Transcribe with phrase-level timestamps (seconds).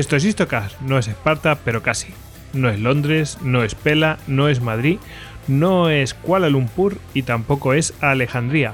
[0.00, 2.14] Esto es Istocast, no es Esparta, pero casi.
[2.54, 4.98] No es Londres, no es Pela, no es Madrid,
[5.46, 8.72] no es Kuala Lumpur y tampoco es Alejandría.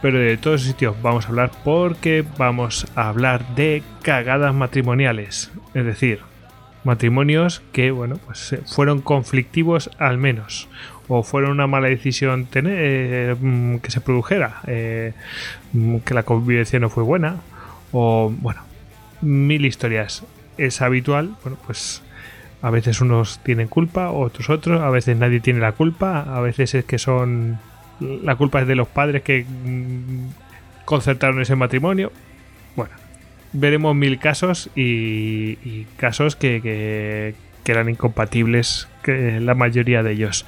[0.00, 5.52] Pero de todos esos sitios vamos a hablar porque vamos a hablar de cagadas matrimoniales.
[5.74, 6.20] Es decir,
[6.84, 10.70] matrimonios que, bueno, pues eh, fueron conflictivos al menos.
[11.06, 14.62] O fueron una mala decisión tener, eh, mm, que se produjera.
[14.66, 15.12] Eh,
[15.74, 17.42] mm, que la convivencia no fue buena.
[17.92, 18.62] O, bueno,
[19.20, 20.24] mil historias
[20.58, 22.02] es habitual, bueno, pues
[22.62, 26.74] a veces unos tienen culpa, otros otros, a veces nadie tiene la culpa, a veces
[26.74, 27.58] es que son...
[28.00, 32.12] La culpa es de los padres que mm, concertaron ese matrimonio.
[32.76, 32.92] Bueno,
[33.52, 40.46] veremos mil casos y, casos que, que, eran incompatibles, que la mayoría de ellos.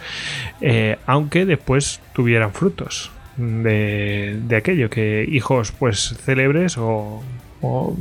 [0.60, 7.22] Eh, aunque después tuvieran frutos de, de aquello, que hijos pues célebres o
[7.64, 7.96] o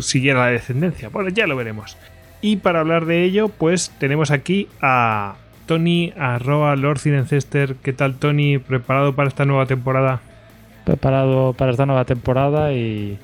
[0.00, 1.08] siguiera la descendencia.
[1.08, 1.96] Bueno, ya lo veremos.
[2.40, 5.36] Y para hablar de ello, pues tenemos aquí a
[5.66, 7.76] Tony, arroba Lord Cinencester.
[7.76, 8.58] ¿Qué tal, Tony?
[8.58, 10.20] ¿Preparado para esta nueva temporada?
[10.84, 13.18] Preparado para esta nueva temporada y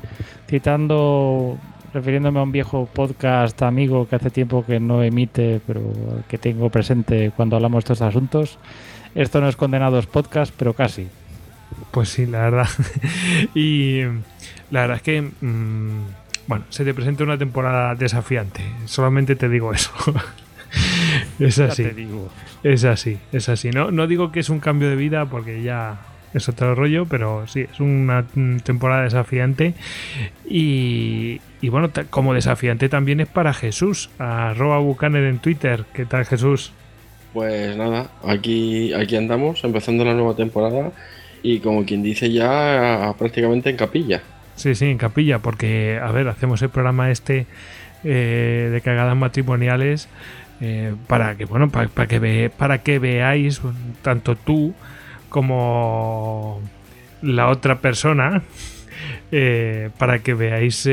[0.49, 1.59] citando,
[1.93, 5.83] refiriéndome a un viejo podcast amigo que hace tiempo que no emite, pero
[6.29, 8.59] que tengo presente cuando hablamos de estos asuntos.
[9.15, 11.09] Esto no es Condenados Podcast, pero casi.
[11.91, 12.69] Pues sí, la verdad.
[13.55, 14.03] y
[14.71, 16.05] la verdad es que, mm,
[16.47, 18.63] bueno, se te presenta una temporada desafiante.
[18.87, 19.93] Solamente te digo eso.
[21.39, 21.87] es así.
[22.63, 23.71] Es así, es así.
[23.71, 26.01] No, no digo que es un cambio de vida porque ya
[26.35, 28.25] es otro rollo, pero sí, es una
[28.63, 29.75] temporada desafiante.
[30.49, 35.85] Y, y bueno, como desafiante también es para Jesús, arroba Bucaner en Twitter.
[35.93, 36.73] ¿Qué tal, Jesús?
[37.33, 40.91] Pues nada, aquí, aquí andamos, empezando la nueva temporada
[41.43, 44.21] y como quien dice ya prácticamente en capilla.
[44.61, 47.47] Sí, sí, en capilla, porque, a ver, hacemos el programa este
[48.05, 50.07] eh, de cagadas matrimoniales
[50.61, 53.63] eh, para que, bueno, para, que ve, para que veáis,
[54.03, 54.75] tanto tú
[55.31, 56.61] como
[57.23, 58.43] la otra persona,
[59.33, 60.87] eh, para que veáis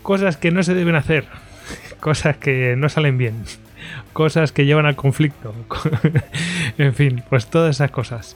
[0.00, 1.26] cosas que no se deben hacer,
[2.00, 3.44] cosas que no salen bien,
[4.14, 5.54] cosas que llevan al conflicto,
[6.78, 8.34] en fin, pues todas esas cosas.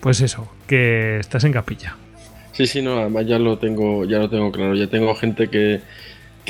[0.00, 1.96] pues eso, que estás en capilla.
[2.54, 4.74] Sí, sí, no, además ya lo tengo, ya lo tengo claro.
[4.74, 5.80] Ya tengo gente que,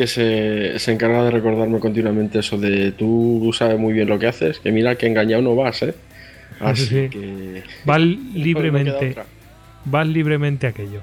[0.06, 4.70] se, encarga de recordarme continuamente eso de tú sabes muy bien lo que haces, que
[4.70, 5.94] mira que engañado no vas, ¿eh?
[6.60, 7.62] Así que.
[7.87, 8.00] Vas
[8.34, 9.16] libremente.
[9.87, 11.00] vas libremente aquello.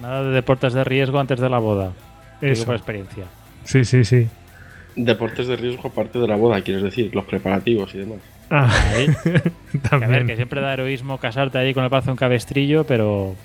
[0.00, 1.92] Nada de deportes de riesgo antes de la boda.
[2.40, 2.64] Eso.
[2.64, 3.24] por experiencia.
[3.64, 4.28] Sí, sí, sí.
[4.96, 8.18] Deportes de riesgo aparte de la boda, quieres decir, los preparativos y demás.
[8.50, 8.72] Ah,
[9.90, 10.10] También.
[10.10, 13.36] A ver, que siempre da heroísmo casarte ahí con el brazo en cabestrillo, pero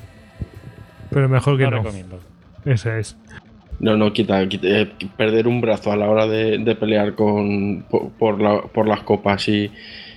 [1.13, 1.78] pero mejor que no.
[1.78, 2.19] Recomiendo.
[2.66, 3.18] Esa es.
[3.79, 7.84] No, no, quita, eh, perder un brazo a la hora de, pelear con
[8.18, 9.72] por, las copas y,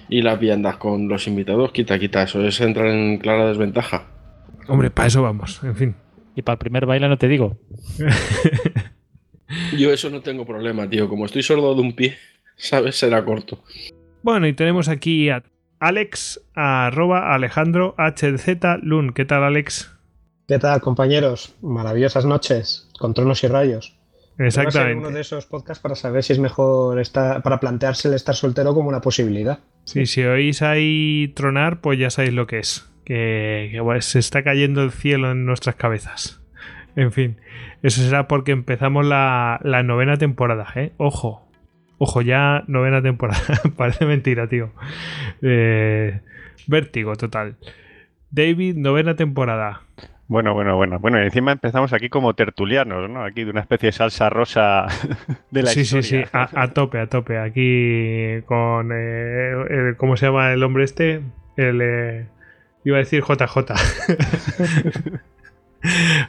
[0.08, 4.04] las viandas con los invitados, quita, quita, eso es entrar en clara desventaja.
[4.68, 5.94] Hombre, para eso vamos, en fin.
[6.34, 7.58] Y para el primer baile no te digo.
[9.76, 11.09] Yo eso no tengo problema, tío.
[11.09, 12.16] Como estoy sordo de un pie,
[12.56, 12.97] ¿sabes?
[12.97, 13.62] Será corto.
[14.22, 15.42] Bueno, y tenemos aquí a
[15.78, 19.12] Alex, arroba Alejandro HZ Lun.
[19.12, 19.96] ¿Qué tal, Alex?
[20.48, 21.57] ¿Qué tal, compañeros?
[21.60, 23.97] Maravillosas noches, con tronos y rayos.
[24.39, 24.98] Exactamente.
[24.98, 28.72] uno de esos podcasts para saber si es mejor estar, para plantearse el estar soltero
[28.72, 29.59] como una posibilidad.
[29.84, 32.89] Sí, si oís ahí tronar, pues ya sabéis lo que es.
[33.04, 36.41] Que, se está cayendo el cielo en nuestras cabezas.
[36.95, 37.39] En fin,
[37.83, 40.93] eso será porque empezamos la, novena temporada, ¿eh?
[40.97, 41.45] Ojo,
[41.98, 43.43] ojo, ya novena temporada.
[43.77, 44.71] Parece mentira, tío.
[45.43, 46.21] Eh,
[46.69, 47.57] vértigo total.
[48.31, 49.83] David, novena temporada.
[50.28, 50.98] Bueno, bueno, bueno.
[50.98, 53.24] Bueno, y encima empezamos aquí como tertulianos, ¿no?
[53.24, 54.86] Aquí de una especie de salsa rosa
[55.50, 56.02] de la sí, historia.
[56.02, 57.38] sí, sí, a, a tope, a tope.
[57.38, 58.90] Aquí con.
[58.92, 61.22] eh, el- ¿Cómo se llama el hombre este?
[61.56, 61.80] El.
[61.80, 62.26] eh,
[62.84, 63.74] iba a decir JJ.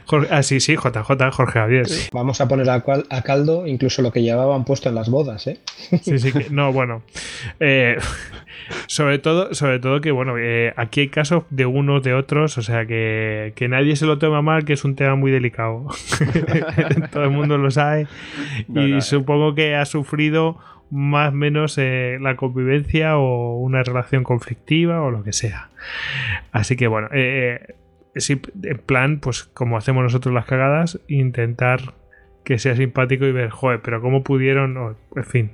[0.06, 1.86] Jorge- ah, sí, sí, JJ, Jorge Javier.
[1.88, 5.08] Sí, Vamos a poner a, cual- a caldo incluso lo que llevaban puesto en las
[5.10, 5.58] bodas, ¿eh?
[6.02, 7.02] sí, sí, que- no, bueno.
[7.60, 7.96] Eh,
[8.86, 12.62] sobre todo, sobre todo que, bueno, eh, aquí hay casos de unos, de otros, o
[12.62, 15.86] sea que, que nadie se lo toma mal, que es un tema muy delicado.
[17.12, 18.06] todo el mundo lo sabe.
[18.68, 19.00] No, y no.
[19.00, 20.58] supongo que ha sufrido
[20.90, 25.68] más o menos eh, la convivencia o una relación conflictiva o lo que sea.
[26.52, 27.74] Así que bueno, eh,
[28.14, 31.94] en plan, pues como hacemos nosotros las cagadas, intentar
[32.44, 35.50] que sea simpático y ver, joder, pero cómo pudieron, o, en fin.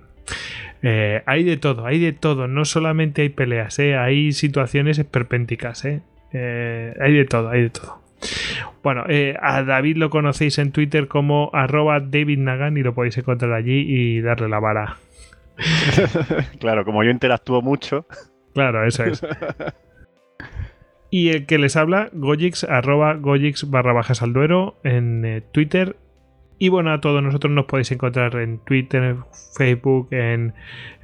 [0.82, 5.84] Eh, hay de todo, hay de todo, no solamente hay peleas, eh, hay situaciones esperpénticas,
[5.84, 6.02] eh.
[7.00, 8.02] Hay de todo, hay de todo.
[8.82, 9.04] Bueno,
[9.40, 13.84] a David lo conocéis en Twitter como arroba David Nagan y lo podéis encontrar allí
[13.86, 14.96] y darle la vara.
[16.58, 18.06] Claro, como yo interactúo mucho.
[18.52, 19.22] Claro, eso es.
[21.14, 25.94] Y el que les habla, Gojix, arroba Gojix barra bajas al duero en eh, Twitter.
[26.58, 29.18] Y bueno, a todos nosotros nos podéis encontrar en Twitter,
[29.56, 30.54] Facebook, en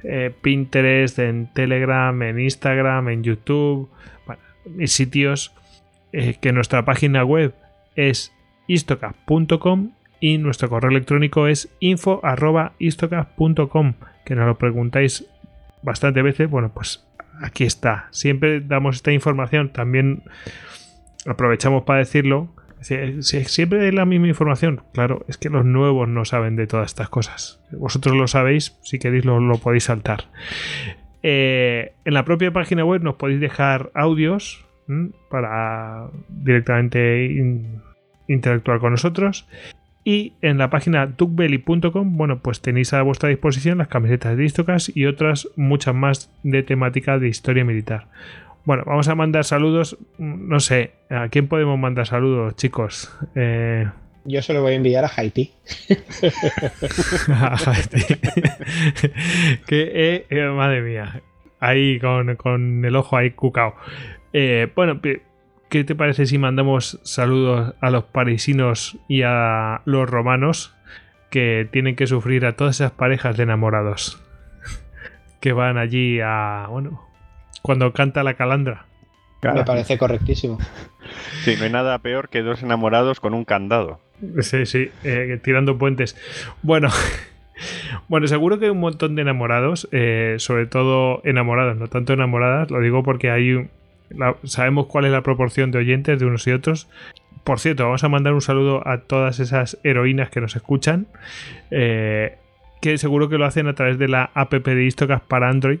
[0.03, 3.89] eh, Pinterest, en Telegram, en Instagram, en YouTube,
[4.25, 4.41] bueno,
[4.77, 5.55] en sitios
[6.11, 7.55] eh, que nuestra página web
[7.95, 8.33] es
[8.67, 13.93] istocast.com y nuestro correo electrónico es info arroba istocast.com
[14.25, 15.25] que nos lo preguntáis
[15.83, 17.07] bastante veces, bueno, pues
[17.41, 18.07] aquí está.
[18.11, 20.23] Siempre damos esta información, también
[21.25, 22.53] aprovechamos para decirlo.
[22.81, 24.81] Si- Siempre es la misma información.
[24.93, 27.61] Claro, es que los nuevos no saben de todas estas cosas.
[27.71, 30.25] Vosotros lo sabéis, si queréis lo, podéis saltar.
[31.23, 34.65] Eh, en la propia página web nos podéis dejar audios
[35.29, 37.81] para directamente in-
[38.27, 39.47] interactuar con nosotros.
[40.03, 44.91] Y en la página duckbelly.com, bueno, pues tenéis a vuestra disposición las camisetas de Istocas
[44.95, 48.07] y otras muchas más de temática de historia militar.
[48.65, 49.97] Bueno, vamos a mandar saludos.
[50.17, 53.15] No sé, ¿a quién podemos mandar saludos, chicos?
[53.35, 53.87] Eh,
[54.25, 55.51] Yo se lo voy a enviar a Haití.
[59.67, 61.21] que, eh, eh, madre mía,
[61.59, 63.75] ahí con, con el ojo ahí cucao.
[64.33, 64.99] Eh, bueno,
[65.71, 70.75] ¿qué te parece si mandamos saludos a los parisinos y a los romanos
[71.29, 74.21] que tienen que sufrir a todas esas parejas de enamorados
[75.39, 77.01] que van allí a, bueno,
[77.61, 78.85] cuando canta la calandra?
[79.41, 80.59] Me parece correctísimo.
[81.43, 83.99] Sí, no hay nada peor que dos enamorados con un candado.
[84.41, 86.15] Sí, sí, eh, tirando puentes.
[86.61, 86.89] Bueno,
[88.07, 92.69] bueno, seguro que hay un montón de enamorados, eh, sobre todo enamorados, no tanto enamoradas,
[92.69, 93.71] lo digo porque hay un-
[94.43, 96.87] sabemos cuál es la proporción de oyentes de unos y otros.
[97.43, 101.07] Por cierto, vamos a mandar un saludo a todas esas heroínas que nos escuchan,
[101.71, 102.37] eh,
[102.81, 105.79] que seguro que lo hacen a través de la app de Istocast para Android.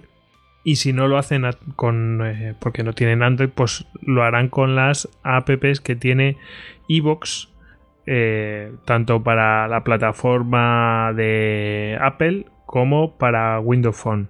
[0.63, 1.43] Y si no lo hacen
[1.75, 6.37] con eh, porque no tienen Android, pues lo harán con las apps que tiene
[6.87, 7.49] Evox,
[8.05, 14.29] eh, tanto para la plataforma de Apple como para Windows Phone.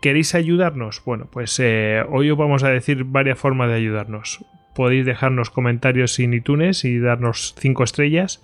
[0.00, 1.02] ¿Queréis ayudarnos?
[1.04, 4.44] Bueno, pues eh, hoy os vamos a decir varias formas de ayudarnos.
[4.74, 8.42] Podéis dejarnos comentarios en iTunes y darnos 5 estrellas.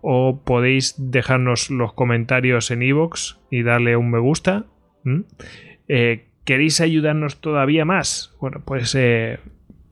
[0.00, 4.64] O podéis dejarnos los comentarios en iVoox y darle un me gusta.
[5.88, 8.36] Eh, ¿Queréis ayudarnos todavía más?
[8.40, 9.38] Bueno, pues eh,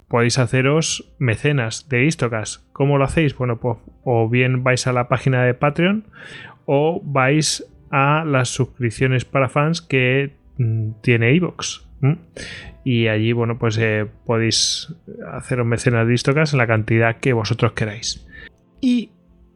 [0.09, 2.67] podéis haceros mecenas de Istocas.
[2.73, 3.37] ¿Cómo lo hacéis?
[3.37, 6.05] Bueno, pues o bien vais a la página de Patreon
[6.67, 10.40] o vais a las suscripciones para fans que
[11.03, 11.87] tiene iVoox.
[12.03, 12.19] ¿m?
[12.85, 14.95] Y allí, bueno, pues eh, podéis
[15.33, 18.27] haceros mecenas de Istocas en la cantidad que vosotros queráis.
[18.81, 19.11] Y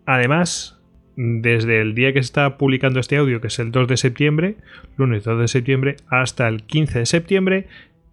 [0.06, 0.80] además,
[1.16, 4.56] desde el día que se está publicando este audio, que es el 2 de septiembre,
[4.96, 7.66] lunes 2 de septiembre, hasta el 15 de septiembre,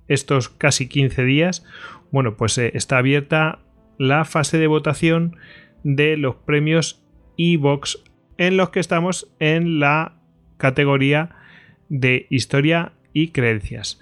[0.07, 1.65] estos casi 15 días,
[2.11, 3.59] bueno, pues eh, está abierta
[3.97, 5.37] la fase de votación
[5.83, 7.03] de los premios
[7.37, 8.03] eVox
[8.37, 10.15] en los que estamos en la
[10.57, 11.35] categoría
[11.91, 13.99] de historia y creencias.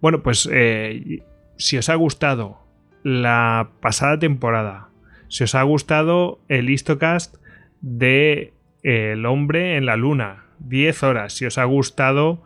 [0.00, 1.22] Bueno, pues eh,
[1.56, 2.60] si os ha gustado
[3.02, 4.88] la pasada temporada,
[5.28, 7.34] si os ha gustado el Histocast
[7.80, 8.52] de
[8.84, 12.42] eh, El hombre en la luna, 10 horas, si os ha gustado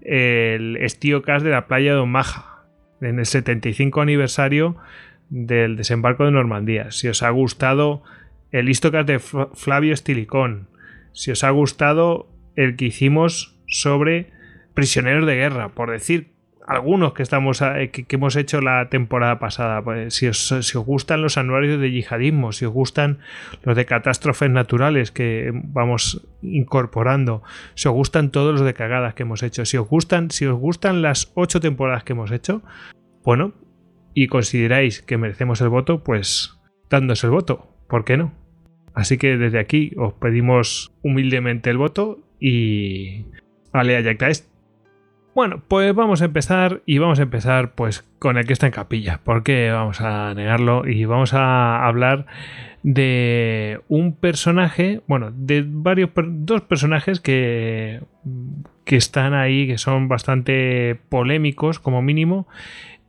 [0.00, 2.64] el Estiocast de la playa de Omaha,
[3.00, 4.76] en el 75 aniversario
[5.30, 8.02] del desembarco de Normandía, si os ha gustado
[8.50, 10.68] el Histocast de Fl- Flavio Estilicón,
[11.12, 14.31] si os ha gustado el que hicimos sobre
[14.74, 16.32] prisioneros de guerra, por decir
[16.66, 19.82] algunos que estamos eh, que, que hemos hecho la temporada pasada.
[19.82, 23.18] Pues, si, os, gustan los anuarios de yihadismo, si os gustan
[23.62, 27.42] los de catástrofes naturales que vamos incorporando,
[27.74, 30.58] si os gustan todos los de cagadas que hemos hecho, si os gustan, si os
[30.58, 32.62] gustan las ocho temporadas que hemos hecho,
[33.24, 33.54] bueno,
[34.14, 36.58] y consideráis que merecemos el voto, pues
[36.90, 38.34] dándos el voto, ¿por qué no?
[38.94, 43.24] Así que desde aquí os pedimos humildemente el voto y
[43.72, 44.51] Alea Yactaest.
[45.34, 48.72] Bueno, pues vamos a empezar y vamos a empezar pues con el que está en
[48.72, 52.26] capilla, porque vamos a negarlo y vamos a hablar
[52.82, 58.00] de un personaje, bueno, de varios dos personajes que
[58.84, 62.46] que están ahí, que son bastante polémicos como mínimo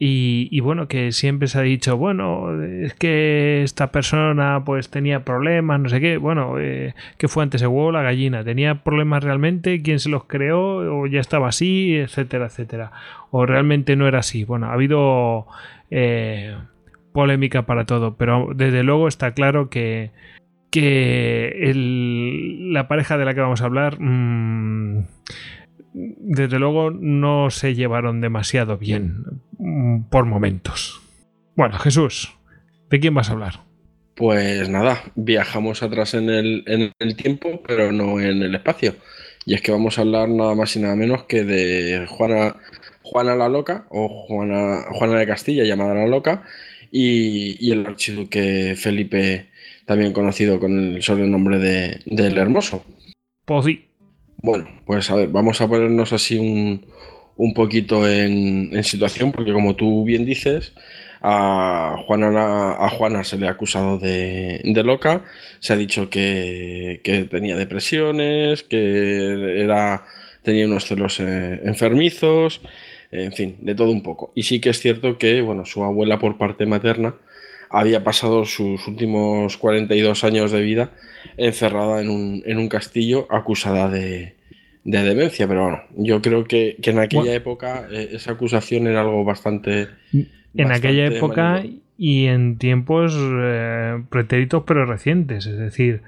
[0.05, 5.79] y, bueno, que siempre se ha dicho, bueno, es que esta persona pues tenía problemas,
[5.79, 8.43] no sé qué, bueno, eh, ¿qué fue antes el huevo la gallina?
[8.43, 9.81] ¿Tenía problemas realmente?
[9.81, 10.99] ¿Quién se los creó?
[10.99, 11.95] ¿O ya estaba así?
[11.95, 12.91] Etcétera, etcétera.
[13.31, 14.43] ¿O realmente no era así?
[14.43, 15.47] Bueno, ha habido
[15.89, 16.53] eh,
[17.13, 20.11] polémica para todo, pero desde luego está claro que,
[20.69, 21.71] que
[22.73, 24.01] la pareja de la que vamos a hablar...
[24.01, 25.05] mm,
[25.93, 31.01] desde luego no se llevaron demasiado bien mm, por momentos.
[31.55, 32.33] Bueno, Jesús,
[32.89, 33.59] ¿de quién vas a hablar?
[34.15, 38.95] Pues nada, viajamos atrás en el, en el tiempo, pero no en el espacio.
[39.45, 42.55] Y es que vamos a hablar nada más y nada menos que de Juana,
[43.01, 46.43] Juana la Loca, o Juana, Juana de Castilla, llamada la Loca,
[46.91, 49.49] y, y el archiduque Felipe,
[49.85, 52.85] también conocido con el sobrenombre de, del Hermoso.
[53.45, 53.85] Pues sí.
[54.37, 56.85] Bueno, pues a ver, vamos a ponernos así un,
[57.37, 60.73] un poquito en, en situación, porque como tú bien dices,
[61.21, 65.23] a Juana, a Juana se le ha acusado de, de loca,
[65.59, 70.03] se ha dicho que, que tenía depresiones, que era,
[70.41, 72.61] tenía unos celos eh, enfermizos,
[73.11, 74.33] en fin, de todo un poco.
[74.35, 77.15] Y sí que es cierto que, bueno, su abuela por parte materna
[77.73, 80.91] había pasado sus últimos 42 años de vida
[81.37, 84.35] encerrada en un, en un castillo acusada de,
[84.83, 85.47] de demencia.
[85.47, 87.35] Pero bueno, yo creo que, que en aquella Bueno.
[87.35, 89.87] época eh, esa acusación era algo bastante...
[90.55, 91.63] En aquella época
[91.97, 95.47] y en tiempos eh, pretéritos pero recientes.
[95.47, 96.01] Es decir,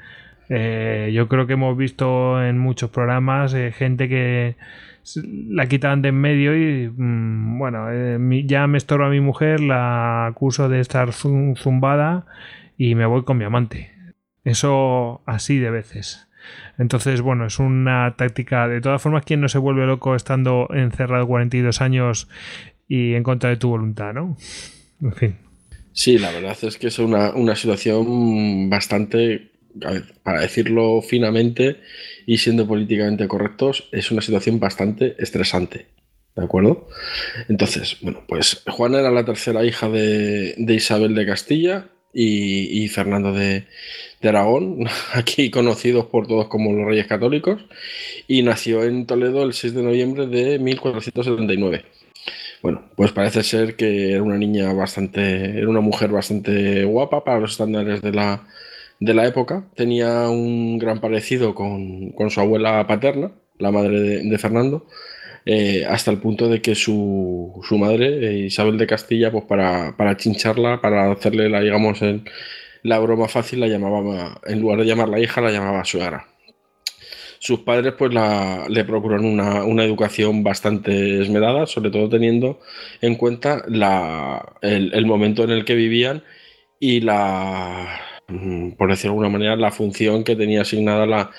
[0.49, 4.55] eh, yo creo que hemos visto en muchos programas gente que
[5.23, 9.59] la quitan de en medio y mm, bueno, eh, ya me estorba a mi mujer,
[9.59, 12.25] la acuso de estar zum- zumbada
[12.77, 13.91] y me voy con mi amante.
[14.43, 16.27] Eso así de veces.
[16.77, 18.67] Entonces, bueno, es una táctica.
[18.67, 22.29] De todas formas, ¿quién no se vuelve loco estando encerrado 42 años
[22.87, 24.37] y en contra de tu voluntad, ¿no?
[25.01, 25.35] En fin.
[25.93, 29.51] Sí, la verdad es que es una, una situación bastante,
[30.23, 31.77] para decirlo finamente
[32.25, 35.87] y siendo políticamente correctos, es una situación bastante estresante.
[36.35, 36.89] ¿De acuerdo?
[37.47, 42.89] Entonces, bueno, pues Juana era la tercera hija de, de Isabel de Castilla y, y
[42.89, 43.67] Fernando de,
[44.21, 47.63] de Aragón, aquí conocidos por todos como los Reyes Católicos,
[48.27, 51.85] y nació en Toledo el 6 de noviembre de 1479.
[52.61, 57.39] Bueno, pues parece ser que era una niña bastante, era una mujer bastante guapa para
[57.39, 58.47] los estándares de la,
[58.99, 59.67] de la época.
[59.75, 64.85] Tenía un gran parecido con, con su abuela paterna, la madre de, Fernando,
[65.45, 69.95] eh, hasta el punto de que su, su madre, eh, Isabel de Castilla, pues para,
[69.97, 72.23] para chincharla, para hacerle la, digamos, el-
[72.83, 76.27] la broma fácil, la llamaba, en lugar de llamarla hija, la llamaba suegra.
[77.39, 78.11] Sus padres pues
[78.69, 82.59] le procuraron una, una educación bastante esmerada, sobre todo teniendo
[83.01, 86.23] en cuenta la, el, el momento en el que vivían
[86.79, 91.31] y la, por decirlo de alguna manera, la función que tenía asignada la,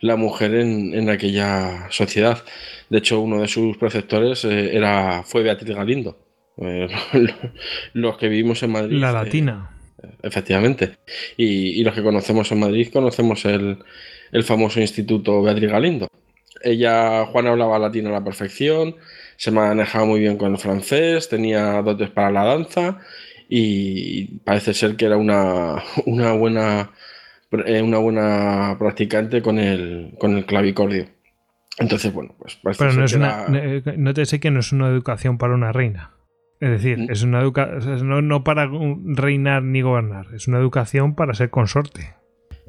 [0.00, 2.44] la mujer en, en aquella sociedad.
[2.90, 6.18] De hecho, uno de sus preceptores eh, era, fue Beatriz Galindo.
[6.58, 6.88] Eh,
[7.94, 8.98] los que vivimos en Madrid.
[8.98, 9.70] La eh, latina.
[10.22, 10.98] Efectivamente.
[11.36, 13.78] Y, y los que conocemos en Madrid conocemos el,
[14.32, 16.08] el famoso Instituto Beatriz Galindo.
[16.62, 18.96] Ella, Juana, hablaba latín a la perfección,
[19.36, 23.00] se manejaba muy bien con el francés, tenía dotes para la danza
[23.48, 26.90] y parece ser que era una, una buena
[27.66, 31.06] eh, una buena practicante con el, con el clavicordio.
[31.78, 33.44] Entonces, bueno, pues parece Pero ser no es que una.
[33.48, 36.10] era- eh, No te sé que no es una educación para una reina.
[36.60, 37.10] Es decir, Mm.
[37.10, 38.08] es una educación.
[38.08, 38.68] No, no para
[39.04, 40.28] reinar ni gobernar.
[40.34, 42.14] Es una educación para ser consorte.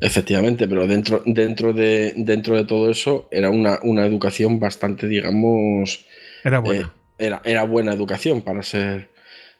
[0.01, 6.05] Efectivamente, pero dentro, dentro, de, dentro de todo eso era una, una educación bastante, digamos,
[6.44, 6.82] Era buena.
[7.17, 9.10] Eh, era, era buena educación para ser,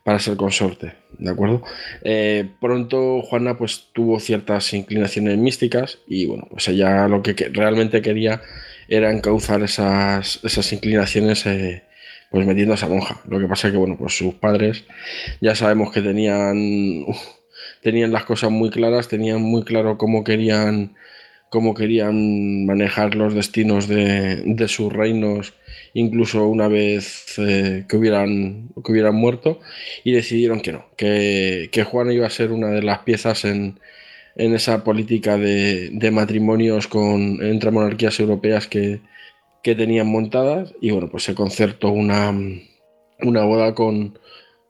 [0.06, 1.64] para ser consorte, ¿de acuerdo?
[2.04, 8.04] Eh, pronto Juana pues tuvo ciertas inclinaciones místicas y bueno, pues ella lo que, realmente
[8.04, 8.44] quería
[8.88, 11.86] era encauzar esas, esas inclinaciones eh,
[12.30, 13.20] pues metiendo a esa monja.
[13.28, 14.84] Lo que pasa es que, bueno, pues sus padres
[15.42, 17.08] ya sabemos que tenían,
[17.82, 20.94] tenían las cosas muy claras, tenían muy claro cómo querían,
[21.50, 25.56] cómo querían manejar los destinos de, de sus reinos,
[25.96, 29.60] incluso una vez eh, que, hubieran, que hubieran muerto,
[30.04, 33.80] y decidieron que no, que, que Juana iba a ser una de las piezas en,
[34.36, 39.02] en esa política de, de matrimonios con, entre monarquías europeas que,
[39.64, 42.32] que tenían montadas y bueno, pues se concertó una,
[43.22, 44.20] una boda con,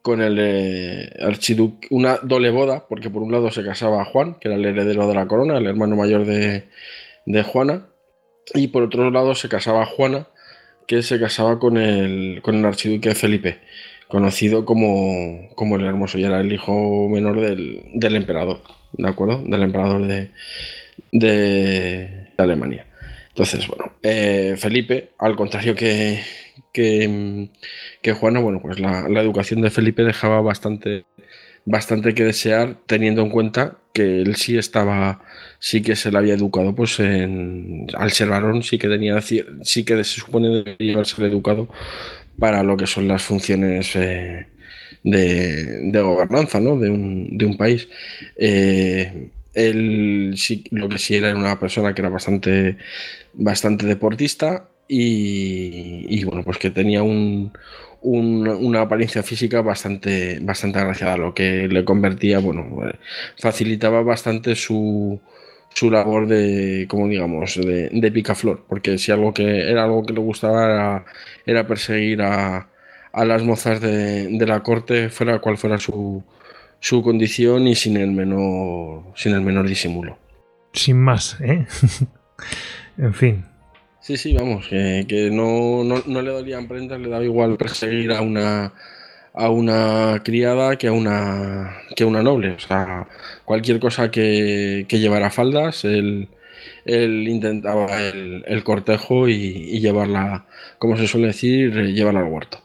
[0.03, 4.48] con el eh, archiduque, una doble boda, porque por un lado se casaba Juan, que
[4.48, 6.70] era el heredero de la corona, el hermano mayor de,
[7.25, 7.88] de Juana,
[8.53, 10.27] y por otro lado se casaba Juana,
[10.88, 13.60] que se casaba con el, con el archiduque Felipe,
[14.08, 18.62] conocido como, como el hermoso, y era el hijo menor del, del emperador,
[18.94, 19.42] ¿de acuerdo?
[19.44, 20.32] Del emperador de,
[21.12, 22.86] de Alemania.
[23.30, 26.22] Entonces, bueno, eh, Felipe, al contrario que,
[26.72, 27.50] que,
[28.01, 31.04] que Juana, bueno, pues la, la, educación de Felipe dejaba bastante,
[31.65, 35.22] bastante que desear, teniendo en cuenta que él sí estaba,
[35.60, 39.84] sí que se le había educado, pues en, al ser varón sí que tenía, sí
[39.84, 41.69] que se supone debería ser educado
[42.38, 44.48] para lo que son las funciones eh,
[45.03, 46.77] de, de, gobernanza, ¿no?
[46.77, 47.88] De un, de un país.
[48.36, 52.77] Eh, él sí, lo que sí era una persona que era bastante,
[53.34, 57.51] bastante deportista y bueno, pues que tenía un,
[58.05, 62.65] un, una apariencia física bastante, bastante agraciada, lo que le convertía, bueno,
[63.38, 65.19] facilitaba bastante su,
[65.74, 70.13] su labor de, como digamos, de, de, picaflor, porque si algo que era algo que
[70.13, 71.05] le gustaba era,
[71.45, 72.69] era perseguir a,
[73.12, 76.24] a, las mozas de, de la corte, fuera cual fuera su,
[76.79, 80.19] su condición y sin el menor, sin el menor disimulo.
[80.74, 81.65] Sin más, ¿eh?
[82.97, 83.54] en fin.
[84.05, 88.21] Sí, sí, vamos, que, no, no, no, le dolían prendas, le daba igual perseguir a
[88.21, 88.71] una
[89.33, 92.51] a una criada que a una que una noble.
[92.51, 93.07] O sea,
[93.45, 96.29] cualquier cosa que, que llevara faldas, él,
[96.85, 100.45] él intentaba el, el cortejo y, y, llevarla,
[100.77, 102.61] como se suele decir, llevarla al huerto.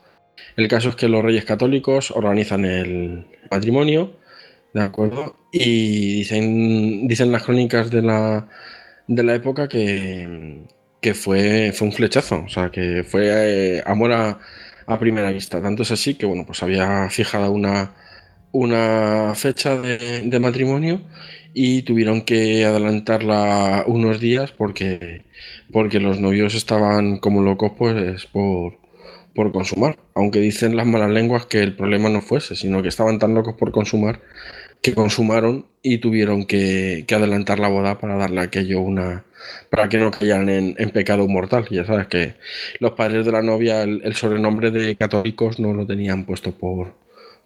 [0.56, 4.12] El caso es que los reyes católicos organizan el matrimonio,
[4.74, 5.36] ¿de acuerdo?
[5.52, 8.48] Y dicen, dicen las crónicas de la,
[9.08, 10.66] de la época que,
[11.00, 14.38] que fue, fue un flechazo, o sea, que fue eh, amor a,
[14.98, 15.62] primera vista.
[15.62, 17.94] Tanto es así que, bueno, pues había fijado una,
[18.52, 21.02] una fecha de, de matrimonio
[21.54, 25.24] y tuvieron que adelantarla unos días porque,
[25.72, 28.78] porque los novios estaban como locos pues por,
[29.34, 29.98] por consumar.
[30.14, 33.54] Aunque dicen las malas lenguas que el problema no fuese, sino que estaban tan locos
[33.54, 34.20] por consumar
[34.82, 39.24] que consumaron y tuvieron que, que adelantar la boda para darle a aquello una.
[39.70, 41.66] Para que no cayeran en, en, pecado mortal.
[41.70, 42.34] Ya sabes que
[42.78, 46.94] los padres de la novia, el, el, sobrenombre de católicos no lo tenían puesto por,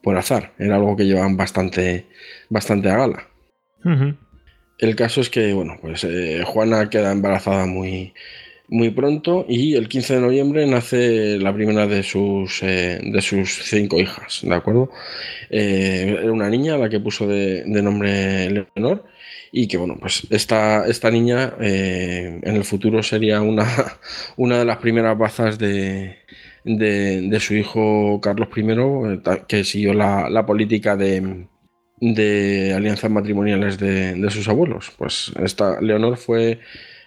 [0.03, 0.53] por azar.
[0.59, 2.07] Era algo que llevaban bastante,
[2.49, 3.29] bastante a gala.
[3.85, 4.17] Uh -huh.
[4.79, 8.13] El caso es que, bueno, pues eh, Juana queda embarazada muy,
[8.69, 13.63] muy pronto y el 15 de noviembre nace la primera de sus, eh, de sus
[13.65, 14.91] cinco hijas, ¿de acuerdo?
[15.51, 19.05] Eh, era una niña la que puso de, de, nombre Leonor
[19.57, 23.65] y que, bueno, pues esta, esta niña eh, en el futuro sería una,
[24.37, 26.17] una de las primeras bazas de,
[26.65, 31.47] de, su hijo Carlos I, que siguió la, la política de,
[32.01, 34.91] de alianzas matrimoniales de, de sus abuelos.
[34.99, 36.59] Pues esta Leonor fue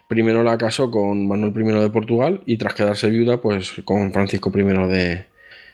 [0.07, 4.53] primero la casó con Manuel I de Portugal y tras quedarse viuda, pues con Francisco
[4.55, 5.25] I de,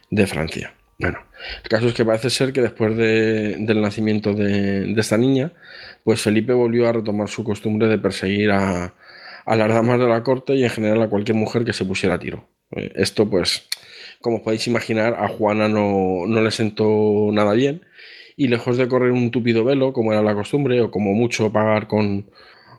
[0.10, 0.74] de Francia.
[1.00, 1.20] Bueno,
[1.64, 5.52] el caso es que parece ser que después de, del nacimiento de, esta niña,
[6.04, 8.94] pues Felipe volvió a retomar su costumbre de perseguir a,
[9.46, 12.16] a, las damas de la corte y en general a cualquier mujer que se pusiera
[12.16, 12.48] a tiro.
[12.72, 13.68] Esto, pues,
[14.22, 17.82] como podéis imaginar, a Juana no, no le sentó nada bien
[18.36, 21.88] y lejos de correr un tupido velo, como era la costumbre, o como mucho pagar
[21.88, 22.30] con,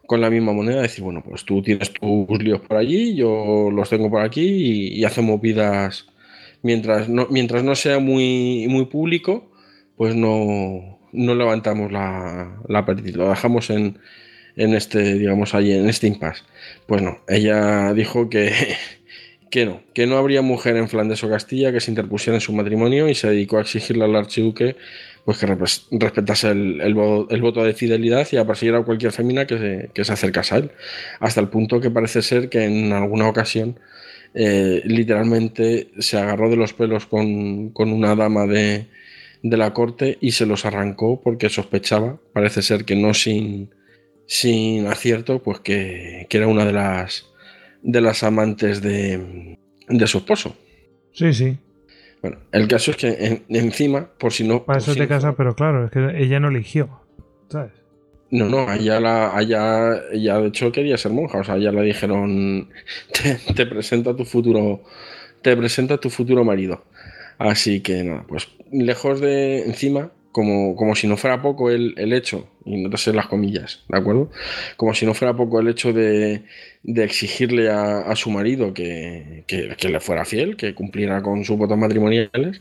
[0.06, 3.88] con la misma moneda, decir, bueno, pues tú tienes tus líos por allí, yo los
[3.88, 6.06] tengo por aquí y, y hacemos vidas
[6.64, 9.52] mientras no, mientras no sea muy, muy público,
[9.96, 12.80] pues no, no levantamos la, la
[13.14, 13.98] lo dejamos en,
[14.56, 16.42] en este, digamos, ahí en este impasse.
[16.86, 18.50] Pues no, ella dijo que,
[19.50, 22.52] que no, que no habría mujer en Flandes o Castilla que se interpusiera en su
[22.54, 24.76] matrimonio y se dedicó a exigirle al archiduque
[25.26, 26.96] pues que respetase el, el,
[27.30, 30.54] el, voto de fidelidad y a perseguir a cualquier fémina que se, que se acercase
[30.54, 30.70] a él,
[31.18, 33.78] hasta el punto que parece ser que en alguna ocasión
[34.34, 38.86] eh, literalmente se agarró de los pelos con, con una dama de,
[39.42, 43.70] de, la corte y se los arrancó porque sospechaba, parece ser que no sin,
[44.26, 47.26] sin acierto, pues que, que era una de las,
[47.82, 50.56] de las amantes de, de su esposo.
[51.12, 51.56] Sí, sí.
[52.20, 54.64] Bueno, el caso es que en- encima, por si no.
[54.64, 56.88] Para eso si te no fuera- pero claro, es que ella no eligió.
[57.50, 57.72] ¿Sabes?
[58.34, 61.82] No, no, allá, la, allá ella de hecho quería ser monja, o sea, ya le
[61.82, 62.68] dijeron,
[63.12, 64.82] te, te presenta tu futuro,
[65.42, 66.84] te presenta tu futuro marido.
[67.38, 72.12] Así que nada, pues lejos de encima, como, como si no fuera poco el, el
[72.12, 74.30] hecho, y no te sé las comillas, ¿de acuerdo?
[74.76, 76.42] Como si no fuera poco el hecho de,
[76.82, 81.56] de exigirle a, a su marido que, que- le fuera fiel, que cumpliera con sus
[81.58, 82.60] votos matrimoniales,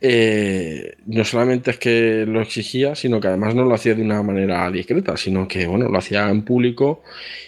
[0.00, 4.22] eh, no solamente es que lo exigía, sino que además no lo hacía de una
[4.22, 7.02] manera discreta, sino que bueno, lo hacía en público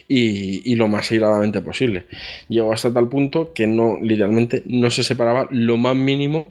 [0.09, 2.07] y, y lo más airadamente posible.
[2.49, 6.47] Llegó hasta tal punto que no, literalmente, no se separaba lo más mínimo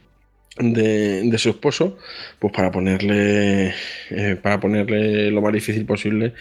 [0.57, 1.97] de, su esposo,
[2.39, 3.73] pues para ponerle
[4.11, 6.33] eh, para ponerle lo más difícil posible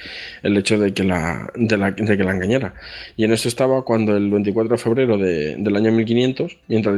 [0.42, 2.74] el hecho de que la, de que la engañara.
[3.16, 6.96] Y en esto estaba cuando el 24 de febrero de- del año 1500, mientras,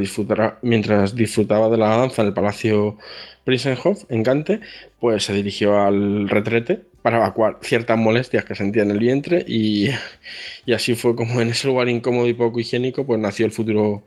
[0.62, 2.98] mientras disfrutaba de la danza en el Palacio
[3.44, 4.60] Prinsenhof, en Gante,
[4.98, 9.90] pues se dirigió al retrete para evacuar ciertas molestias que sentía en el vientre y,
[10.66, 14.02] y así fue como en ese lugar incómodo y poco higiénico, pues nació el futuro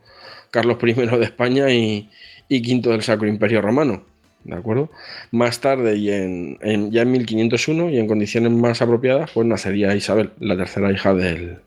[0.50, 2.10] Carlos I de España y,
[2.48, 4.02] y quinto del Sacro Imperio Romano.
[4.44, 4.90] ¿De acuerdo?
[5.32, 9.94] Más tarde, y en, en- ya en 1501, y en condiciones más apropiadas, pues nacería
[9.94, 11.58] Isabel, la tercera hija del,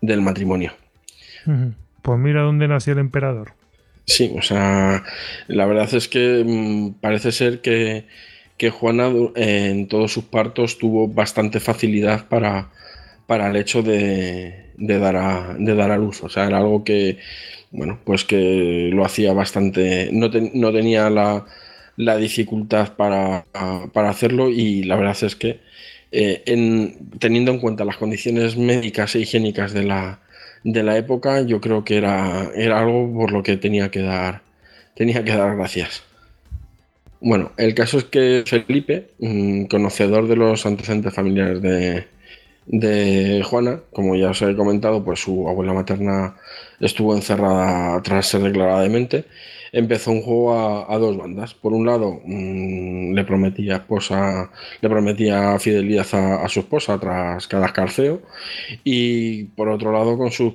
[0.00, 0.72] del matrimonio.
[2.02, 3.52] Pues mira dónde nació el emperador.
[4.04, 5.02] Sí, o sea,
[5.48, 8.06] la verdad es que mm, parece ser que,
[8.56, 12.70] que Juana en todos sus partos tuvo bastante facilidad para,
[13.26, 16.22] para el hecho de, de dar a, de dar a luz.
[16.22, 17.18] O sea, era algo que,
[17.76, 21.46] bueno, pues que lo hacía bastante, no, no tenía la,
[21.96, 23.46] la dificultad para,
[23.92, 25.60] para hacerlo y la verdad es que
[26.12, 30.20] eh, en- teniendo en cuenta las condiciones médicas e higiénicas de la,
[30.64, 34.42] de la época, yo creo que era, era algo por lo que tenía que dar,
[34.94, 36.02] tenía que dar gracias.
[37.20, 42.06] Bueno, el caso es que Felipe, mm, conocedor de los antecedentes familiares de,
[42.66, 46.36] de Juana, como ya os he comentado, pues su abuela materna
[46.80, 49.24] estuvo encerrada tras ser declarada demente,
[49.72, 51.54] empezó un juego a, dos bandas.
[51.54, 56.06] Por un lado, mm, le prometía esposa, le prometía fidelidad
[56.42, 58.22] a, su esposa tras cada escarceo,
[58.84, 60.54] y por otro lado, con sus,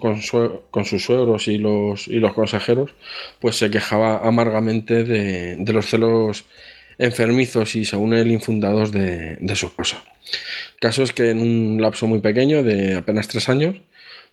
[1.03, 2.91] suegros y los, consejeros,
[3.39, 6.45] pues se quejaba amargamente de, los celos
[6.97, 10.03] enfermizos y, según él, infundados de su esposa.
[10.79, 13.75] Caso es que en un lapso muy pequeño, de apenas tres años,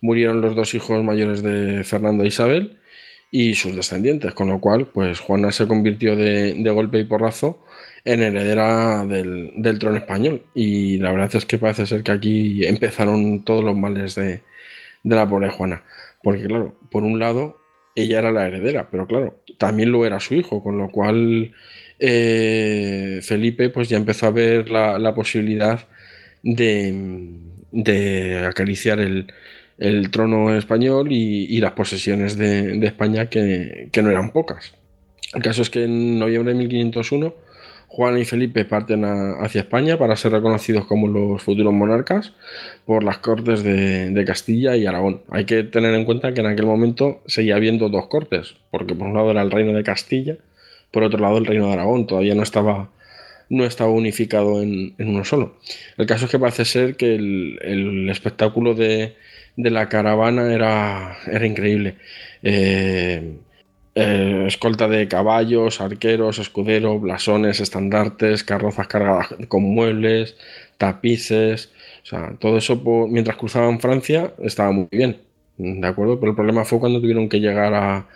[0.01, 2.77] murieron los dos hijos mayores de Fernando e Isabel
[3.31, 7.63] y sus descendientes, con lo cual, pues Juana se convirtió de, de golpe y porrazo
[8.05, 10.43] en heredera del, del trono español.
[10.55, 14.41] Y la verdad es que parece ser que aquí empezaron todos los males de,
[15.03, 15.83] de la pobre Juana.
[16.23, 17.61] Porque, claro, por un lado,
[17.95, 21.53] ella era la heredera, pero claro, también lo era su hijo, con lo cual
[21.99, 25.87] eh, Felipe pues ya empezó a ver la, la posibilidad
[26.43, 27.37] de,
[27.71, 29.27] de acariciar el,
[29.79, 34.73] el trono español y, y las posesiones de, de España que, que no eran pocas.
[35.33, 37.33] El caso es que en noviembre de 1501
[37.89, 42.33] Juana y Felipe parten hacia España para ser reconocidos como los futuros monarcas
[42.85, 45.23] por las cortes de, de Castilla y Aragón.
[45.31, 49.07] Hay que tener en cuenta que en aquel momento seguía habiendo dos cortes, porque por
[49.07, 50.37] un lado era el reino de Castilla,
[50.91, 52.91] por otro lado el reino de Aragón, todavía no estaba,
[53.49, 55.57] no estaba unificado en, en uno solo.
[55.97, 59.15] El caso es que parece ser que el, el espectáculo de,
[59.63, 61.95] de la caravana era, era increíble.
[62.43, 63.37] Eh,
[63.95, 70.37] eh, escolta de caballos, arqueros, escuderos, blasones, estandartes, carrozas cargadas con muebles,
[70.77, 71.71] tapices,
[72.03, 75.17] o sea, todo eso por- mientras cruzaban Francia estaba muy bien,
[75.57, 76.19] ¿de acuerdo?
[76.19, 78.07] Pero el problema fue cuando tuvieron que llegar a,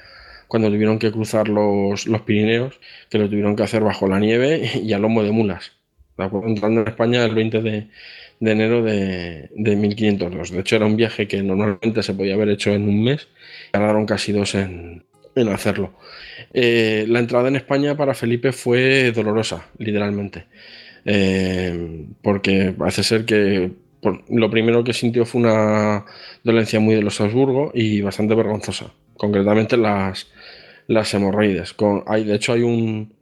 [0.48, 2.80] cuando tuvieron que cruzar los, los Pirineos,
[3.10, 5.74] que lo tuvieron que hacer bajo la nieve y a lomo de mulas.
[6.18, 7.88] Entrando en España el 20 de,
[8.40, 10.52] de enero de, de 1502.
[10.52, 13.28] De hecho, era un viaje que normalmente se podía haber hecho en un mes,
[13.72, 15.04] tardaron casi dos en,
[15.36, 15.94] en hacerlo.
[16.54, 20.46] Eh, la entrada en España para Felipe fue dolorosa, literalmente,
[21.06, 23.72] Eh, porque parece ser que
[24.30, 26.06] lo primero que sintió fue una
[26.44, 30.32] dolencia muy de los Habsburgo y bastante vergonzosa, concretamente las,
[30.88, 31.74] las hemorroides.
[31.74, 33.14] Con, hay, de hecho, hay un,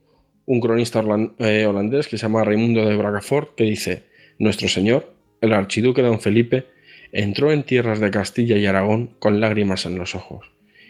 [0.45, 1.03] un cronista
[1.39, 4.03] eh, holandés que se llama Raimundo de Bragafort que dice:
[4.41, 6.65] Nuestro señor, el archiduque don Felipe,
[7.11, 10.49] entró en tierras de Castilla y Aragón con lágrimas en los ojos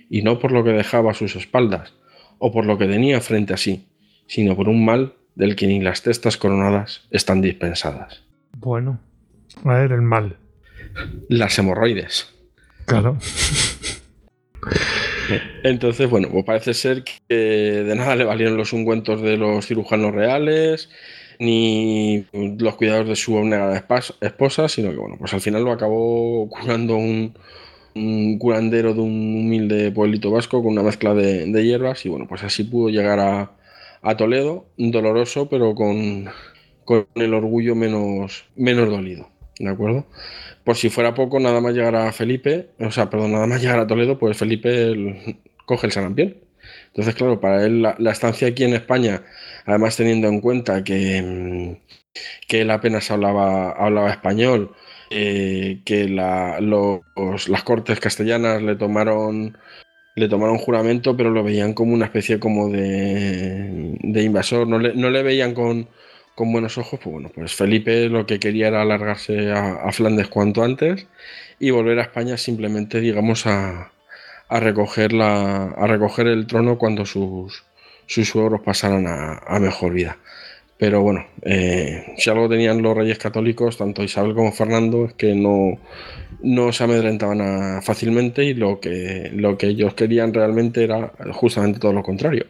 [0.09, 1.93] y no por lo que dejaba a sus espaldas
[2.37, 3.89] o por lo que tenía frente a sí,
[4.25, 8.23] sino por un mal del que ni las testas coronadas están dispensadas.
[8.55, 9.01] Bueno,
[9.65, 10.37] a ver, el mal.
[11.27, 12.33] Las hemorroides.
[12.85, 13.17] Claro.
[15.63, 20.13] Entonces, bueno, pues parece ser que de nada le valieron los ungüentos de los cirujanos
[20.15, 20.89] reales,
[21.41, 22.23] ni
[22.59, 23.83] los cuidados de su abnegada
[24.21, 27.33] esposa, sino que, bueno, pues al final lo acabó curando un,
[28.37, 32.63] curandero de un humilde pueblito vasco con una mezcla de, hierbas, y bueno, pues así
[32.63, 33.53] pudo llegar a,
[34.03, 36.29] a Toledo, doloroso, pero con,
[36.85, 39.27] con el orgullo menos, menos dolido,
[39.57, 40.05] ¿de acuerdo?
[40.63, 43.79] Por si fuera poco, nada más llegar a Felipe, o sea, perdón, nada más llegar
[43.79, 46.35] a Toledo, pues Felipe coge el sarampión.
[46.91, 49.23] Entonces, claro, para él la, estancia aquí en España,
[49.65, 51.75] además teniendo en cuenta que, mm,
[52.47, 54.75] que él apenas hablaba, hablaba español,
[55.09, 59.57] eh, que la, las cortes castellanas le tomaron
[60.15, 64.93] le tomaron juramento, pero lo veían como una especie como de, de invasor, no le,
[64.93, 65.87] no le veían con,
[66.35, 70.63] con buenos ojos, pues bueno, pues Felipe lo que quería era alargarse a, Flandes cuanto
[70.63, 71.07] antes
[71.59, 73.91] y volver a España simplemente, digamos, a,
[74.59, 77.63] recoger, la, a recoger el trono cuando sus,
[78.05, 80.17] sus suegros pasaran a, mejor vida.
[80.77, 85.35] Pero bueno, eh, si algo tenían los reyes católicos, tanto Isabel como Fernando, es que
[85.35, 85.79] no,
[86.41, 91.93] no se amedrentaban fácilmente y lo que, lo que ellos querían realmente era justamente todo
[91.93, 92.47] lo contrario.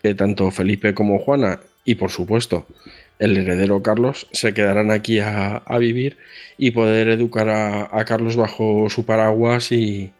[0.00, 2.66] Que tanto Felipe como Juana, y por supuesto
[3.18, 6.16] el heredero Carlos se quedarán aquí a, vivir
[6.58, 10.12] y poder educar a, Carlos bajo su paraguas y,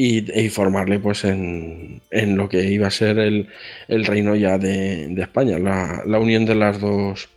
[0.00, 2.00] y, formarle pues en,
[2.36, 3.48] lo que iba a ser el,
[3.88, 7.28] reino ya de, España, la, unión de las dos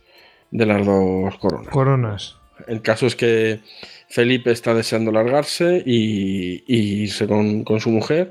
[0.52, 1.68] de las dos coronas.
[1.68, 2.36] Coronas.
[2.68, 3.60] El caso es que
[4.08, 8.30] Felipe está deseando largarse y, irse con, con su mujer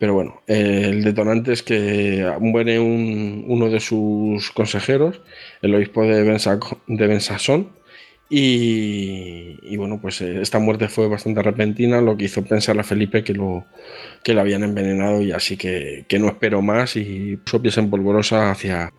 [0.00, 5.20] pero bueno, el detonante es que muere uno de sus consejeros,
[5.60, 7.68] el obispo de, Bensasón,
[8.32, 13.24] y, bueno, pues eh, esta muerte fue bastante repentina, lo que hizo pensar a Felipe
[13.24, 13.66] que lo,
[14.22, 18.52] que lo habían envenenado y así que, no esperó más y puso pies en polvorosa
[18.52, 18.92] hacia,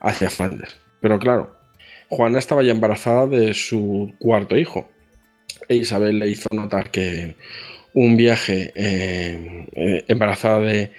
[0.00, 0.76] hacia Flandes.
[1.00, 1.56] Pero claro,
[2.08, 4.88] Juana estaba ya embarazada de su cuarto hijo
[5.68, 7.34] e Isabel le hizo notar que
[7.94, 10.92] un viaje eh, eh, embarazada de,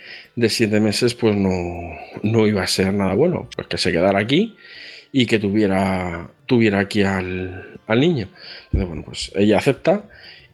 [0.49, 3.49] siete meses, pues no, iba a ser nada bueno.
[3.55, 4.57] Pues que se quedara aquí
[5.11, 8.27] y que tuviera, tuviera aquí al, niño.
[8.65, 10.03] Entonces, bueno, pues ella acepta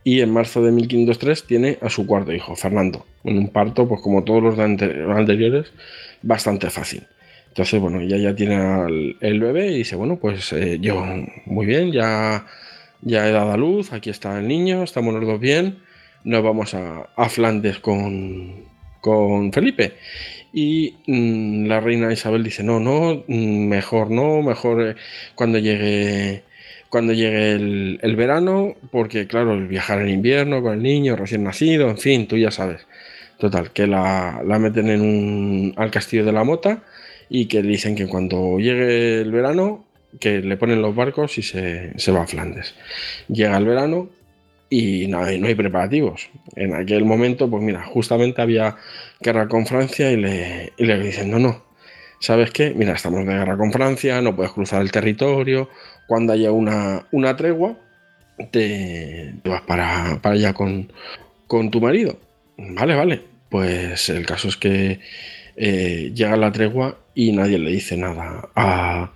[0.04, 3.06] y en marzo de 1503 tiene a su cuarto hijo, Fernando.
[3.24, 5.72] En un parto, pues como todos los anteriores,
[6.22, 7.08] bastante fácil.
[7.50, 11.04] Entonces, bueno, ella ya tiene el bebé y dice, bueno, pues eh, yo,
[11.46, 12.46] muy bien, ya,
[13.02, 15.86] ya he dado a luz, aquí está el niño, estamos los dos bien
[16.26, 18.66] nos vamos a, Flandes con,
[19.54, 19.94] Felipe.
[20.58, 24.96] Y mm, la reina Isabel dice, no, no, mm, mejor no, mejor eh,
[25.36, 26.44] cuando llegue,
[26.88, 27.52] cuando llegue
[28.02, 32.26] el, verano, porque claro, el viajar en invierno con el niño recién nacido, en fin,
[32.26, 32.88] tú ya sabes.
[33.38, 36.84] Total, que la, meten en un, al castillo de la mota
[37.30, 39.84] y que dicen que cuando llegue el verano,
[40.22, 42.76] que le ponen los barcos y se, se va a Flandes.
[43.28, 44.10] Llega el verano,
[44.70, 46.30] y no hay, no hay preparativos.
[46.56, 48.76] En aquel momento, pues mira, justamente había
[49.20, 51.64] guerra con Francia y le, y le dicen, no, no,
[52.20, 52.74] ¿sabes qué?
[52.76, 55.70] Mira, estamos de guerra con Francia, no puedes cruzar el territorio,
[56.08, 57.78] cuando haya una, una tregua,
[58.52, 60.92] te, vas para, para allá con,
[61.48, 62.18] con, tu marido.
[62.58, 63.22] Vale, vale.
[63.50, 65.00] Pues el caso es que
[65.56, 69.12] eh, llega la tregua y nadie le dice nada a,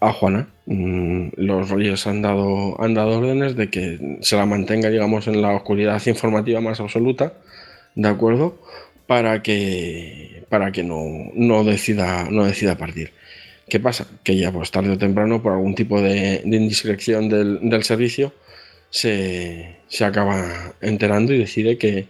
[0.00, 0.48] a Juana.
[0.66, 5.42] Mm, los reyes han dado, han dado órdenes de que se la mantenga, digamos, en
[5.42, 7.34] la oscuridad informativa más absoluta,
[7.94, 8.58] ¿de acuerdo?
[9.06, 13.12] Para que, para que no, decida, no decida partir.
[13.68, 14.06] ¿Qué pasa?
[14.24, 18.32] Que ya pues tarde o temprano, por algún tipo de, indiscreción del, servicio,
[18.90, 22.06] se, acaba enterando y decide que,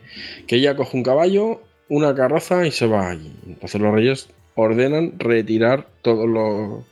[0.46, 3.32] que ella coge un caballo, una carroza y se va allí.
[3.46, 6.84] Entonces los reyes ordenan retirar todos los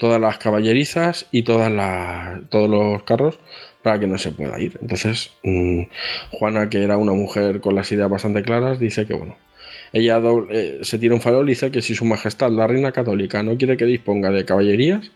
[0.00, 3.38] todas las caballerizas y todas las, todos los carros
[3.82, 4.78] para que no se pueda ir.
[4.80, 5.82] Entonces, mm,
[6.30, 9.36] Juana, que era una mujer con las ideas bastante claras, dice que bueno,
[9.92, 10.18] ella
[10.52, 13.58] eh, se tira un farol y dice que si su majestad, la reina católica, no
[13.58, 15.10] quiere que disponga de caballerías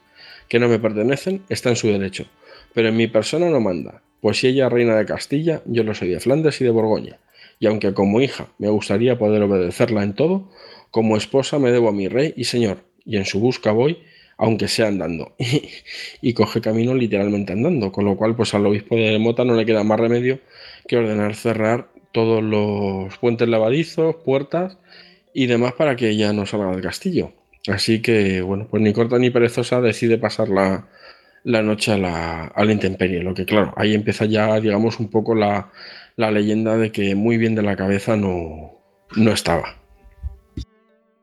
[0.48, 2.26] que no me pertenecen, está en su derecho.
[2.74, 5.94] Pero en mi persona no manda, pues si ella es reina de Castilla, yo lo
[5.94, 7.20] soy de Flandes y de Borgoña.
[7.58, 10.50] Y aunque como hija me gustaría poder obedecerla en todo,
[10.90, 13.98] como esposa me debo a mi rey y señor, y en su busca voy
[14.36, 15.34] aunque sea andando.
[16.20, 19.66] y coge camino literalmente andando, con lo cual pues al obispo de Mota no le
[19.66, 20.40] queda más remedio
[20.86, 24.78] que ordenar cerrar todos los puentes lavadizos, puertas
[25.32, 27.32] y demás para que ella no salga del castillo.
[27.66, 30.86] Así que, bueno, pues ni corta ni perezosa decide pasar la,
[31.44, 33.22] noche a la, la, intemperie.
[33.22, 35.70] Lo que, claro, ahí empieza ya, digamos, un poco la,
[36.16, 38.78] la, leyenda de que muy bien de la cabeza no,
[39.16, 39.76] no estaba.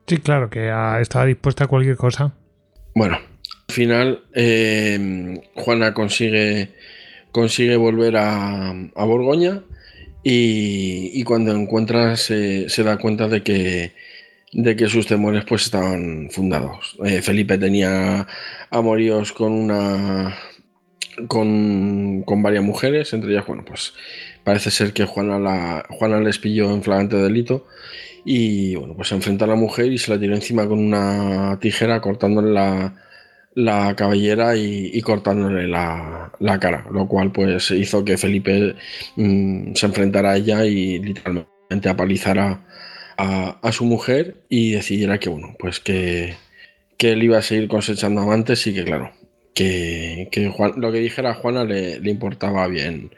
[0.08, 2.34] Sí, claro, que estaba dispuesta a cualquier cosa.
[2.94, 6.74] Bueno, al final eh, Juana consigue,
[7.32, 9.64] consigue volver a, a Borgoña
[10.24, 13.94] y, y cuando encuentra se, se da cuenta de que,
[14.54, 16.98] de que sus temores pues estaban fundados.
[17.06, 18.28] Eh, Felipe tenía
[18.70, 20.38] amoríos con una
[21.28, 23.94] con, con varias mujeres, entre ellas, bueno, pues
[24.44, 27.68] parece ser que Juana, la, Juana les pilló en flagrante delito
[28.26, 31.58] y bueno, pues se enfrenta a la mujer y se la tiró encima con una
[31.60, 32.94] tijera cortándole la,
[33.56, 38.76] la cabellera y, cortándole la, la, cara, lo cual pues hizo que Felipe
[39.16, 42.62] mmm, se enfrentara a ella y literalmente apalizara
[43.18, 46.36] a, su mujer y decidiera que bueno, pues que,
[46.98, 49.12] que él iba a seguir cosechando amantes y que claro,
[49.54, 53.12] que, que lo que dijera Juana le, importaba bien,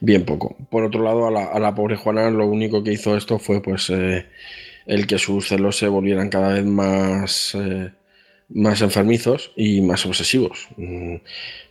[0.00, 0.56] bien poco.
[0.70, 4.26] Por otro lado, a la, pobre Juana lo único que hizo esto fue pues eh,
[4.86, 7.92] el que sus celos se volvieran cada vez más, eh,
[8.48, 10.68] más enfermizos y más obsesivos.
[10.76, 11.16] Mm,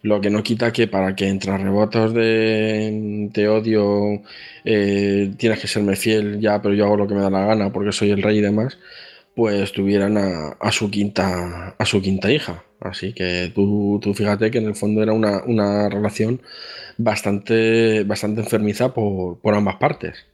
[0.04, 4.22] lo que no quita que para que entre rebotos de te odio,
[4.66, 7.72] eh, tienes que serme fiel ya, pero yo hago lo que me da la gana
[7.74, 8.78] porque soy el rey y demás,
[9.36, 12.64] pues tuvieran a, a su, quinta, a su quinta hija.
[12.80, 16.42] Así que tú, tú, fíjate que en el fondo era una, una relación
[16.98, 20.28] bastante, bastante enfermiza por, por ambas partes.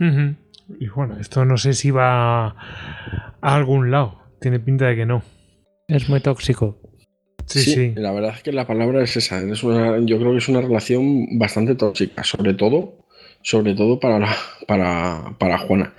[0.00, 0.36] Uh -huh.
[0.78, 4.20] Y bueno, esto no sé si va a algún lado.
[4.40, 5.22] Tiene pinta de que no.
[5.88, 6.78] Es muy tóxico.
[7.46, 7.92] Sí, sí, sí.
[7.96, 9.40] La verdad es que la palabra es esa.
[9.40, 13.06] Es una, yo creo que es una relación bastante tóxica, sobre todo,
[13.42, 15.94] sobre todo para, la, para, para Juana.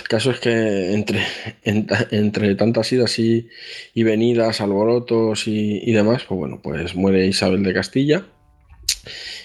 [0.00, 1.20] El caso es que entre,
[1.62, 3.48] en, entre tantas idas y,
[3.92, 8.24] y venidas, alborotos y, y, demás, pues bueno, pues muere Isabel de Castilla.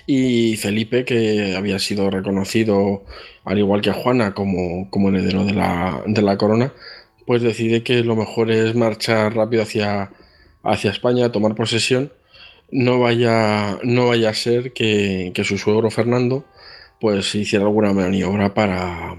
[0.06, 3.04] Y Felipe, que había sido reconocido,
[3.46, 6.74] al igual que Juana, como, como heredero de la, de la corona,
[7.26, 10.12] pues decide que lo mejor es marchar rápido hacia,
[10.64, 12.12] hacia España, tomar posesión.
[12.72, 16.46] No vaya, no vaya a ser que, que su suegro Fernando
[17.00, 19.16] pues hiciera alguna maniobra para,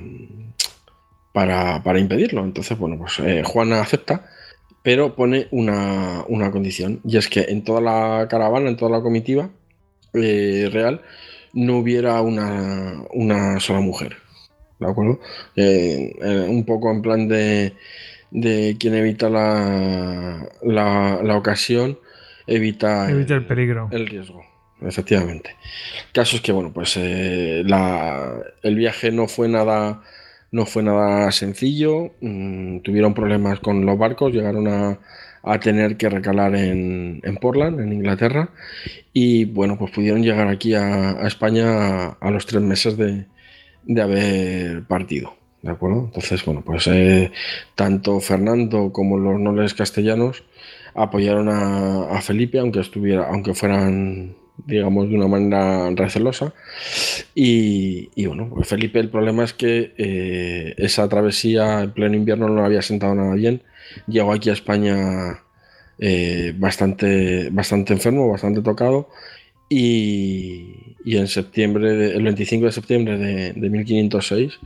[1.32, 2.44] para, para impedirlo.
[2.44, 4.26] Entonces, bueno, pues eh, Juana acepta,
[4.82, 9.02] pero pone una, una, condición, y es que en toda la caravana, en toda la
[9.02, 9.50] comitiva
[10.14, 11.02] eh, real,
[11.52, 14.16] no hubiera una, una, sola mujer.
[14.78, 15.20] ¿De acuerdo?
[15.56, 16.14] Eh,
[16.48, 17.74] un poco en plan de,
[18.30, 21.98] de quien evita la, la, la ocasión,
[22.46, 23.88] evita, evita el peligro.
[23.90, 24.42] El riesgo
[24.86, 25.56] efectivamente.
[26.06, 30.02] El caso es que, bueno, pues eh, la, el viaje no fue nada,
[30.50, 32.12] no fue nada sencillo.
[32.20, 34.98] Mm, tuvieron problemas con los barcos, llegaron a,
[35.42, 38.50] a tener que recalar en, en, Portland, en Inglaterra,
[39.12, 43.26] y bueno, pues pudieron llegar aquí a, España a, los tres meses de,
[43.84, 45.34] de haber partido.
[45.62, 46.04] ¿De acuerdo?
[46.06, 47.30] Entonces, bueno, pues eh,
[47.74, 50.42] tanto Fernando como los nobles castellanos
[50.94, 56.52] apoyaron a, Felipe, aunque estuviera, aunque fueran digamos, de una manera recelosa.
[57.34, 62.48] Y, y, bueno, pues Felipe, el problema es que eh, esa travesía en pleno invierno
[62.48, 63.62] no le había sentado nada bien.
[64.06, 65.42] Llegó aquí a España
[65.98, 69.08] eh, bastante, bastante enfermo, bastante tocado.
[69.68, 74.58] Y, y, en septiembre, el 25 de septiembre de, de 1506,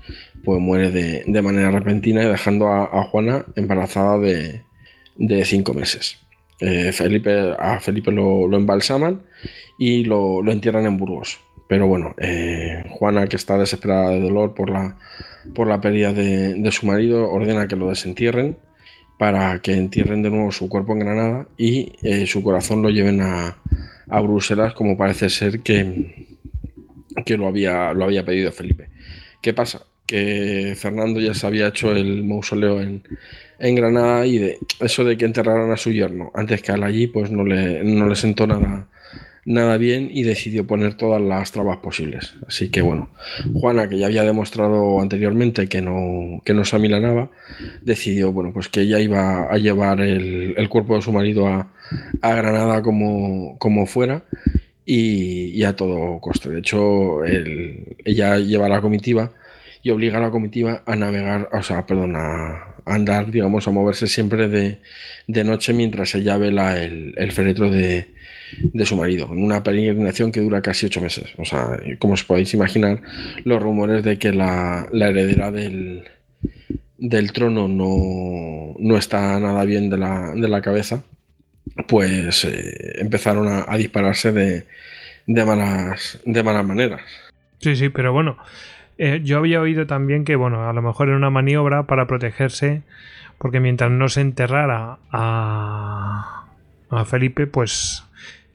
[0.44, 4.64] pues muere de, de, manera repentina, dejando a, Juana embarazada de,
[5.44, 6.18] cinco meses.
[6.60, 9.22] Eh, Felipe, a Felipe lo, embalsaman
[9.78, 11.40] y lo, entierran en Burgos.
[11.68, 14.96] Pero bueno, eh, Juana, que está desesperada de dolor por la,
[15.54, 18.56] por la pérdida de, su marido, ordena que lo desentierren
[19.18, 23.20] para que entierren de nuevo su cuerpo en Granada y eh, su corazón lo lleven
[23.20, 23.56] a,
[24.08, 26.26] a, Bruselas, como parece ser que,
[27.24, 28.88] que lo, había, lo había pedido Felipe.
[29.40, 29.82] ¿Qué pasa?
[30.06, 33.02] Que Fernando ya se había hecho el mausoleo en,
[33.58, 36.82] en Granada y de eso de que enterraran a su yerno antes que a él
[36.82, 38.88] allí, pues no le, no le sentó nada,
[39.44, 42.34] nada bien y decidió poner todas las trabas posibles.
[42.46, 43.10] Así que bueno,
[43.54, 47.30] Juana, que ya había demostrado anteriormente que no, que no se amilanaba,
[47.82, 51.72] decidió bueno, pues que ella iba a llevar el, el cuerpo de su marido a,
[52.22, 54.24] a Granada como, como fuera
[54.84, 56.50] y, a todo coste.
[56.50, 59.32] De hecho, el, ella lleva la comitiva
[59.82, 64.06] y obliga a la comitiva a navegar, o sea, perdón, a, andar, digamos, a moverse
[64.06, 64.78] siempre de,
[65.26, 68.13] de noche mientras ella vela el, el féretro de,
[68.72, 71.32] de, su marido, en una peregrinación que dura casi ocho meses.
[71.38, 73.00] O sea, como os podéis imaginar,
[73.44, 76.04] los rumores de que la, la heredera del,
[76.98, 81.02] del trono no, no, está nada bien de la, de la cabeza,
[81.88, 84.66] pues eh, empezaron a, dispararse de,
[85.26, 87.02] de, malas, de malas maneras.
[87.58, 88.36] Sí, sí, pero bueno,
[88.96, 92.82] Eh, yo había oído también que, bueno, a lo mejor era una maniobra para protegerse,
[93.38, 96.44] porque mientras no se enterrara a,
[96.90, 98.04] a Felipe, pues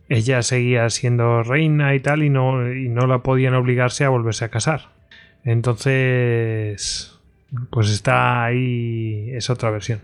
[0.10, 4.46] ella seguía siendo reina y tal, y no, y no la podían obligarse a volverse
[4.46, 4.90] a casar.
[5.46, 7.12] Entonces,
[7.72, 10.00] pues está ahí, es otra versión.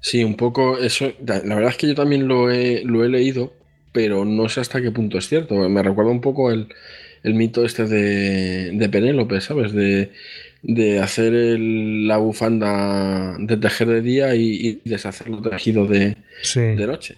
[0.00, 1.12] Sí, un poco eso.
[1.26, 3.52] La verdad es que yo también lo he, lo he leído,
[3.92, 5.54] pero no sé hasta qué punto es cierto.
[5.68, 6.68] Me recuerda un poco el,
[7.24, 9.72] el mito este de, de Penélope, ¿sabes?
[9.72, 10.12] De,
[10.62, 16.60] de hacer el- la bufanda de tejer de día y, y deshacerlo tejido de, Sí.
[16.60, 17.16] de noche.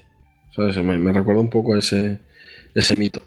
[0.82, 2.18] Me, recuerda un poco ese,
[2.74, 3.22] ese mito.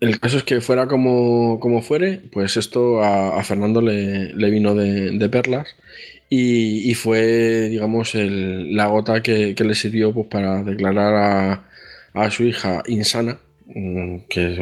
[0.00, 4.74] El caso es que fuera como, como fuere, pues esto a, Fernando le, le vino
[4.74, 5.68] de, de perlas
[6.28, 11.64] y, y fue, digamos, el- la gota que, que le sirvió pues, para declarar a,
[12.14, 14.58] a su hija insana, mm, que es,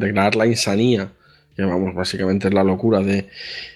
[0.00, 1.12] declarar la insanía,
[1.56, 3.28] que básicamente es la locura de,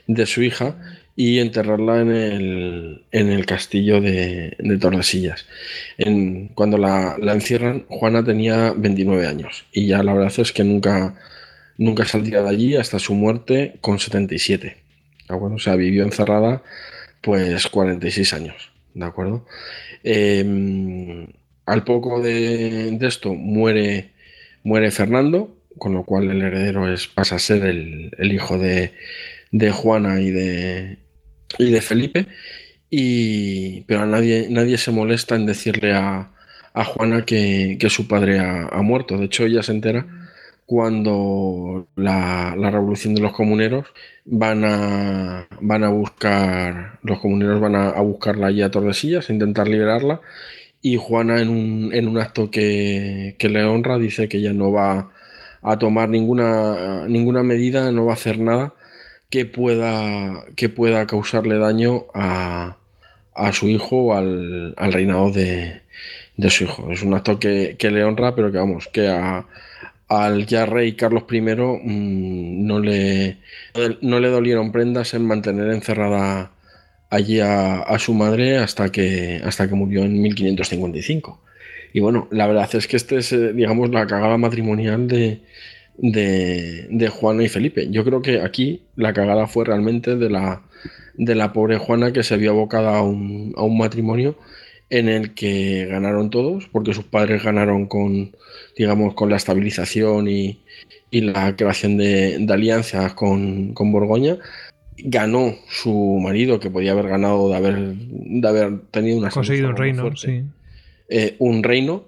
[0.07, 0.77] de su hija,
[1.17, 5.47] y enterrarla en el, en el castillo de, de Tordesillas.
[5.99, 10.65] En- cuando la, la encierran, Juana tenía 29 años y ya la verdad es que
[10.65, 11.17] nunca,
[11.79, 14.77] nunca saldría de allí hasta su muerte con 77.
[15.29, 15.57] ¿De acuerdo?
[15.57, 16.63] O sea, vivió encerrada
[17.23, 18.71] pues 46 años.
[18.95, 19.47] ¿De acuerdo?
[20.05, 21.27] Eh,
[21.67, 24.11] al poco de, de esto muere,
[24.63, 28.93] muere Fernando, con lo cual el heredero es, pasa a ser el, el hijo de,
[29.51, 30.99] de Juana y de,
[31.59, 32.27] y de Felipe.
[32.91, 36.31] Y, pero a nadie, nadie se molesta en decirle a,
[36.75, 39.17] a Juana que, que su padre ha, muerto.
[39.19, 40.07] De hecho, ella se entera
[40.67, 43.87] cuando la, la revolución de los comuneros
[44.25, 49.33] van a, van a buscar, los comuneros van a, a buscarla allí a Tordesillas, a
[49.33, 50.21] intentar liberarla.
[50.83, 54.71] Y Juana, en un, en un acto que, que le honra, dice que ella no
[54.73, 55.11] va
[55.63, 58.75] a tomar ninguna, ninguna medida, no va a hacer nada
[59.37, 62.79] que pueda, que pueda causarle daño a,
[63.35, 65.83] a su hijo o al, al reinado de,
[66.39, 66.91] de su hijo.
[66.91, 69.45] Es un acto que, que le honra, pero que vamos, que a,
[70.09, 73.37] al ya rey Carlos I mmm, no, le,
[74.01, 76.53] no le dolieron prendas en mantener encerrada
[77.11, 81.43] allí a, a, su madre hasta que, hasta que murió en 1555.
[81.93, 85.43] Y bueno, la verdad es que este es, digamos, la cagada matrimonial de,
[85.99, 87.89] de, de, Juana y Felipe.
[87.91, 90.63] Yo creo que aquí la cagada fue realmente de la,
[91.15, 94.37] de la pobre Juana que se vio abocada a un, a un matrimonio
[94.89, 98.33] en el que ganaron todos, porque sus padres ganaron con,
[98.77, 100.61] digamos, con la estabilización y,
[101.11, 104.39] y la creación de, de alianzas con, con, Borgoña.
[104.99, 109.77] Ganó su marido, que podía haber ganado de haber, de haber tenido una conseguido un
[109.77, 110.45] reino, sí.
[111.09, 112.05] eh, un reino,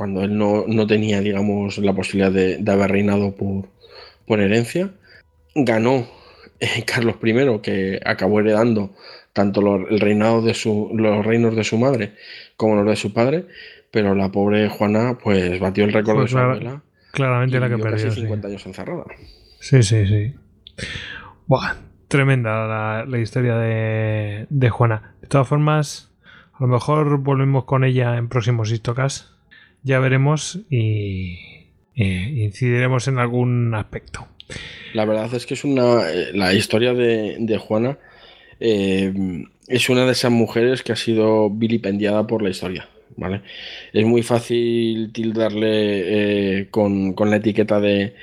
[0.00, 3.68] cuando él no, no, tenía, digamos, la posibilidad de, de haber reinado por,
[4.26, 4.92] por herencia.
[5.54, 6.08] Ganó
[6.58, 8.94] eh, Carlos I, que acabó heredando
[9.34, 12.14] tanto lo, el reinado de su, los reinos de su madre
[12.56, 13.44] como los de su padre,
[13.90, 16.82] pero la pobre Juana pues batió el récord pues de su clara, abuela.
[17.12, 18.08] Claramente la que perdió.
[18.08, 18.54] Casi 50 sí.
[18.54, 19.04] años encerrada.
[19.60, 20.34] Sí, sí, sí.
[21.46, 21.74] Buah,
[22.08, 25.12] tremenda la, la historia de, de, Juana.
[25.20, 26.10] De todas formas,
[26.54, 29.36] a lo mejor volvemos con ella en próximos histocas.
[29.82, 31.38] Ya veremos y,
[31.94, 34.26] y incidiremos en algún aspecto.
[34.94, 36.10] La verdad es que es una.
[36.10, 37.98] eh, La historia de, de Juana
[38.58, 39.12] eh,
[39.68, 42.88] es una de esas mujeres que ha sido vilipendiada por la historia.
[43.16, 43.42] ¿vale?
[43.92, 48.14] Es muy fácil tildarle eh, con, con, la etiqueta de,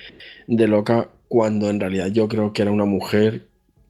[0.48, 3.48] de, loca cuando en realidad yo creo que era una mujer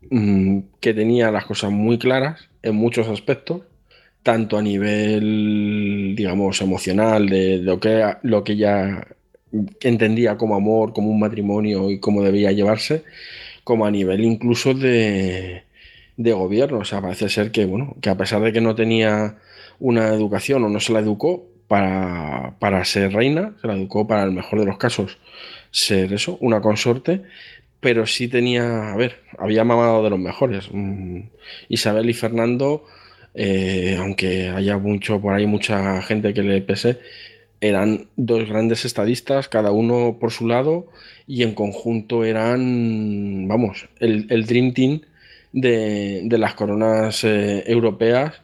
[0.10, 3.62] mmm, que tenía las cosas muy claras en muchos aspectos,
[4.24, 9.08] tanto a nivel, digamos, emocional, de, lo, que, lo que ella
[9.82, 13.04] entendía como amor, como un matrimonio y cómo debía llevarse,
[13.64, 15.64] como a nivel incluso de,
[16.18, 16.80] de gobierno.
[16.80, 19.38] O sea, parece ser que, bueno, que a pesar de que no tenía
[19.80, 24.24] una educación o no se la educó para, para, ser reina, se la educó para
[24.24, 25.18] el mejor de los casos
[25.72, 27.24] ser eso, una consorte,
[27.80, 30.70] pero sí tenía, a ver, había mamado de los mejores.
[30.72, 31.22] Mm,
[31.70, 32.86] Isabel y Fernando,
[33.38, 36.98] eh, aunque haya mucho por ahí mucha gente que le pese,
[37.62, 40.88] eran dos grandes estadistas, cada uno por su lado,
[41.28, 45.02] y en conjunto eran, vamos, el, el Dream Team
[45.54, 48.42] de, las coronas eh, europeas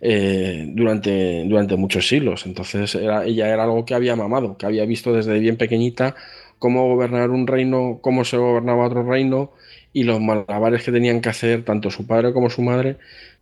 [0.00, 2.46] eh, durante, muchos siglos.
[2.46, 6.14] Entonces ella era algo que había mamado, que había visto desde bien pequeñita
[6.58, 9.52] cómo gobernar un reino, cómo se gobernaba otro reino
[9.92, 12.96] y los malabares que tenían que hacer tanto su padre como su madre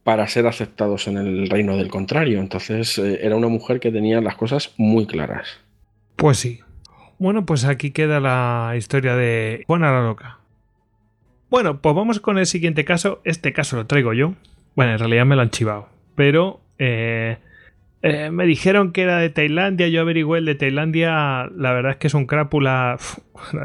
[0.05, 2.39] para ser aceptados en el reino del contrario.
[2.39, 5.59] Entonces eh, era una mujer que tenía las cosas muy claras.
[6.17, 6.61] Pues sí.
[7.19, 10.39] Bueno, pues aquí queda la historia de Juana la Loca.
[11.51, 13.21] Bueno, pues vamos con el siguiente caso.
[13.25, 14.35] Este caso lo traigo yo.
[14.77, 15.89] Bueno, en realidad me lo han chivado.
[16.17, 17.39] Pero eh,
[18.03, 19.89] eh, me dijeron que era de Tailandia.
[19.89, 21.49] Yo averigüé el de Tailandia.
[21.57, 22.99] La verdad es que es un crápula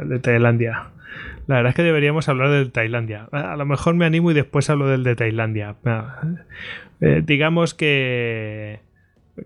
[0.06, 0.92] de Tailandia.
[1.50, 3.28] La verdad es que deberíamos hablar del Tailandia.
[3.32, 5.78] A lo mejor me animo y después hablo del de Tailandia.
[7.02, 8.82] Eh, digamos que,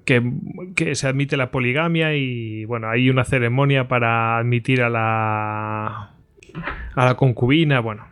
[0.04, 6.10] que, se admite la poligamia y bueno, hay una ceremonia para admitir a la
[6.93, 8.06] a la concubina, bueno,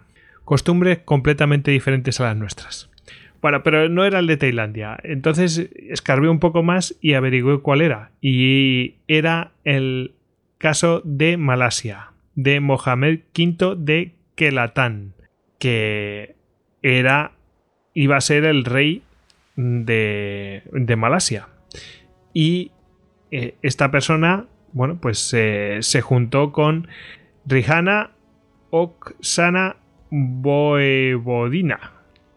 [0.45, 2.89] costumbres completamente diferentes a las nuestras.
[3.41, 4.97] Bueno, pero no era el de Tailandia.
[5.03, 8.11] Entonces escarbé un poco más y averigué cuál era.
[8.21, 10.13] Y era el
[10.59, 15.13] caso de Malasia, de Mohamed V de Kelatán,
[15.59, 16.35] que
[16.81, 17.33] era
[17.93, 19.03] iba a ser el rey
[19.55, 21.49] de, de Malasia.
[22.33, 22.71] Y
[23.31, 26.87] eh, esta persona, bueno, pues se juntó con
[27.45, 28.11] Rihanna
[28.69, 29.77] Oksana
[30.09, 31.93] Voevodina.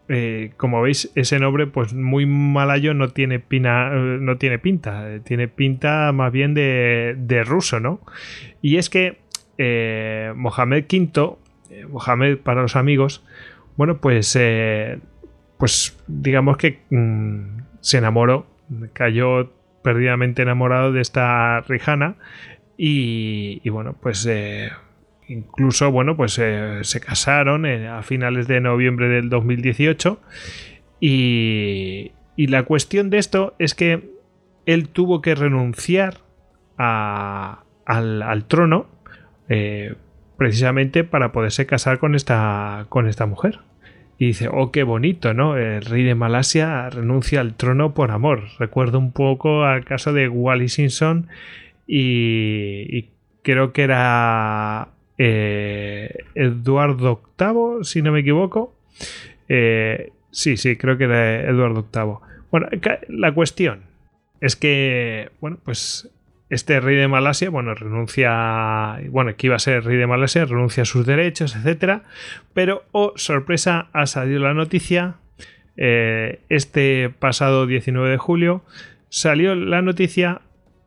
[0.07, 5.19] Eh, como veis, ese nombre, pues muy malayo, no tiene, pina, no tiene pinta.
[5.23, 8.01] Tiene pinta más bien de, de ruso, ¿no?
[8.61, 9.17] Y es que
[9.57, 11.37] Mohamed V,
[11.89, 13.23] Mohamed para los amigos,
[13.77, 14.37] bueno, pues,
[15.57, 18.47] pues digamos que mm, se enamoró,
[18.93, 19.51] cayó
[19.83, 22.15] perdidamente enamorado de esta Rijana
[22.77, 24.27] y, bueno, pues
[25.27, 30.19] Incluso, bueno, pues eh, se casaron eh, a finales de noviembre del 2018.
[30.99, 34.11] Y, y, la cuestión de esto es que
[34.65, 36.19] él tuvo que renunciar
[36.77, 38.87] al, trono
[39.49, 39.95] eh,
[40.37, 43.59] precisamente para poderse casar con esta, con esta mujer.
[44.17, 45.57] Y dice, oh, qué bonito, ¿no?
[45.57, 48.43] El rey de Malasia renuncia al trono por amor.
[48.59, 51.27] Recuerdo un poco al caso de Wally Simpson
[51.85, 53.09] y
[53.43, 58.75] creo que era eh, Eduardo VIII, si no me equivoco.
[59.47, 62.15] Eh, sí, sí, creo que era Eduardo VIII.
[62.51, 62.67] Bueno,
[63.07, 63.83] la cuestión
[64.41, 66.09] es que, bueno, pues
[66.49, 70.83] este rey de Malasia, bueno, renuncia, bueno, que iba a ser rey de Malasia, renuncia
[70.83, 72.03] a sus derechos, etcétera,
[72.53, 75.15] pero, oh, sorpresa, ha salido la noticia,
[75.77, 78.63] eh, este pasado 19 de julio,
[79.09, 80.41] salió la noticia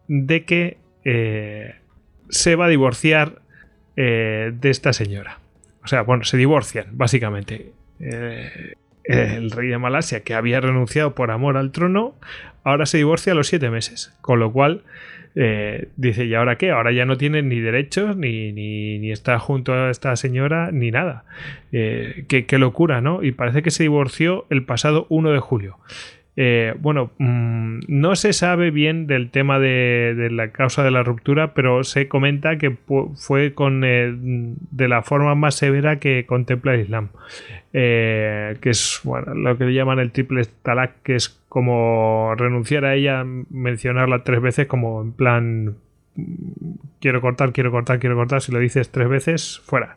[0.07, 0.79] de que
[2.29, 3.41] se va a divorciar
[3.97, 5.41] eh, de esta señora.
[5.83, 7.73] O sea, bueno, se divorcian, básicamente.
[7.99, 12.15] Eh, el rey de Malasia, que había renunciado por amor al trono,
[12.63, 14.15] ahora se divorcia a los siete meses.
[14.21, 14.85] Con lo cual,
[15.41, 16.70] eh, dice, ¿y ahora qué?
[16.70, 21.24] Ahora ya no tiene ni derechos, ni, ni, está junto a esta señora, ni nada.
[21.70, 23.22] qué, qué, locura, ¿no?
[23.22, 25.78] Y parece que se divorció el pasado 1 de julio.
[26.41, 31.53] Eh, bueno, mm, no se sabe bien del tema de, la causa de la ruptura,
[31.53, 32.76] pero se comenta que
[33.16, 37.09] fue con eh, de la forma más severa que contempla el Islam,
[37.72, 42.84] eh, que es bueno, lo que le llaman el triple talak, que es como renunciar
[42.84, 45.74] a ella, mencionarla tres veces como en plan
[47.01, 48.43] quiero cortar, quiero cortar, quiero cortar.
[48.43, 49.97] Si lo dices tres veces, fuera.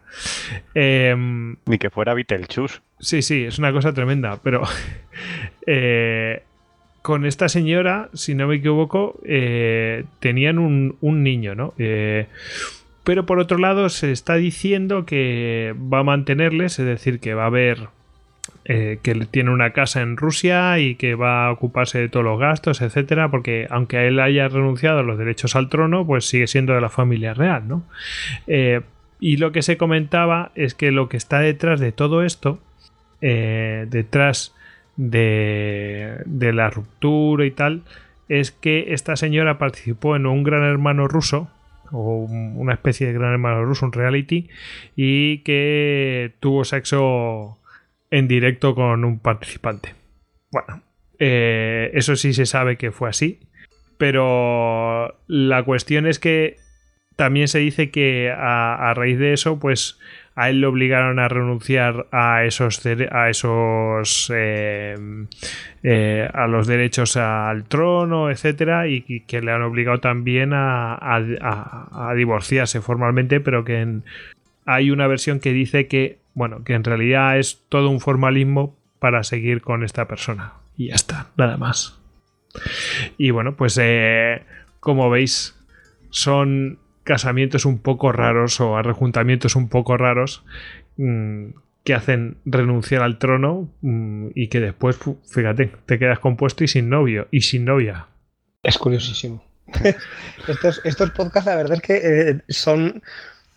[0.74, 2.82] Ni que fuera Vitelchus.
[3.02, 4.40] Sí, sí, es una cosa tremenda.
[4.42, 4.62] Pero
[5.68, 6.44] eh,
[7.02, 11.74] con esta señora, si no me equivoco, eh, tenían un, un, niño, ¿no?
[11.78, 12.28] Eh,
[13.04, 17.44] pero por otro lado, se está diciendo que va a mantenerles, es decir, que va
[17.44, 17.90] a haber
[18.64, 22.82] que tiene una casa en Rusia y que va a ocuparse de todos los gastos,
[22.82, 26.80] etcétera, porque aunque él haya renunciado a los derechos al trono, pues sigue siendo de
[26.80, 27.84] la familia real, ¿no?
[29.20, 32.60] Y lo que se comentaba es que lo que está detrás de todo esto,
[33.22, 34.56] eh, detrás
[34.98, 37.84] de, la ruptura y tal,
[38.30, 41.50] es que esta señora participó en un gran hermano ruso,
[41.92, 44.50] o una especie de gran hermano ruso, un reality,
[44.96, 47.58] y que tuvo sexo
[48.10, 49.96] en directo con un participante.
[50.52, 50.82] Bueno,
[51.20, 53.40] eh, eso sí se sabe que fue así,
[53.98, 56.58] pero la cuestión es que
[57.16, 60.00] también se dice que a, raíz de eso, pues
[60.36, 64.96] a él le obligaron a renunciar a esos a esos eh,
[65.84, 72.14] eh, a los derechos al trono etcétera y que le han obligado también a, a
[72.16, 74.02] divorciarse formalmente pero que
[74.66, 79.24] hay una versión que dice que bueno, que en realidad es todo un formalismo para
[79.24, 80.54] seguir con esta persona.
[80.78, 82.00] Y ya está, nada más.
[83.18, 84.44] Y bueno, pues eh,
[84.80, 85.56] como veis,
[86.10, 90.44] son casamientos un poco raros o arrejuntamientos un poco raros
[90.98, 91.48] mm,
[91.84, 94.98] que hacen renunciar al trono mm, y que después,
[95.28, 98.08] fíjate, te quedas compuesto y sin novio y sin novia.
[98.64, 99.44] Es curiosísimo.
[100.48, 103.02] estos, podcasts, la verdad es que eh, son...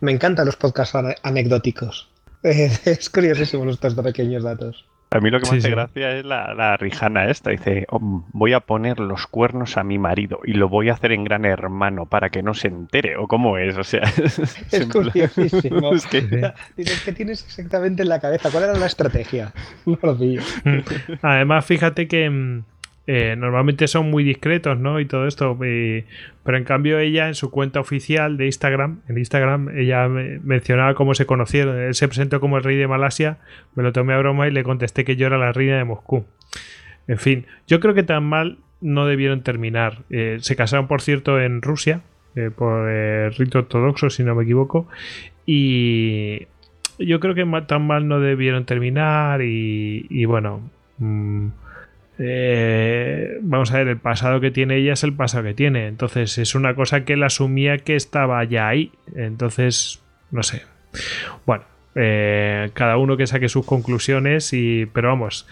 [0.01, 2.11] Me encantan los podcasts anecdóticos
[2.45, 4.85] es curiosísimo estos pequeños datos.
[5.11, 5.71] A mí lo que me Sí, hace sí.
[5.75, 7.51] gracia es la, la rijana esta.
[7.51, 8.01] Dice, "Oh,
[8.33, 11.45] voy a poner los cuernos a mi marido y lo voy a hacer en gran
[11.45, 13.17] hermano para que no se entere.
[13.17, 13.77] ¿O cómo es?
[13.79, 14.03] O sea,
[14.73, 15.93] Es curiosísimo.
[15.95, 18.51] es que- Dices, ¿qué tienes exactamente en la cabeza?
[18.51, 19.53] ¿Cuál era la estrategia?
[19.87, 20.43] No lo pillo.
[21.23, 22.65] Además, fíjate que mm,
[23.07, 24.99] eh, normalmente son muy discretos, ¿no?
[25.01, 25.57] Y todo esto.
[25.59, 30.95] pero en cambio, ella en su cuenta oficial de Instagram, en Instagram, ella me- mencionaba
[30.95, 31.79] cómo se conocieron.
[31.79, 33.39] Él se presentó como el rey de Malasia,
[33.75, 36.25] me lo tomé a broma y le contesté que yo era la reina de Moscú.
[37.07, 39.99] En fin, yo creo que tan mal no debieron terminar.
[40.11, 42.01] Eh, se casaron, por cierto, en Rusia,
[42.37, 44.89] eh, por eh, rito ortodoxo, si no me equivoco.
[45.47, 46.47] Y
[46.99, 49.43] yo creo que tan mal no debieron terminar.
[49.43, 50.61] Y, y bueno,
[50.99, 51.49] mm,
[52.19, 55.87] eh, vamos a ver, el pasado que tiene ella es el pasado que tiene.
[55.87, 58.93] Entonces es una cosa que él asumía que estaba ya ahí.
[59.15, 60.63] Entonces, no sé.
[61.47, 64.53] Bueno, eh, cada uno que saque sus conclusiones.
[64.53, 65.47] Y, pero vamos,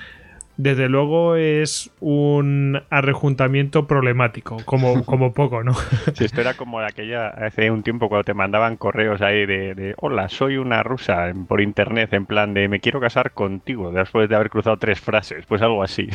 [0.57, 5.75] desde luego es un arrejuntamiento problemático, como, como poco, ¿no?
[6.15, 9.95] Si esto era como aquella hace un tiempo cuando te mandaban correos ahí de, de,
[9.99, 14.37] hola, soy una rusa por internet, en plan de me quiero casar contigo, después de
[14.37, 16.09] haber cruzado tres frases, pues algo así.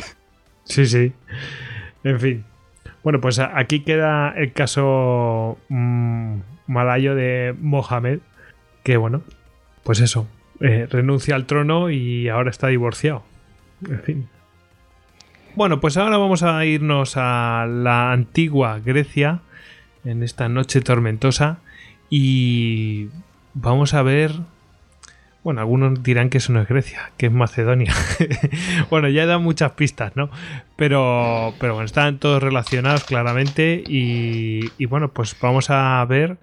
[0.68, 1.12] Sí, sí.
[2.04, 2.44] En fin.
[3.02, 8.20] Bueno, pues aquí queda el caso mm, malayo de Mohamed,
[8.82, 9.22] que bueno,
[9.82, 10.26] pues eso,
[10.60, 13.22] eh, renuncia al trono y ahora está divorciado.
[13.88, 14.28] En fin.
[15.54, 19.40] Bueno, pues ahora vamos a irnos a la antigua Grecia
[20.04, 21.58] en esta noche tormentosa
[22.10, 23.08] y
[23.54, 24.32] vamos a ver...
[25.48, 27.94] Bueno, algunos dirán que eso no es Grecia, que es Macedonia.
[28.90, 30.28] bueno, ya he muchas pistas, ¿no?
[30.76, 36.36] Pero, pero bueno, están todos relacionados claramente y, y bueno, pues vamos a ver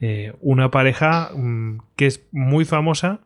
[0.00, 3.20] eh, una pareja mm, que es muy famosa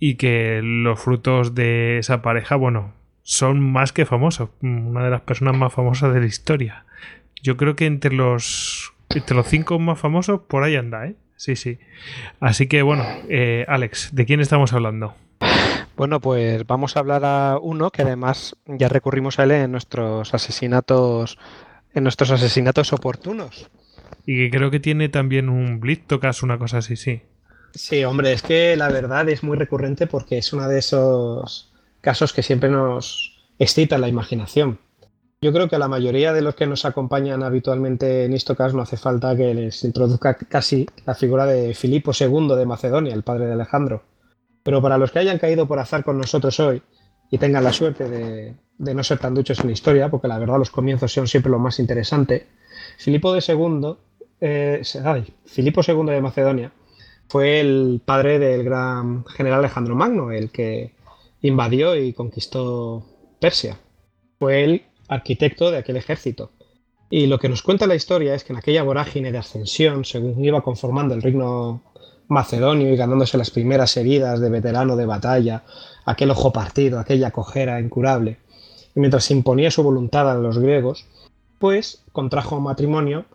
[0.00, 2.92] y que los frutos de esa pareja, bueno,
[3.22, 4.50] son más que famosos.
[4.62, 6.86] Mm, Una de las personas más famosas de la historia.
[7.40, 11.14] Yo creo que entre los, entre los cinco más famosos, por ahí anda, ¿eh?
[11.36, 11.78] Sí, sí.
[12.40, 15.14] Así que bueno, eh, Alex, ¿de quién estamos hablando?
[15.96, 20.34] Bueno, pues vamos a hablar a uno que además ya recurrimos a él en nuestros
[20.34, 21.38] asesinatos,
[21.94, 23.70] en nuestros asesinatos oportunos.
[24.26, 27.22] Y que creo que tiene también un Blitztocas, una cosa así, sí.
[27.74, 32.32] Sí, hombre, es que la verdad es muy recurrente porque es uno de esos casos
[32.32, 34.78] que siempre nos excita la imaginación.
[35.40, 38.82] Yo creo que a la mayoría de los que nos acompañan habitualmente en Istocas no
[38.82, 43.46] hace falta que les introduzca casi la figura de Filipo II de Macedonia, el padre
[43.46, 44.02] de Alejandro.
[44.62, 46.82] Pero para los que hayan caído por azar con nosotros hoy
[47.30, 50.58] y tengan la suerte de, no ser tan duchos en la historia, porque la verdad
[50.58, 52.46] los comienzos son siempre lo más interesante,
[52.98, 53.96] Filipo II,
[54.40, 54.82] eh,
[55.44, 56.72] Filipo II de Macedonia
[57.28, 60.94] fue el padre del gran general Alejandro Magno, el que
[61.42, 63.04] invadió y conquistó
[63.40, 63.78] Persia.
[64.38, 66.50] Fue el arquitecto de aquel ejército.
[67.08, 70.44] Y lo que nos cuenta la historia es que en aquella vorágine de ascensión, según
[70.44, 71.82] iba conformando el reino
[72.28, 75.62] macedonio y ganándose las primeras heridas de veterano de batalla,
[76.04, 78.38] aquel ojo partido, aquella cojera incurable,
[78.94, 81.06] mientras imponía su voluntad a los griegos,
[81.58, 83.26] pues contrajo matrimonio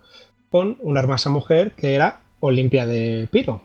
[0.50, 3.62] con una hermosa mujer que era Olimpia de Piro,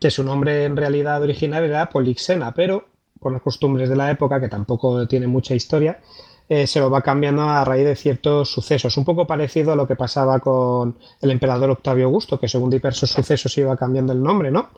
[0.00, 2.86] que su nombre en realidad original era Polixena, pero
[3.18, 6.00] por las costumbres de la época, que tampoco tiene mucha historia,
[6.48, 8.96] eh, se lo va cambiando a raíz de ciertos sucesos.
[8.96, 13.10] Un poco parecido a lo que pasaba con el emperador Octavio Augusto, que según diversos
[13.10, 14.70] sucesos iba cambiando el nombre, ¿no?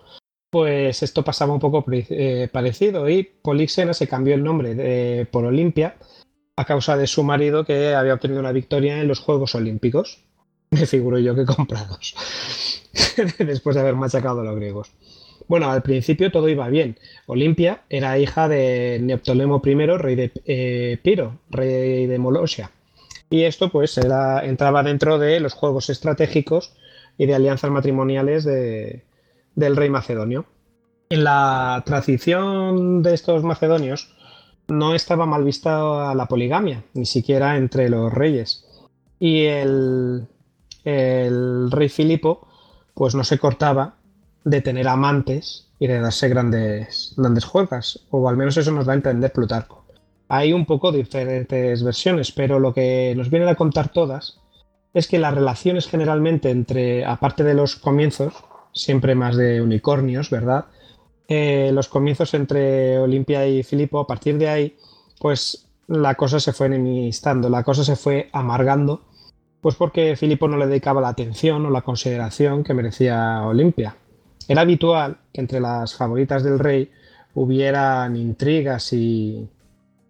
[0.50, 5.44] Pues esto pasaba un poco eh, parecido y Polixena se cambió el nombre de, por
[5.44, 5.96] Olimpia
[6.56, 10.24] a causa de su marido que había obtenido una victoria en los Juegos Olímpicos.
[10.70, 12.14] Me figuro yo que comprados,
[13.38, 14.90] después de haber machacado a los griegos.
[15.50, 16.96] Bueno, al principio todo iba bien.
[17.26, 22.70] Olimpia era hija de Neoptolemo I, rey de eh, Piro, rey de Molosia.
[23.30, 26.76] Y esto pues era, entraba dentro de los juegos estratégicos
[27.18, 29.02] y de alianzas matrimoniales de,
[29.56, 30.46] del rey macedonio.
[31.08, 34.14] En la tradición de estos macedonios
[34.68, 38.64] no estaba mal vista la poligamia, ni siquiera entre los reyes.
[39.18, 40.28] Y el,
[40.84, 42.46] el rey Filipo
[42.94, 43.96] pues no se cortaba
[44.44, 48.92] de tener amantes y de darse grandes, grandes juegas, o al menos eso nos da
[48.92, 49.84] a entender Plutarco.
[50.28, 54.38] Hay un poco diferentes versiones, pero lo que nos vienen a contar todas
[54.94, 58.34] es que las relaciones generalmente entre, aparte de los comienzos,
[58.72, 60.66] siempre más de unicornios, ¿verdad?
[61.28, 64.76] Eh, los comienzos entre Olimpia y Filipo, a partir de ahí,
[65.20, 69.02] pues la cosa se fue enemistando, la cosa se fue amargando,
[69.60, 73.96] pues porque Filipo no le dedicaba la atención o la consideración que merecía Olimpia.
[74.50, 76.90] Era habitual que entre las favoritas del rey
[77.34, 79.48] hubieran intrigas y,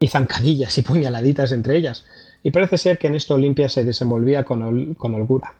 [0.08, 2.06] zancadillas y puñaladitas entre ellas.
[2.42, 5.52] Y parece ser que en esto Olimpia se desenvolvía con, con holgura.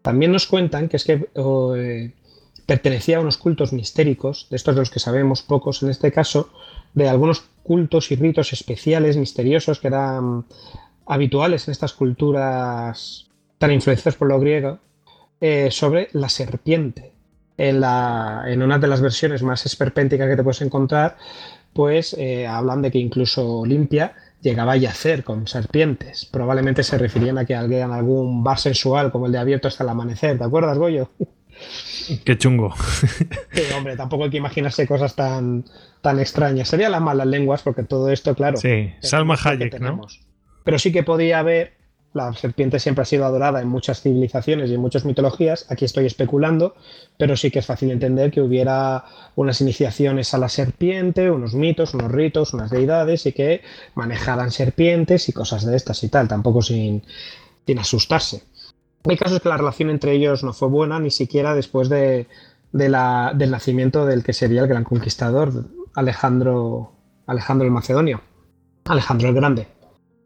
[0.00, 1.28] También nos cuentan que es que
[1.76, 2.12] eh,
[2.64, 6.48] pertenecía a unos cultos mistéricos, de estos de los que sabemos pocos en este caso,
[6.94, 10.46] de algunos cultos y ritos especiales, misteriosos, que eran
[11.04, 13.28] habituales en estas culturas
[13.58, 14.78] tan influenciadas por lo griego,
[15.38, 17.12] eh, sobre la serpiente.
[17.58, 21.16] En, la, en, una de las versiones más esperpénticas que te puedes encontrar,
[21.72, 26.26] pues eh, hablan de que incluso Olimpia llegaba a yacer con serpientes.
[26.26, 29.90] Probablemente se referían a que alguien algún bar sensual como el de abierto hasta el
[29.90, 30.38] amanecer.
[30.38, 31.10] ¿Te acuerdas, Goyo?
[32.24, 32.74] Qué chungo.
[33.52, 35.64] Sí, hombre, tampoco hay que imaginarse cosas tan,
[36.00, 36.68] tan extrañas.
[36.68, 38.56] Serían las malas lenguas, porque todo esto, claro.
[38.56, 40.00] Sí, Salma Hayek, ¿no?
[40.64, 41.74] Pero sí que podía haber
[42.14, 45.66] la serpiente siempre ha sido adorada en muchas civilizaciones y en muchas mitologías.
[45.70, 46.74] Aquí estoy especulando,
[47.16, 49.04] pero sí que es fácil entender que hubiera
[49.34, 53.62] unas iniciaciones a la serpiente, unos mitos, unos ritos, unas deidades y que
[53.94, 57.02] manejaran serpientes y cosas de estas y tal, tampoco sin,
[57.78, 58.42] asustarse.
[59.04, 62.26] El caso es que la relación entre ellos no fue buena, ni siquiera después de,
[62.72, 66.92] la, del nacimiento del que sería el gran conquistador, Alejandro,
[67.26, 68.20] Alejandro el Macedonio,
[68.84, 69.68] Alejandro el Grande.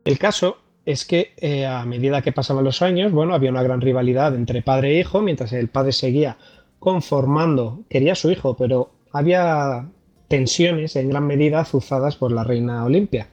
[0.05, 3.81] El caso es que eh, a medida que pasaban los años, bueno, había una gran
[3.81, 6.39] rivalidad entre padre e hijo, mientras el padre seguía
[6.79, 9.89] conformando, quería a su hijo, pero había
[10.29, 13.29] tensiones en gran medida azuzadas por la reina Olimpia.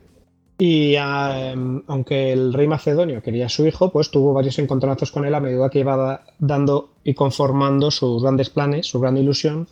[0.58, 5.26] Y em, aunque el rey macedonio quería a su hijo, pues tuvo varios encontronazos con
[5.26, 9.68] él a medida que iba dando y conformando sus grandes planes, su gran ilusión,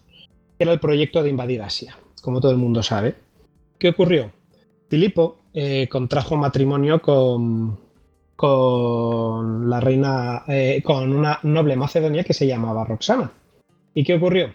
[0.58, 3.16] que era el proyecto de invadir Asia, como todo el mundo sabe.
[3.80, 4.32] ¿Qué ocurrió?
[4.90, 7.78] Filipo eh, contrajo matrimonio con,
[8.38, 13.32] con la reina, eh, con una noble macedonia que se llamaba Roxana.
[13.94, 14.54] ¿Y qué ocurrió?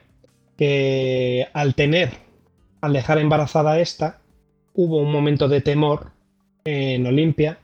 [0.57, 2.13] Que al tener,
[2.81, 4.21] al dejar embarazada a esta,
[4.73, 6.13] hubo un momento de temor
[6.65, 7.59] en Olimpia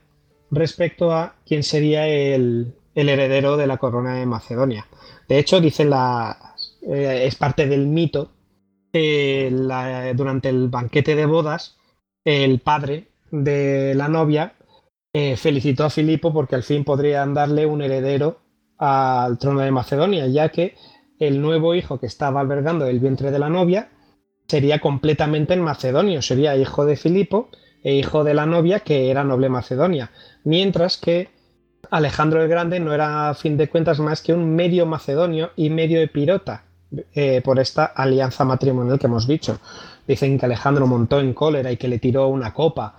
[0.51, 4.85] respecto a quién sería el, heredero de la corona de Macedonia.
[5.27, 6.55] De hecho, dicen la,
[6.87, 8.29] eh, es parte del mito,
[8.93, 11.77] durante el banquete de bodas,
[12.23, 14.53] el padre de la novia
[15.11, 18.41] eh, felicitó a Filipo porque al fin podrían darle un heredero
[18.77, 20.75] al trono de Macedonia, ya que
[21.19, 23.89] el nuevo hijo que estaba albergando el vientre de la novia
[24.47, 27.49] sería completamente en macedonio, sería hijo de Filipo
[27.83, 30.11] e hijo de la novia que era noble Macedonia,
[30.43, 31.29] mientras que
[31.89, 35.69] Alejandro el Grande no era a fin de cuentas más que un medio macedonio y
[35.69, 36.65] medio epirota
[37.15, 39.59] eh, por esta alianza matrimonial que hemos dicho.
[40.07, 42.97] Dicen que Alejandro montó en cólera y que le tiró una copa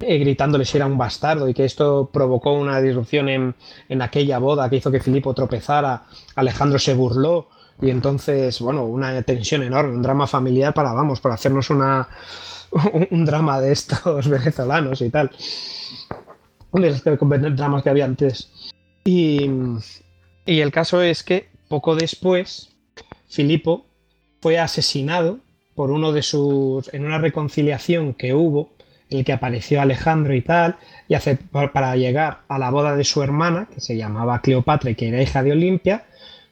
[0.00, 3.54] eh, gritándole si era un bastardo y que esto provocó una disrupción en,
[3.88, 6.04] en, aquella boda que hizo que Filipo tropezara.
[6.36, 7.48] Alejandro se burló
[7.80, 12.08] y entonces, bueno, una tensión enorme, un drama familiar para, vamos, para hacernos una,
[13.10, 15.30] un, drama de estos venezolanos y tal.
[16.72, 17.02] De los
[17.56, 18.50] dramas que había antes.
[19.04, 19.50] Y,
[20.44, 22.70] y el caso es que poco después,
[23.28, 23.86] Filipo
[24.40, 25.40] fue asesinado
[25.78, 26.92] por uno de sus.
[26.92, 28.70] en una reconciliación que hubo
[29.10, 30.74] el que apareció Alejandro y tal,
[31.06, 31.14] y
[31.72, 35.44] para llegar a la boda de su hermana, que se llamaba Cleopatra que era hija
[35.44, 36.04] de Olimpia,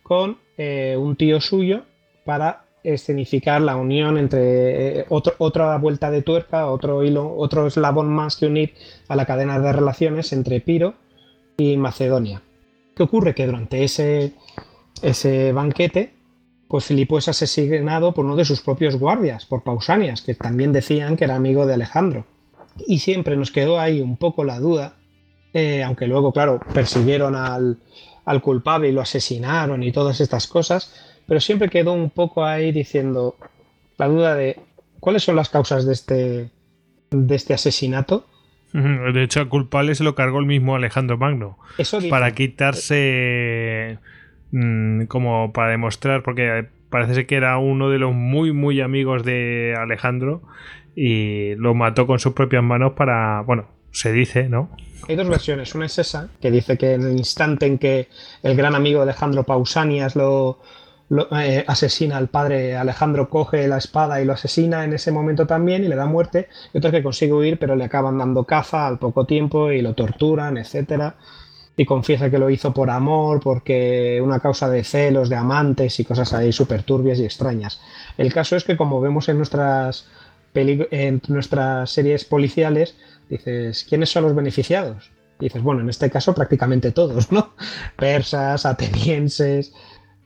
[0.04, 1.82] con eh, un tío suyo
[2.24, 8.36] para escenificar la unión entre eh, otra vuelta de tuerca, otro hilo, otro eslabón más
[8.36, 8.74] que unir
[9.08, 10.94] a la cadena de relaciones entre Piro
[11.56, 12.42] y Macedonia.
[12.94, 13.34] ¿Qué ocurre?
[13.34, 14.34] Que durante ese,
[15.02, 16.15] ese banquete
[16.68, 21.16] pues Filipo es asesinado por uno de sus propios guardias, por Pausanias, que también decían
[21.16, 22.26] que era amigo de Alejandro
[22.86, 24.94] y siempre nos quedó ahí un poco la duda,
[25.54, 27.78] eh, aunque luego, claro, persiguieron al,
[28.42, 33.36] culpable y lo asesinaron y todas estas cosas, pero siempre quedó un poco ahí diciendo
[33.98, 34.58] la duda de
[35.00, 36.50] cuáles son las causas de este,
[37.10, 38.26] de este asesinato.
[38.72, 41.56] De hecho, al culpable se lo cargó el mismo Alejandro Magno.
[41.78, 43.98] Eso para quitarse.
[44.52, 49.74] Mm, como para demostrar, porque parece que era uno de los muy, muy amigos de
[49.76, 50.42] Alejandro
[50.94, 54.70] y lo mató con sus propias manos para, bueno, se dice, ¿no?
[55.08, 55.74] Hay dos versiones.
[55.74, 58.08] Una es esa, que dice que en el instante en que
[58.42, 60.60] el gran amigo Alejandro Pausanias lo,
[61.38, 65.84] eh, asesina al padre, Alejandro coge la espada y lo asesina en ese momento también
[65.84, 66.48] y le da muerte.
[66.72, 69.94] Y otra que consigue huir, pero le acaban dando caza al poco tiempo y lo
[69.94, 71.16] torturan, etcétera.
[71.76, 76.04] Y confiesa que lo hizo por amor, porque una causa de celos, de amantes y
[76.04, 77.80] cosas ahí súper turbias y extrañas.
[78.16, 80.06] El caso es que, como vemos en nuestras
[80.54, 82.96] en nuestras series policiales,
[83.28, 85.10] dices, ¿quiénes son los beneficiados?
[85.38, 87.54] dices, bueno, en este caso prácticamente todos, ¿no?
[87.96, 89.72] Persas, atenienses,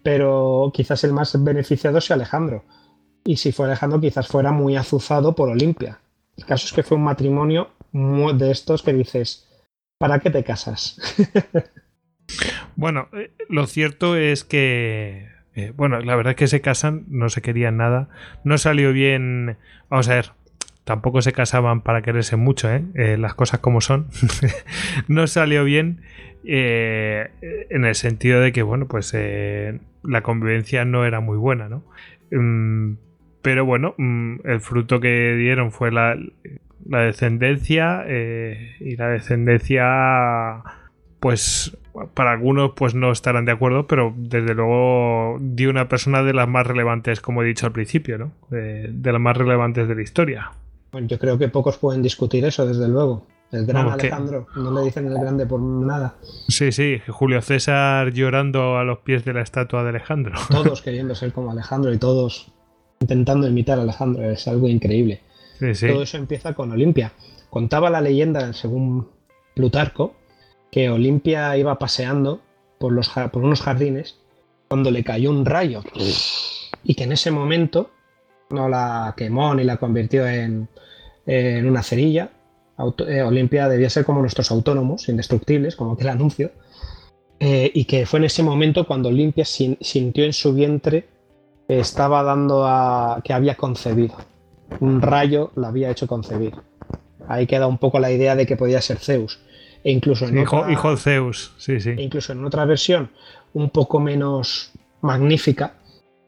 [0.03, 2.64] pero quizás el más beneficiado sea Alejandro.
[3.24, 6.01] y si fue Alejandro quizás fuera muy azuzado por Olimpia.
[6.36, 9.46] El caso es que fue un matrimonio de estos que dices,
[10.01, 10.98] ¿para qué te casas?
[12.76, 17.28] bueno, eh, lo cierto es que, eh, bueno, la verdad es que se casan, no
[17.28, 18.09] se querían nada,
[18.42, 19.59] no salió bien,
[19.90, 20.30] vamos a ver,
[20.84, 22.82] tampoco se casaban para quererse mucho, ¿eh?
[22.94, 24.07] eh las cosas como son,
[25.09, 26.01] no salió bien
[26.42, 29.14] en el sentido de que, bueno, pues
[30.03, 31.84] la convivencia no era muy buena, ¿no?
[32.30, 32.96] Mm,
[33.42, 36.16] pero bueno, mm, el fruto que dieron fue la,
[36.89, 40.62] la descendencia eh, y la descendencia
[41.18, 41.76] pues
[42.14, 46.49] para algunos pues no estarán de acuerdo pero desde luego dio una persona de las
[46.49, 48.33] más relevantes como he dicho al principio ¿no?
[48.51, 50.53] de, las más relevantes de la historia.
[50.93, 53.26] Yo creo que pocos pueden discutir eso desde luego.
[53.53, 56.14] El gran Alejandro no le dicen el grande por nada.
[56.49, 60.35] Sí sí Julio César llorando a los pies de la estatua de Alejandro.
[60.49, 62.53] Todos queriendo ser como Alejandro y todos
[63.01, 65.20] intentando imitar a Alejandro es algo increíble
[65.61, 67.13] todo eso empieza con Olimpia.
[67.51, 69.09] Contaba la leyenda, según
[69.55, 70.15] Plutarco,
[70.71, 72.41] que Olimpia iba paseando
[72.79, 74.17] por, los, por unos jardines
[74.69, 75.83] cuando le cayó un rayo
[76.85, 77.91] y que en ese momento
[78.51, 80.69] no la quemó ni la convirtió en,
[81.27, 82.31] una cerilla.
[83.07, 86.51] Eh, Olimpia debía ser como nuestros autónomos, indestructibles, como aquel anuncio.
[87.39, 91.09] Eh, y que fue en ese momento cuando Olimpia sintió en su vientre
[91.69, 94.17] estaba dando a que había concebido
[94.81, 96.55] un rayo la había hecho concebir.
[97.29, 99.41] Ahí queda un poco la idea de que podía ser Zeus.
[99.83, 101.91] E incluso en hijo, hijo Zeus, sí, sí.
[101.91, 103.11] E incluso en otra versión,
[103.55, 105.75] un poco menos magnífica,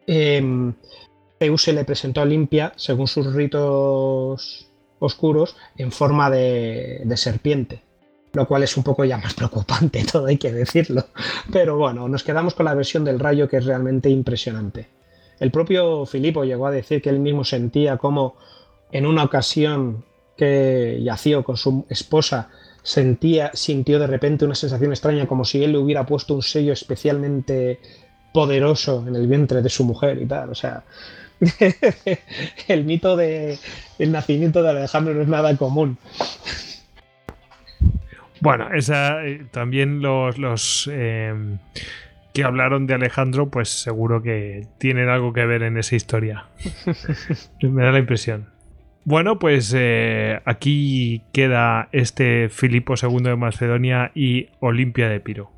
[0.07, 0.73] em,
[1.39, 4.69] Zeus se le presentó a Olimpia, según sus ritos
[4.99, 7.83] oscuros, en forma de, de serpiente
[8.33, 11.07] lo cual es un poco ya más preocupante, todo hay que decirlo.
[11.53, 14.89] Pero bueno, nos quedamos con la versión del rayo que es realmente impresionante.
[15.43, 18.37] El propio Filipo llegó a decir que él mismo sentía como
[18.93, 20.05] en una ocasión
[20.37, 22.49] que yació con su esposa
[22.81, 26.73] sentía, sintió de repente una sensación extraña como si él le hubiera puesto un sello
[26.73, 27.81] especialmente
[28.33, 30.51] poderoso en el vientre de su mujer y tal.
[30.51, 30.85] O sea,
[32.69, 33.59] el mito del
[33.99, 35.99] nacimiento de Alejandro no es nada común.
[38.39, 41.35] Bueno, eh, también los, los eh,
[42.33, 46.47] que hablaron de Alejandro, pues seguro que tienen algo que ver en esa historia.
[47.63, 48.49] Me da la impresión.
[49.05, 55.51] Bueno, pues eh, aquí queda este Filipo II de Macedonia y Olimpia de Piro.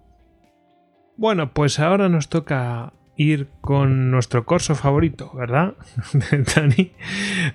[1.17, 5.75] Bueno, pues ahora nos toca ir con nuestro corso favorito, ¿verdad?
[6.57, 6.93] Dani,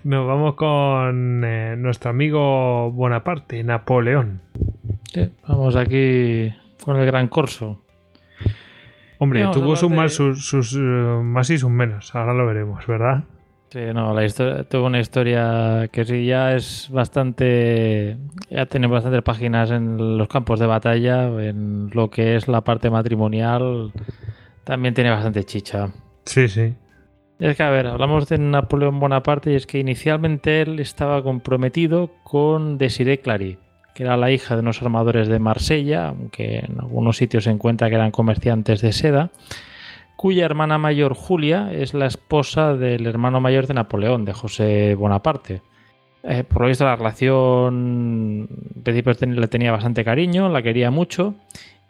[0.03, 4.41] nos vamos con eh, nuestro amigo Bonaparte, Napoleón.
[5.47, 6.53] vamos aquí
[6.83, 7.83] con el gran corso.
[9.21, 13.25] Hombre, tuvo sus, más, sus, eh, más y sus menos, ahora lo veremos, ¿verdad?
[13.69, 18.15] Sí, no, la historia, tuvo una historia que sí ya es bastante,
[18.49, 22.89] ya tiene bastantes páginas en los campos de batalla, en lo que es la parte
[22.89, 23.91] matrimonial,
[24.63, 25.89] también tiene bastante chicha.
[26.23, 26.73] Sí, sí.
[27.39, 32.09] Es que, a ver, hablamos de Napoleón Bonaparte y es que inicialmente él estaba comprometido
[32.23, 33.57] con Desiree Clary
[33.99, 37.95] era la hija de unos armadores de Marsella, aunque en algunos sitios se encuentra que
[37.95, 39.29] eran comerciantes de seda,
[40.15, 45.61] cuya hermana mayor Julia es la esposa del hermano mayor de Napoleón, de José Bonaparte.
[46.23, 51.35] Eh, por lo visto la relación en principio le tenía bastante cariño, la quería mucho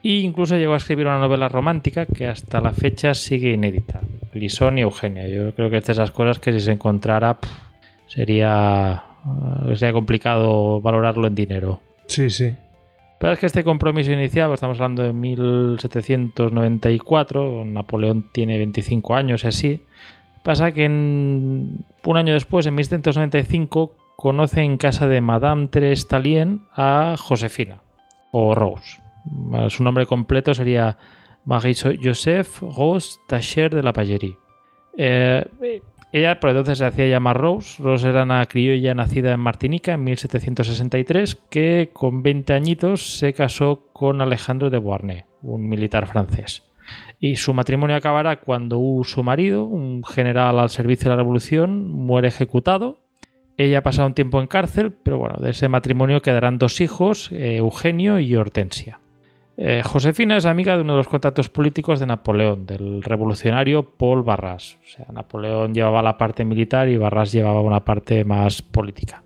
[0.03, 4.01] e incluso llegó a escribir una novela romántica que hasta la fecha sigue inédita,
[4.34, 5.28] Lisón y Eugenia.
[5.28, 7.38] Yo creo que es de esas cosas que si se encontrara
[8.07, 9.03] sería,
[9.68, 11.82] eh, sería complicado valorarlo en dinero.
[12.10, 12.53] Sí, sí.
[13.20, 19.43] Pero es que este compromiso inicial, pues estamos hablando de 1794, Napoleón tiene 25 años
[19.43, 19.86] y así.
[20.43, 27.16] Pasa que un año después, en 1795, conoce en casa de Madame Thérèse Talien a
[27.18, 27.82] Josefina,
[28.32, 28.99] o Rose.
[29.68, 30.97] Su nombre completo sería
[31.45, 34.38] Marie-Joseph Rose Tacher de la Pallerie.
[34.97, 35.45] Eh,
[36.12, 37.82] ella por entonces se hacía llamar Rose.
[37.82, 43.89] Rose era una criolla nacida en Martinica en 1763 que con 20 añitos se casó
[43.93, 46.64] con Alejandro de Beauharnais, un militar francés.
[47.20, 52.30] Y su matrimonio acabará cuando su marido, un general al servicio de la revolución, muere
[52.30, 53.01] ejecutado.
[53.57, 57.32] Ella ha pasado un tiempo en cárcel, pero bueno, de ese matrimonio quedarán dos hijos,
[57.32, 58.99] eh, Eugenio y Hortensia.
[59.62, 64.24] Eh, Josefina es amiga de uno de los contactos políticos de Napoleón, del revolucionario Paul
[64.24, 64.80] Barras.
[64.82, 69.22] O sea, Napoleón llevaba la parte militar y Barras llevaba una parte más política.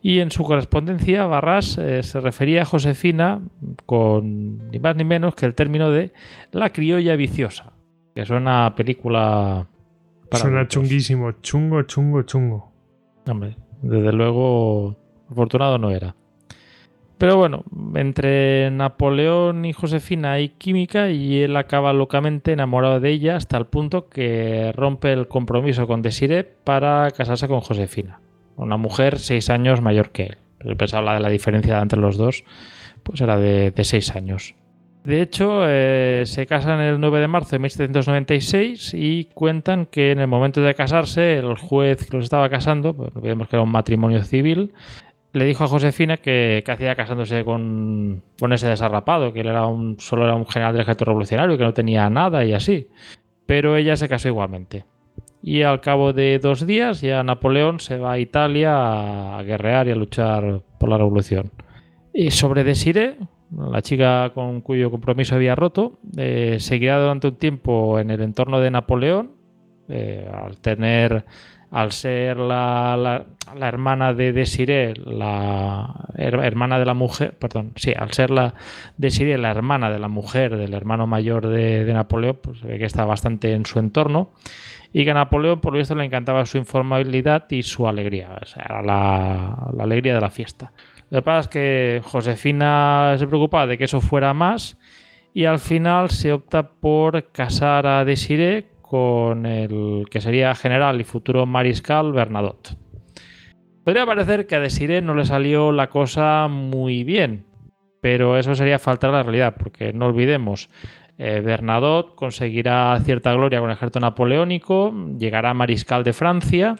[0.00, 3.42] Y en su correspondencia, Barras eh, se refería a Josefina
[3.84, 6.14] con ni más ni menos que el término de
[6.50, 7.74] la criolla viciosa,
[8.14, 9.68] que es una película
[10.30, 12.72] para Suena chunguísimo, chungo, chungo, chungo.
[13.26, 14.96] Hombre, desde luego,
[15.30, 16.16] afortunado no era.
[17.18, 23.36] Pero bueno, entre Napoleón y Josefina hay química y él acaba locamente enamorado de ella
[23.36, 28.20] hasta el punto que rompe el compromiso con Desiree para casarse con Josefina,
[28.56, 30.38] una mujer seis años mayor que él.
[30.58, 32.44] Pero pensaba la la diferencia entre los dos,
[33.04, 34.54] pues era de, seis años.
[35.04, 40.18] De hecho, eh, se casan el 9 de marzo de 1796 y cuentan que en
[40.18, 43.70] el momento de casarse, el juez que los estaba casando, pues, olvidemos que era un
[43.70, 44.72] matrimonio civil,
[45.34, 49.66] le dijo a Josefina que, que hacía casándose con, con ese desarrapado, que él era
[49.66, 52.88] un, solo era un general del ejército revolucionario, que no tenía nada y así.
[53.44, 54.84] Pero ella se casó igualmente.
[55.42, 59.90] Y al cabo de dos días ya Napoleón se va a Italia a guerrear y
[59.90, 61.50] a luchar por la revolución.
[62.12, 63.16] Y sobre Desiree,
[63.50, 68.60] la chica con cuyo compromiso había roto, eh, seguirá durante un tiempo en el entorno
[68.60, 69.32] de Napoleón,
[69.88, 71.24] eh, al tener,
[71.74, 73.24] al ser la, la-
[73.68, 78.54] hermana de Desiree, la her- hermana de la mujer, perdón, sí, al ser la
[78.96, 82.84] Desiree la hermana de la mujer del hermano mayor de, Napoleón, pues se ve que
[82.84, 84.30] está bastante en su entorno
[84.92, 88.46] y que a Napoleón por lo visto le encantaba su informabilidad y su alegría, o
[88.46, 90.70] sea, era la, la alegría de la fiesta.
[91.10, 94.78] Lo que pasa es que Josefina se preocupaba de que eso fuera más
[95.32, 101.04] y al final se opta por casar a Desiree con el que sería general y
[101.04, 102.76] futuro mariscal Bernadotte.
[103.82, 107.46] Podría parecer que a Desiree no le salió la cosa muy bien,
[108.02, 110.68] pero eso sería faltar a la realidad, porque no olvidemos,
[111.16, 116.76] eh, Bernadotte conseguirá cierta gloria con el ejército napoleónico, llegará mariscal de Francia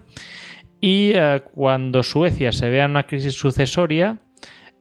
[0.81, 4.19] y eh, cuando Suecia se vea en una crisis sucesoria,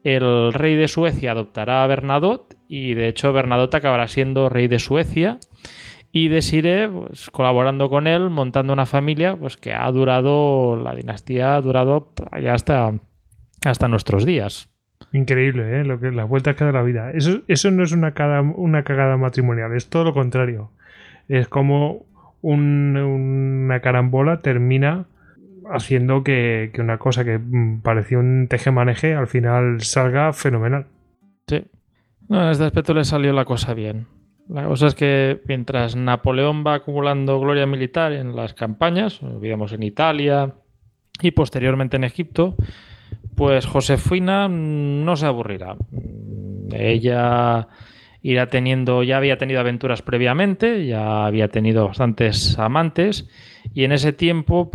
[0.03, 4.79] el rey de Suecia adoptará a Bernadotte y de hecho Bernadotte acabará siendo rey de
[4.79, 5.39] Suecia
[6.15, 11.55] y Desiree pues, colaborando con él, montando una familia pues, que ha durado, la dinastía
[11.55, 12.93] ha durado ya hasta,
[13.65, 14.69] hasta nuestros días.
[15.11, 15.83] Increíble, ¿eh?
[15.83, 17.11] Lo que, las vueltas que da la vida.
[17.11, 20.69] Eso, eso no es una, cada- una cagada matrimonial, es todo lo contrario.
[21.27, 22.05] Es como
[22.41, 25.05] un- una carambola termina
[25.71, 30.85] haciendo que, que una cosa que mm, parecía un tejemaneje al final salga fenomenal.
[31.47, 31.63] Sí.
[32.29, 34.05] No, en este aspecto le salió la cosa bien.
[34.49, 39.83] La cosa es que mientras Napoleón va acumulando gloria militar en las campañas, olvidemos en
[39.83, 40.53] Italia
[41.21, 42.55] y posteriormente en Egipto,
[43.35, 45.77] pues Josefina no se aburrirá.
[46.71, 47.67] Ella
[48.21, 53.29] irá teniendo, ya había tenido aventuras previamente, ya había tenido bastantes amantes
[53.73, 54.69] y en ese tiempo,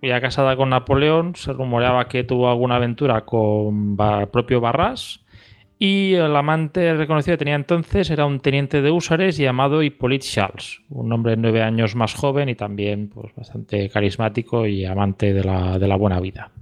[0.00, 5.21] ya casada con Napoleón, se rumoreaba que tuvo alguna aventura con Ba- propio Barras
[5.84, 10.80] y el amante reconocido que tenía entonces era un teniente de húsares llamado Hippolyte Charles,
[10.88, 15.80] un hombre nueve años más joven y también pues, bastante carismático y amante de la,
[15.80, 16.52] de la buena vida.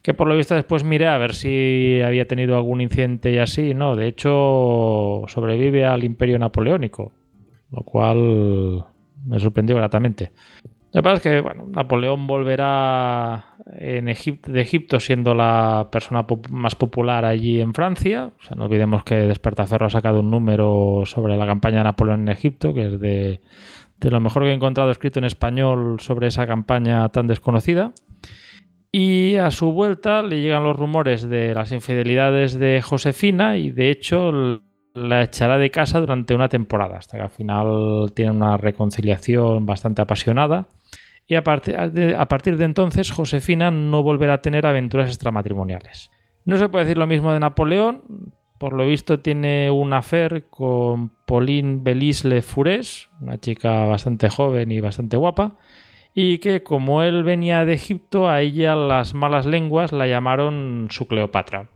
[0.00, 3.74] Que por lo visto después miré a ver si había tenido algún incidente y así.
[3.74, 7.10] No, de hecho sobrevive al imperio napoleónico,
[7.72, 8.84] lo cual
[9.26, 10.30] me sorprendió gratamente.
[10.92, 16.26] Lo que pasa es que bueno, Napoleón volverá en Egip- de Egipto siendo la persona
[16.26, 18.30] pop- más popular allí en Francia.
[18.56, 22.74] No olvidemos que Despertaferro ha sacado un número sobre la campaña de Napoleón en Egipto,
[22.74, 23.40] que es de,
[23.98, 27.92] de lo mejor que he encontrado escrito en español sobre esa campaña tan desconocida.
[28.90, 33.92] Y a su vuelta le llegan los rumores de las infidelidades de Josefina y de
[33.92, 34.32] hecho
[34.94, 40.02] la echará de casa durante una temporada, hasta que al final tiene una reconciliación bastante
[40.02, 40.66] apasionada.
[41.30, 46.10] Y a, partir de, entonces Josefina no volverá a tener aventuras extramatrimoniales.
[46.44, 48.02] No se puede decir lo mismo de Napoleón.
[48.58, 54.80] Por lo visto tiene un affair con Pauline Belisle Fures, una chica bastante joven y
[54.80, 55.56] bastante guapa,
[56.14, 61.06] y que como él venía de Egipto, a ella las malas lenguas la llamaron su
[61.06, 61.68] Cleopatra.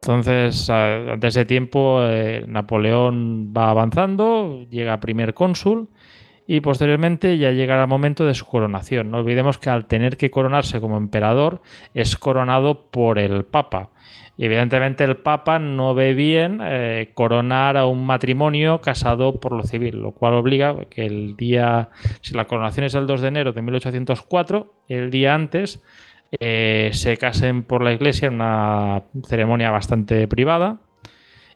[0.00, 5.90] Entonces, a- ante ese tiempo, eh, Napoleón va avanzando, llega primer cónsul
[6.46, 9.10] y posteriormente ya llegará el momento de su coronación.
[9.10, 11.62] No olvidemos que al tener que coronarse como emperador
[11.94, 13.90] es coronado por el Papa.
[14.36, 19.62] Y evidentemente el Papa no ve bien eh, coronar a un matrimonio casado por lo
[19.62, 21.90] civil, lo cual obliga que el día,
[22.22, 25.82] si la coronación es el 2 de enero de 1804, el día antes
[26.40, 30.80] eh, se casen por la iglesia en una ceremonia bastante privada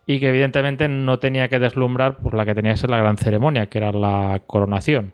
[0.06, 3.16] y que evidentemente no tenía que deslumbrar por la que tenía que ser la gran
[3.16, 5.12] ceremonia, que era la coronación.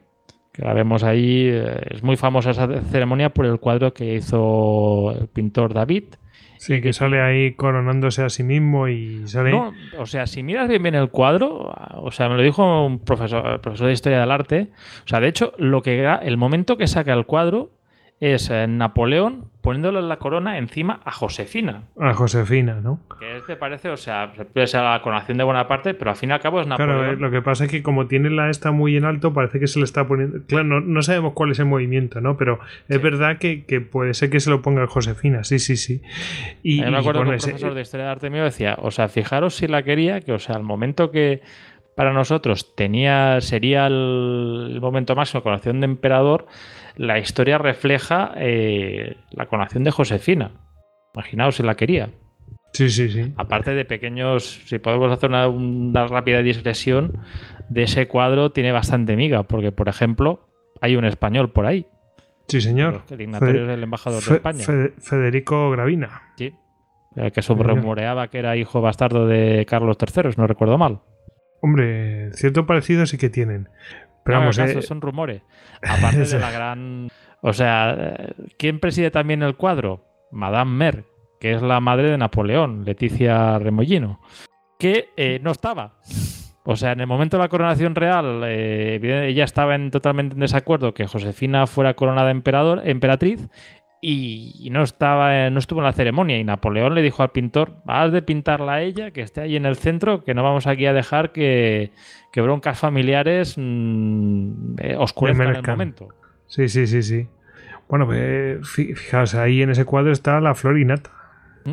[0.52, 5.12] Que la vemos ahí, eh, es muy famosa esa ceremonia por el cuadro que hizo
[5.18, 6.04] el pintor David
[6.62, 9.50] Sí, que sale ahí coronándose a sí mismo y sale.
[9.50, 13.00] No, o sea, si miras bien bien el cuadro, o sea, me lo dijo un
[13.00, 14.68] profesor, profesor de historia del arte.
[15.04, 17.72] O sea, de hecho, lo que el momento que saca el cuadro
[18.22, 21.88] es eh, Napoleón poniéndole la corona encima a Josefina.
[21.98, 23.00] A Josefina, ¿no?
[23.18, 26.32] Que este parece, o sea, puede ser la coronación de Bonaparte, pero al fin y
[26.32, 26.98] al cabo es Napoleón.
[26.98, 29.58] Claro, eh, lo que pasa es que como tiene la esta muy en alto, parece
[29.58, 30.38] que se le está poniendo.
[30.46, 32.36] Claro, no, sabemos cuál es el movimiento, ¿no?
[32.36, 36.00] Pero es verdad que, puede ser que se lo ponga a Josefina, sí, sí, sí.
[36.62, 39.56] Y, me acuerdo que un profesor de historia de arte mío decía, o sea, fijaros
[39.56, 41.40] si la quería, que, o sea, al momento que
[41.96, 46.46] para nosotros tenía, sería el momento máximo de coronación de emperador
[46.96, 50.52] la historia refleja eh, la coronación de Josefina.
[51.14, 52.10] Imaginaos si la quería.
[52.72, 53.32] Sí, sí, sí.
[53.36, 57.18] Aparte de pequeños, si podemos hacer una, rápida digresión,
[57.68, 60.48] de ese cuadro tiene bastante miga, porque por ejemplo,
[60.80, 61.86] hay un español por ahí.
[62.48, 63.02] Sí, señor.
[63.10, 64.64] El dignatario del embajador de España.
[64.98, 66.22] Federico Gravina.
[66.36, 66.54] Sí.
[67.32, 71.00] que se rumoreaba que era hijo bastardo de Carlos III, si no recuerdo mal.
[71.60, 73.68] Hombre, cierto parecido sí que tienen.
[74.24, 75.42] Pero vamos, eh, son rumores.
[75.82, 77.08] Aparte de la gran.
[77.40, 78.16] O sea,
[78.56, 80.04] ¿quién preside también el cuadro?
[80.30, 81.04] Madame Mer,
[81.40, 84.20] que es la madre de Napoleón, Leticia Remollino,
[84.78, 85.94] que eh, no estaba.
[86.64, 90.40] O sea, en el momento de la coronación real, eh, ella estaba en, totalmente en
[90.40, 93.48] desacuerdo que Josefina fuera coronada emperador, emperatriz
[94.04, 96.36] y, no estaba no estuvo en la ceremonia.
[96.36, 99.64] Y Napoleón le dijo al pintor has de pintarla a ella que esté ahí en
[99.64, 101.92] el centro que no vamos aquí a dejar que,
[102.34, 106.08] broncas familiares mmm, oscurezcan el momento
[106.46, 107.28] sí sí sí sí.
[107.88, 111.10] Bueno pues, fijaos ahí en ese cuadro está la florinata
[111.64, 111.72] ¿Mm?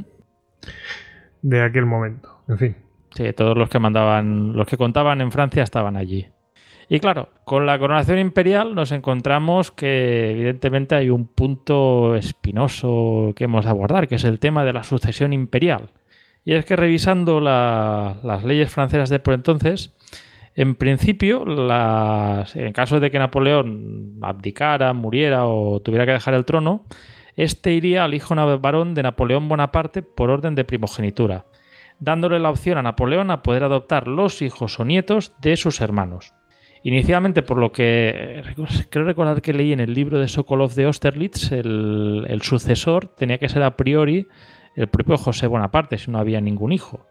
[1.42, 2.44] de aquel momento.
[2.48, 2.76] En fin.
[3.16, 6.28] Sí todos los que mandaban los que contaban en Francia estaban allí
[6.92, 13.44] y claro, con la coronación imperial nos encontramos que evidentemente hay un punto espinoso que
[13.44, 15.92] hemos de abordar, que es el tema de la sucesión imperial.
[16.44, 19.94] Y es que revisando las leyes francesas de por entonces,
[20.56, 26.86] en principio, en caso de que Napoleón abdicara, muriera o tuviera que dejar el trono,
[27.36, 31.46] este iría al hijo varón de Napoleón Bonaparte por orden de primogenitura,
[32.00, 36.34] dándole la opción a Napoleón a poder adoptar los hijos o nietos de sus hermanos.
[36.84, 38.42] Inicialmente, por lo que
[38.90, 43.50] creo recordar que leí en el libro de Sokolov de Austerlitz, el, sucesor tenía que
[43.50, 44.28] ser a priori
[44.76, 47.06] el propio José Bonaparte, si no había ningún hijo.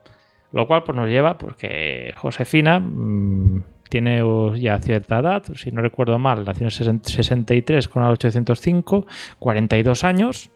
[0.53, 4.23] Lo cual pues, nos lleva, porque Josefina mm, tiene
[4.59, 9.07] ya cierta edad, si no recuerdo mal, nació en 63 con el 805,
[9.39, 10.51] 42 años.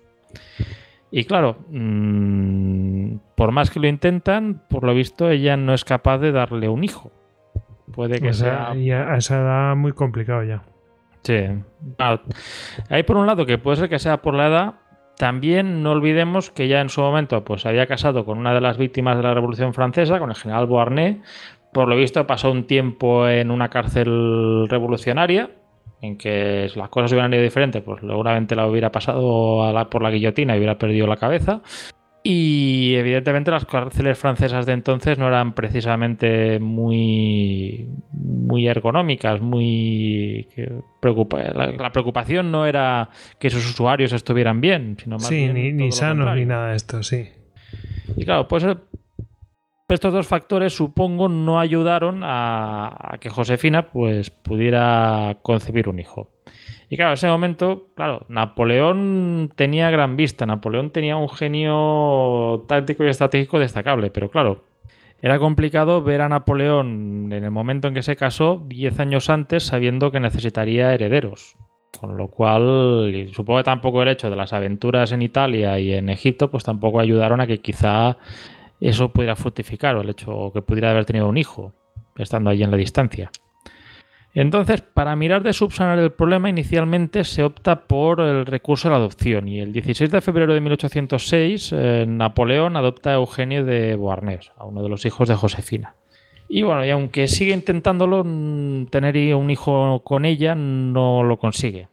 [1.10, 6.16] Y claro, mm, por más que lo intentan, por lo visto ella no es capaz
[6.18, 7.12] de darle un hijo.
[7.90, 8.70] Puede que sea.
[8.70, 10.62] a esa edad muy complicado ya.
[11.22, 11.48] Sí.
[12.88, 14.74] Hay por un lado que puede ser que sea por la edad.
[15.16, 18.76] También no olvidemos que ya en su momento pues había casado con una de las
[18.76, 21.18] víctimas de la Revolución Francesa, con el general Beauharnais.
[21.72, 25.50] Por lo visto pasó un tiempo en una cárcel revolucionaria,
[26.00, 30.54] en que las cosas hubieran ido diferentes, pues seguramente la hubiera pasado por la guillotina
[30.54, 31.62] y hubiera perdido la cabeza.
[32.24, 40.46] Y evidentemente las cárceles francesas de entonces no eran precisamente muy, muy ergonómicas, muy
[41.00, 43.08] la, preocupación no era
[43.40, 47.02] que sus usuarios estuvieran bien, sino más sí, bien ni, sanos ni nada de esto,
[47.02, 47.28] sí.
[48.16, 48.76] Y claro, pues eh,
[49.88, 56.30] estos dos factores supongo no ayudaron a, a que Josefina pues pudiera concebir un hijo.
[56.92, 63.02] Y claro, en ese momento, claro, Napoleón tenía gran vista, Napoleón tenía un genio táctico
[63.02, 64.64] y estratégico destacable, pero claro,
[65.22, 69.62] era complicado ver a Napoleón en el momento en que se casó, 10 años antes,
[69.62, 71.56] sabiendo que necesitaría herederos.
[71.98, 76.10] Con lo cual, supongo que tampoco el hecho de las aventuras en Italia y en
[76.10, 78.18] Egipto, pues tampoco ayudaron a que quizá
[78.80, 81.72] eso pudiera fructificar, o el hecho que pudiera haber tenido un hijo,
[82.18, 83.30] estando allí en la distancia.
[84.34, 88.96] Entonces, para mirar de subsanar el problema, inicialmente se opta por el recurso a la
[88.96, 94.50] adopción y el 16 de febrero de 1806 eh, Napoleón adopta a Eugenio de Beauharnais,
[94.56, 95.96] a uno de los hijos de Josefina.
[96.48, 101.88] Y bueno, y aunque sigue intentándolo, mm, tener un hijo con ella no lo consigue.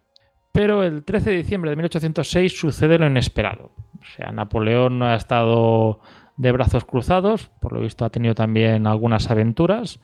[0.54, 3.72] Pero el 13 de diciembre de 1806 sucede lo inesperado.
[4.02, 6.00] O sea, Napoleón ha estado
[6.38, 10.00] de brazos cruzados, por lo visto ha tenido también algunas aventuras,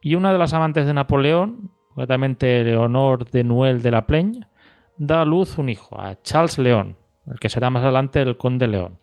[0.00, 4.42] y una de las amantes de Napoleón, concretamente Leonor de Nuel de la Pleñ,
[4.98, 6.96] da a luz un hijo, a Charles León,
[7.26, 9.00] el que será más adelante el conde León.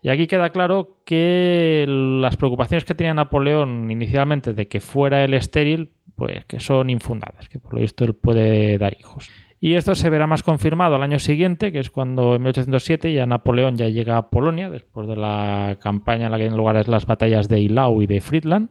[0.00, 5.34] Y aquí queda claro que las preocupaciones que tenía Napoleón inicialmente de que fuera el
[5.34, 9.28] estéril, pues que son infundadas, que por lo visto él puede dar hijos.
[9.58, 13.26] Y esto se verá más confirmado al año siguiente, que es cuando en 1807 ya
[13.26, 17.06] Napoleón ya llega a Polonia, después de la campaña en la que tienen lugar las
[17.06, 18.70] batallas de Ilau y de Friedland.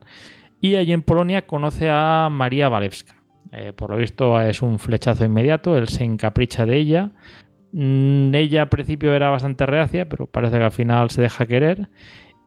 [0.61, 3.14] Y allí en Polonia conoce a María Walewska.
[3.57, 7.11] Eh, por lo visto es un flechazo inmediato, él se encapricha de ella.
[7.71, 11.87] Mm, ella al principio era bastante reacia, pero parece que al final se deja querer.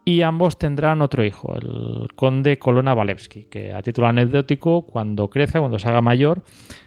[0.04, 5.60] Y ambos tendrán otro hijo, el conde Colonna Walewski, que a título anecdótico, cuando crezca,
[5.60, 6.42] cuando se haga mayor,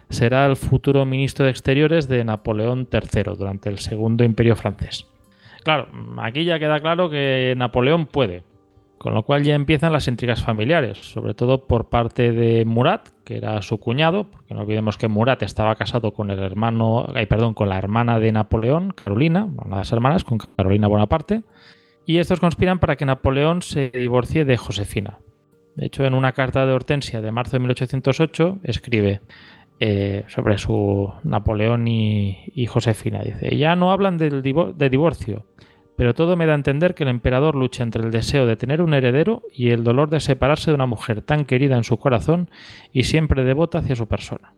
[0.08, 5.06] será el futuro ministro de Exteriores de Napoleón III durante el Segundo Imperio francés.
[5.62, 5.88] Claro,
[6.18, 8.42] aquí ya queda claro que Napoleón puede,
[9.02, 13.36] con lo cual ya empiezan las intrigas familiares, sobre todo por parte de Murat, que
[13.36, 17.68] era su cuñado, porque no olvidemos que Murat estaba casado con el hermano, perdón, con
[17.68, 21.42] la hermana de Napoleón, Carolina, una de las hermanas, con Carolina Bonaparte,
[22.06, 25.18] y estos conspiran para que Napoleón se divorcie de Josefina.
[25.74, 29.20] De hecho, en una carta de Hortensia de marzo de 1808 escribe
[29.80, 33.20] eh, sobre su Napoleón y, Josefina.
[33.24, 35.44] Dice, ya no hablan del de divorcio,
[35.96, 38.82] pero todo me da a entender que el emperador lucha entre el deseo de tener
[38.82, 42.50] un heredero y el dolor de separarse de una mujer tan querida en su corazón
[42.92, 44.54] y siempre devota hacia su persona.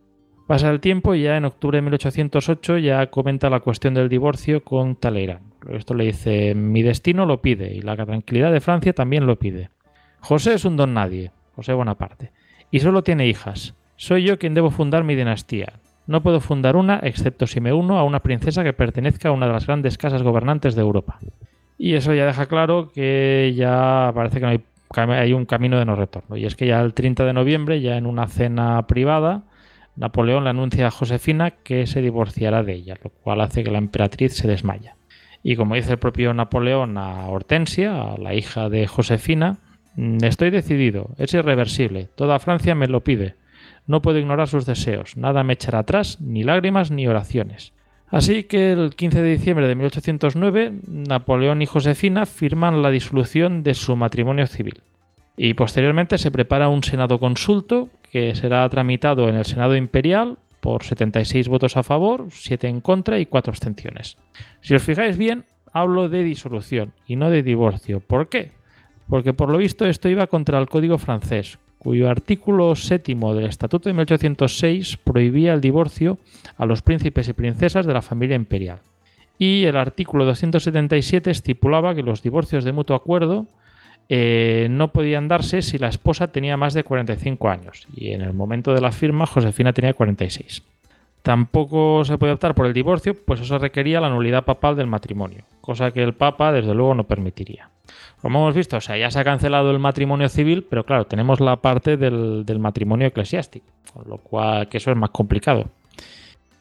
[0.47, 4.63] Pasa el tiempo y ya en octubre de 1808 ya comenta la cuestión del divorcio
[4.63, 5.53] con Talleyrand.
[5.71, 9.71] Esto le dice, mi destino lo pide y la tranquilidad de Francia también lo pide.
[10.19, 12.31] José es un don nadie, José Bonaparte,
[12.69, 13.73] y solo tiene hijas.
[13.95, 15.79] Soy yo quien debo fundar mi dinastía.
[16.07, 19.47] No puedo fundar una excepto si me uno a una princesa que pertenezca a una
[19.47, 21.19] de las grandes casas gobernantes de Europa.
[21.77, 24.63] Y eso ya deja claro que ya parece que hay,
[24.95, 26.37] hay un camino de no retorno.
[26.37, 29.43] Y es que ya el 30 de noviembre, ya en una cena privada,
[29.95, 33.77] Napoleón le anuncia a Josefina que se divorciará de ella, lo cual hace que la
[33.77, 34.95] emperatriz se desmaya.
[35.41, 39.57] Y como dice el propio Napoleón a Hortensia, a la hija de Josefina,
[39.95, 43.35] mm, estoy decidido, es irreversible, toda Francia me lo pide.
[43.87, 47.73] No puedo ignorar sus deseos, nada me echará atrás, ni lágrimas ni oraciones.
[48.07, 53.73] Así que el 15 de diciembre de 1809, Napoleón y Josefina firman la disolución de
[53.73, 54.81] su matrimonio civil.
[55.37, 60.83] Y posteriormente se prepara un Senado consulto que será tramitado en el Senado Imperial por
[60.83, 64.17] 76 votos a favor, 7 en contra y 4 abstenciones.
[64.61, 67.99] Si os fijáis bien, hablo de disolución y no de divorcio.
[67.99, 68.53] ¿Por qué?
[69.09, 73.89] Porque por lo visto esto iba contra el Código francés, cuyo artículo séptimo del Estatuto
[73.89, 76.17] de 1806 prohibía el divorcio
[76.57, 78.79] a los príncipes y princesas de la familia imperial.
[79.37, 83.45] Y el artículo 277 estipulaba que los divorcios de mutuo acuerdo
[84.09, 88.33] eh, no podían darse si la esposa tenía más de 45 años y en el
[88.33, 90.63] momento de la firma Josefina tenía 46.
[91.21, 95.43] Tampoco se puede optar por el divorcio, pues eso requería la nulidad papal del matrimonio,
[95.61, 97.69] cosa que el Papa desde luego no permitiría.
[98.21, 101.97] Como hemos visto, ya se ha cancelado el matrimonio civil, pero claro, tenemos la parte
[101.97, 105.69] del, matrimonio eclesiástico, con lo cual que eso es más complicado.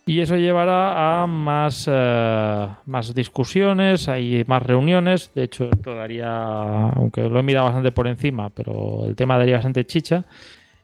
[0.06, 5.30] Y eso llevará a más, eh, más discusiones, hay más reuniones.
[5.34, 9.56] De hecho, esto daría, aunque lo he mirado bastante por encima, pero el tema daría
[9.56, 10.26] bastante chicha.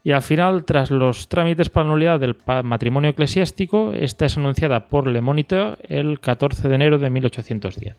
[0.02, 5.06] Y al final, tras los trámites para nulidad del matrimonio eclesiástico, esta es anunciada por
[5.06, 7.96] Le Moniteur el 14 de enero de 1810.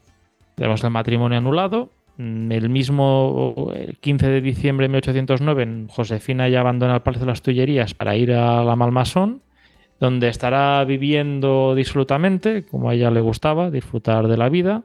[0.55, 1.89] Tenemos el matrimonio anulado.
[2.17, 7.93] El mismo 15 de diciembre de 1809, Josefina ya abandona el Palacio de las Tullerías
[7.93, 9.41] para ir a la Malmasón
[10.01, 14.83] donde estará viviendo disfrutamente, como a ella le gustaba, disfrutar de la vida,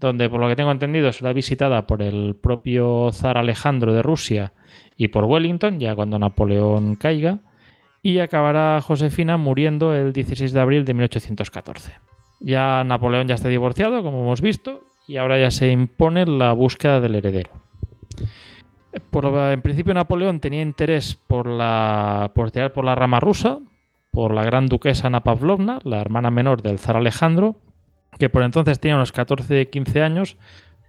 [0.00, 4.54] donde por lo que tengo entendido será visitada por el propio zar Alejandro de Rusia
[4.96, 7.40] y por Wellington, ya cuando Napoleón caiga,
[8.00, 11.92] y acabará Josefina muriendo el 16 de abril de 1814.
[12.40, 17.00] Ya Napoleón ya está divorciado, como hemos visto, y ahora ya se impone la búsqueda
[17.00, 17.50] del heredero.
[18.92, 23.58] En principio Napoleón tenía interés por, la, por tirar por la rama rusa,
[24.10, 27.56] por la gran duquesa Ana Pavlovna, la hermana menor del zar Alejandro,
[28.18, 30.36] que por entonces tenía unos 14-15 años,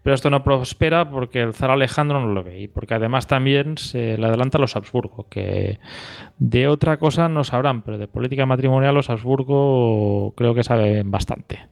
[0.03, 3.77] pero esto no prospera porque el zar Alejandro no lo ve y porque además también
[3.77, 5.79] se le adelanta a los Habsburgo, que
[6.37, 11.67] de otra cosa no sabrán, pero de política matrimonial los Habsburgo creo que saben bastante.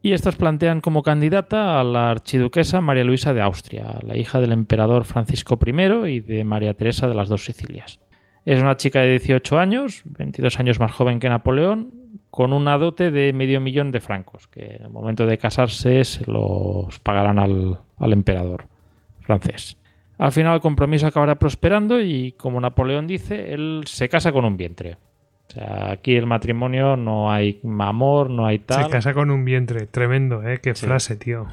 [0.00, 4.52] Y estos plantean como candidata a la archiduquesa María Luisa de Austria, la hija del
[4.52, 7.98] emperador Francisco I y de María Teresa de las dos Sicilias.
[8.44, 11.92] Es una chica de 18 años, 22 años más joven que Napoleón,
[12.30, 16.30] con una dote de medio millón de francos, que en el momento de casarse se
[16.30, 17.78] los pagarán al,
[18.12, 18.66] emperador
[19.20, 19.76] francés.
[20.18, 24.56] Al final el compromiso acabará prosperando y, como Napoleón dice, él se casa con un
[24.56, 24.96] vientre.
[25.48, 28.84] O sea, aquí el matrimonio no hay amor, no hay tal.
[28.84, 30.58] Se casa con un vientre, tremendo, ¿eh?
[30.62, 31.46] Qué frase, tío.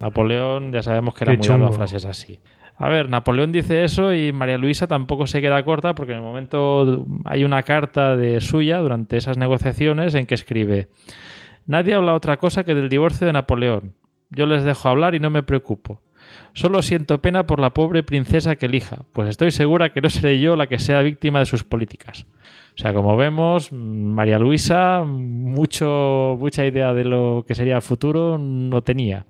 [0.00, 2.40] Napoleón ya sabemos que era muy dado a frases así.
[2.76, 6.24] A ver, Napoleón dice eso y María Luisa tampoco se queda corta porque en el
[6.24, 10.88] momento hay una carta de suya durante esas negociaciones en que escribe,
[11.66, 13.94] nadie habla otra cosa que del divorcio de Napoleón.
[14.30, 16.00] Yo les dejo hablar y no me preocupo.
[16.52, 20.40] Solo siento pena por la pobre princesa que elija, pues estoy segura que no seré
[20.40, 22.26] yo la que sea víctima de sus políticas.
[22.76, 28.36] O sea, como vemos, María Luisa mucho, mucha idea de lo que sería el futuro
[28.36, 29.26] no tenía.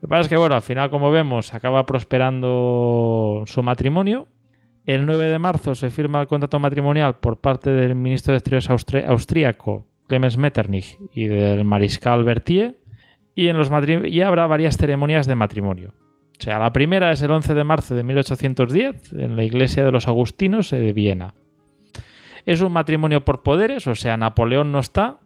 [0.00, 4.26] que pasa es que, bueno, al final, como vemos, acaba prosperando su matrimonio.
[4.86, 8.70] El 9 de marzo se firma el contrato matrimonial por parte del ministro de Exteriores
[9.06, 12.76] austríaco, Clemens Metternich, y del mariscal Berthier.
[13.36, 13.70] Y, en los
[14.04, 15.94] y habrá varias ceremonias de matrimonio.
[16.38, 19.92] O sea, la primera es el 11 de marzo de 1810 en la iglesia de
[19.92, 21.34] los Agustinos de Viena.
[22.46, 25.18] Es un matrimonio por poderes, o sea, Napoleón no está,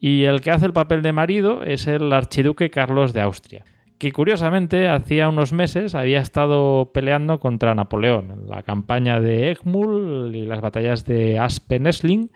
[0.00, 3.64] y el que hace el papel de marido es el archiduque Carlos de Austria
[3.98, 10.32] que curiosamente hacía unos meses había estado peleando contra Napoleón en la campaña de Egmul
[10.34, 12.30] y las batallas de Aspen-Essling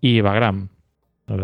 [0.00, 0.54] y verdad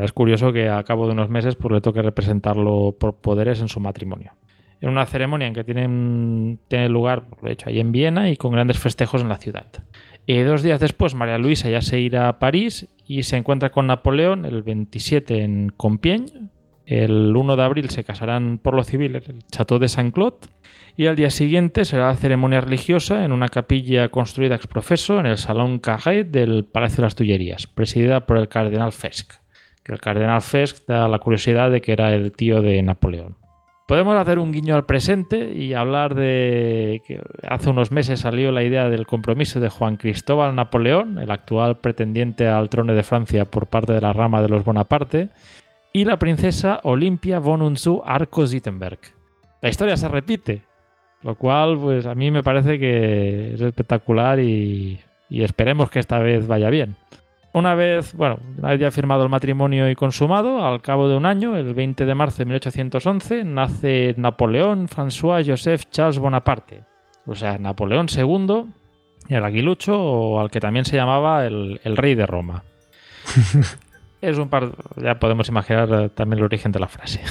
[0.03, 3.69] es curioso que a cabo de unos meses pues, le toque representarlo por poderes en
[3.69, 4.33] su matrimonio.
[4.81, 8.53] En una ceremonia en que tiene, tiene lugar, de hecho, ahí en Viena y con
[8.53, 9.67] grandes festejos en la ciudad.
[10.27, 14.45] Dos días después, María Luisa ya se irá a París y se encuentra con Napoleón
[14.45, 16.51] el 27 en Compiègne,
[16.87, 20.49] el 1 de abril se casarán por lo civil en el Chateau de Saint-Claude
[20.97, 25.27] y al día siguiente será la ceremonia religiosa en una capilla construida ex profeso en
[25.27, 29.35] el Salón Carré del Palacio de las Tullerías, presidida por el cardenal Fesk.
[29.85, 33.40] Que el cardenal Fesk da la curiosidad de que era el tío de Napoleón.
[33.91, 38.63] Podemos hacer un guiño al presente y hablar de que hace unos meses salió la
[38.63, 43.67] idea del compromiso de Juan Cristóbal Napoleón, el actual pretendiente al trono de Francia por
[43.67, 45.31] parte de la rama de los Bonaparte,
[45.93, 49.01] y la princesa Olimpia von Unzu Arco-Zittenberg.
[49.61, 50.63] La historia se repite,
[51.25, 55.01] lo cual pues a mí me parece que es espectacular y,
[55.31, 56.95] esperemos que esta vez vaya bien.
[57.53, 61.27] Una vez, bueno, una vez ya firmado el matrimonio y consumado, al cabo de un
[61.27, 66.85] año, el 20 de marzo de 1811, nace Napoleón François Joseph Charles Bonaparte,
[67.27, 68.67] o sea, Napoleón II,
[69.29, 72.63] el aguilucho, o al que también se llamaba el, el rey de Roma.
[74.21, 77.23] Es un par, ya podemos imaginar eh, también el origen de la frase.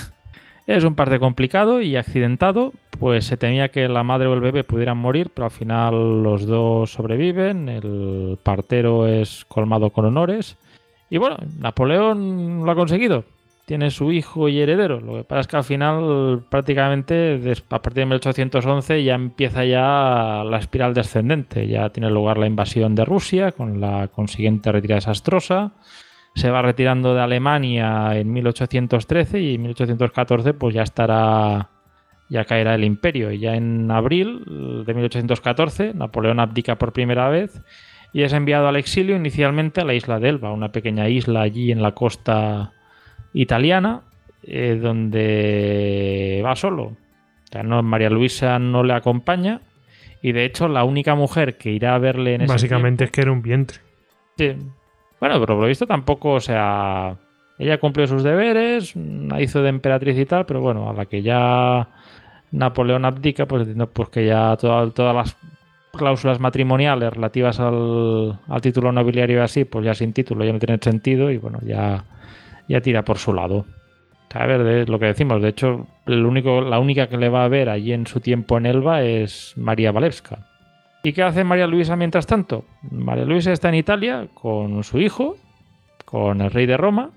[0.70, 4.64] Es un parte complicado y accidentado, pues se temía que la madre o el bebé
[4.64, 10.58] pudieran morir, pero al final los dos sobreviven, el partero es colmado con honores
[11.10, 13.24] y bueno, Napoleón lo ha conseguido,
[13.66, 18.02] tiene su hijo y heredero, lo que pasa es que al final prácticamente a partir
[18.02, 23.54] de 1811 ya empieza ya la espiral descendente, ya tiene lugar la invasión de Rusia
[23.54, 25.72] con la consiguiente retirada desastrosa
[26.35, 31.69] se va retirando de Alemania en 1813 y en 1814 pues ya estará
[32.30, 34.43] ya caerá el imperio y ya en abril
[34.85, 37.61] de 1814 Napoleón abdica por primera vez
[38.14, 41.72] y es enviado al exilio inicialmente a la isla de Elba, una pequeña isla allí
[41.72, 42.73] en la costa
[43.34, 44.01] italiana
[44.43, 46.95] eh, donde va solo.
[47.64, 49.61] no, María Luisa no le acompaña
[50.22, 53.22] y de hecho la única mujer que irá a verle en ese Básicamente es que
[53.22, 53.80] era un vientre.
[54.38, 54.56] Sí,
[55.20, 57.16] bueno, pero por lo visto tampoco, o sea,
[57.58, 61.22] ella cumplió sus deberes, la hizo de emperatriz y tal, pero bueno, a la que
[61.22, 61.90] ya
[62.52, 65.38] Napoleón abdica, pues entiendo pues que ya todas las
[65.91, 70.82] cláusulas matrimoniales relativas al, título nobiliario y así, pues ya sin título ya no tienen
[70.82, 72.06] sentido y bueno, ya,
[72.68, 73.66] ya tira por su lado.
[74.34, 77.94] A ver, lo que decimos, de hecho, la única que le va a ver allí
[77.94, 80.48] en su tiempo en Elba es María Valevska.
[81.01, 82.65] ¿Y qué hace María Luisa mientras tanto?
[82.91, 85.38] María Luisa está en Italia con su hijo,
[86.03, 87.11] con el rey de Roma.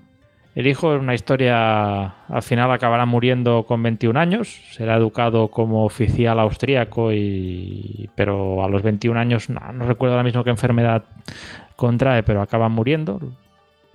[0.55, 5.83] El hijo es una historia, al final acabará muriendo con 21 años, será educado como
[5.83, 11.05] oficial austríaco, y, pero a los 21 años no, recuerdo ahora mismo qué enfermedad
[11.75, 13.19] contrae, pero acaba muriendo,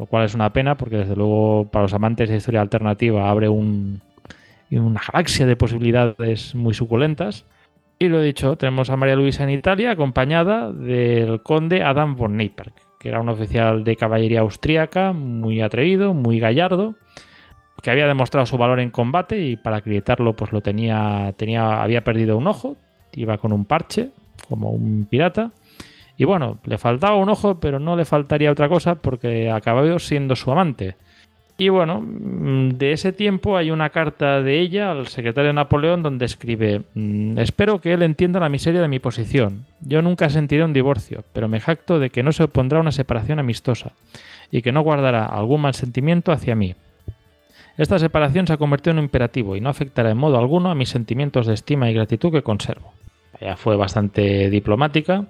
[0.01, 3.49] lo cual es una pena porque desde luego para los amantes de historia alternativa abre
[3.49, 4.03] un,
[4.73, 7.45] una galaxia de posibilidades muy suculentas.
[8.01, 12.73] Y lo dicho, tenemos a María Luisa en Italia acompañada del conde Adam von Neyperk,
[13.01, 16.95] que era un oficial de caballería austríaca, muy atrevido, muy gallardo,
[17.83, 22.05] que había demostrado su valor en combate y para acreditarlo pues lo tenía, tenía había
[22.05, 22.77] perdido un ojo,
[23.15, 24.11] iba con un parche
[24.49, 25.51] como un pirata.
[26.17, 30.37] Y bueno, le faltaba un ojo, pero no le faltaría otra cosa porque acabó siendo
[30.37, 30.97] su amante.
[31.61, 36.25] Y bueno, mm, de ese tiempo hay una carta de ella al secretario Napoleón donde
[36.25, 39.67] escribe, mm, espero que él entienda la miseria de mi posición.
[39.81, 42.93] Yo nunca sentiré un divorcio, pero me jacto de que no se opondrá a una
[42.93, 43.91] separación amistosa
[44.53, 46.77] y que no guardará algún mal sentimiento hacia mí.
[47.77, 50.77] Esta separación se ha convertido en un imperativo y no afectará en modo alguno a
[50.77, 52.93] mis sentimientos de estima y gratitud que conservo.
[53.41, 55.25] Ya fue bastante diplomática.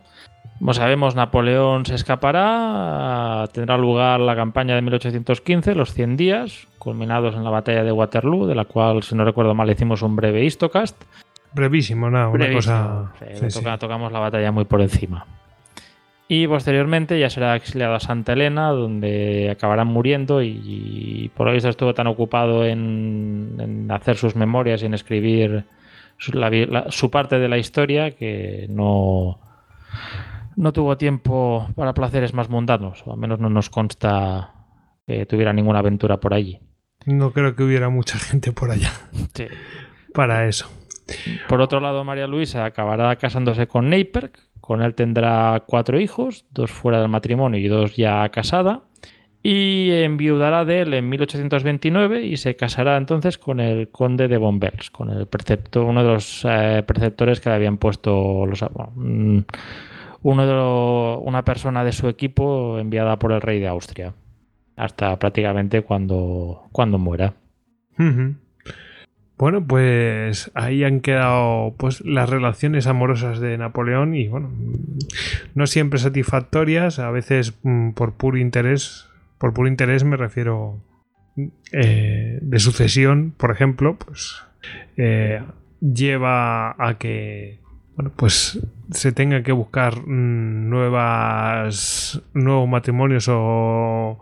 [0.59, 7.35] Como sabemos, Napoleón se escapará, tendrá lugar la campaña de 1815, los 100 días, culminados
[7.36, 10.44] en la batalla de Waterloo, de la cual, si no recuerdo mal, hicimos un breve
[10.44, 11.01] histocast.
[11.52, 12.76] Brevísimo, nada, una Brevísimo.
[12.76, 13.12] cosa.
[13.20, 13.59] Sí, sí, sí.
[13.60, 15.26] toca- Tocamos la batalla muy por encima.
[16.30, 21.55] Y posteriormente ya será exiliado a Santa Elena, donde acabarán muriendo y, y por lo
[21.55, 25.64] visto estuvo tan ocupado en, en hacer sus memorias y en escribir
[26.19, 29.40] su, la vi- la- su parte de la historia que no,
[30.57, 34.53] no tuvo tiempo para placeres más mundanos, o al menos no nos consta
[35.07, 36.61] que tuviera ninguna aventura por allí.
[37.07, 38.93] No creo que hubiera mucha gente por allá
[40.12, 40.69] para eso.
[41.49, 44.39] Por otro lado, María Luisa acabará casándose con Neiperk.
[44.61, 48.82] Con él tendrá cuatro hijos, dos fuera del matrimonio y dos ya casada.
[49.43, 54.90] Y enviudará de él en 1829 y se casará entonces con el conde de Bombels,
[54.90, 59.39] con el precepto, uno de los eh, preceptores que le habían puesto los, bueno, mm,
[60.23, 64.15] uno de una persona de su equipo enviada por el rey de Austria,
[64.77, 67.35] hasta prácticamente cuando, cuando muera.
[69.39, 74.51] Bueno, pues ahí han quedado pues las relaciones amorosas de Napoleón y bueno,
[75.55, 79.07] no siempre satisfactorias, a veces mm, por puro interés,
[79.39, 80.82] por puro interés me refiero
[81.73, 84.43] eh, de sucesión, por ejemplo, pues
[84.97, 85.43] eh,
[85.81, 87.60] lleva a que
[87.94, 88.60] bueno, pues
[88.90, 94.19] se tenga que buscar mm, nuevas nuevos matrimonios o,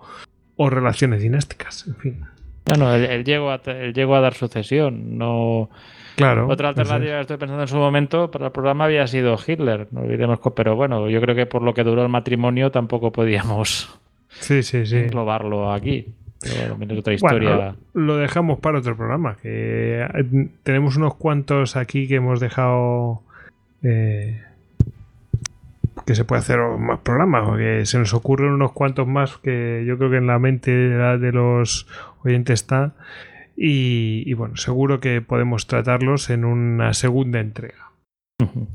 [0.56, 2.20] o relaciones dinásticas, en fin.
[2.66, 5.70] Bueno, él, él llegó a, él llegó a dar sucesión, no...
[6.16, 6.48] Claro.
[6.48, 6.78] Otra es.
[6.78, 10.40] alternativa que estoy pensando en su momento para el programa había sido Hitler, no olvidemos,
[10.54, 14.00] pero bueno, yo creo que por lo que duró el matrimonio tampoco podíamos
[14.40, 14.96] Sí, sí, sí.
[14.96, 16.06] englobarlo aquí.
[16.40, 17.56] Pero bueno, otra historia.
[17.56, 19.36] Bueno, lo dejamos para otro programa.
[19.42, 23.22] Que eh, tenemos unos cuantos aquí que hemos dejado.
[23.82, 24.42] eh,
[26.04, 27.48] que se puede hacer más programas.
[27.48, 31.32] Porque se nos ocurren unos cuantos más que yo creo que en la mente de,
[31.32, 31.86] los
[32.24, 32.94] oyentes está.
[33.56, 37.92] Y, y bueno, seguro que podemos tratarlos en una segunda entrega.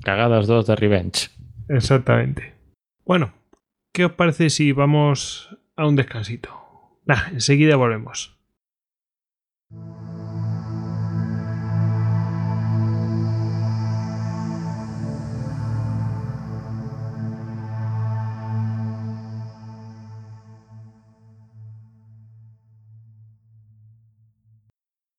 [0.03, 1.29] Cagadas 2 de Revenge.
[1.69, 2.53] Exactamente.
[3.05, 3.31] Bueno,
[3.91, 6.49] ¿qué os parece si vamos a un descansito?
[7.05, 8.37] Nah, enseguida volvemos.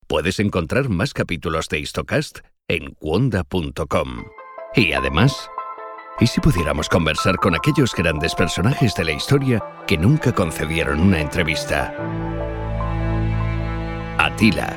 [0.07, 4.25] Puedes encontrar más capítulos de Histocast en cuonda.com.
[4.77, 5.51] Y además,
[6.21, 11.21] ¿y si pudiéramos conversar con aquellos grandes personajes de la historia que nunca concedieron una
[11.21, 11.95] entrevista?
[14.19, 14.77] Atila,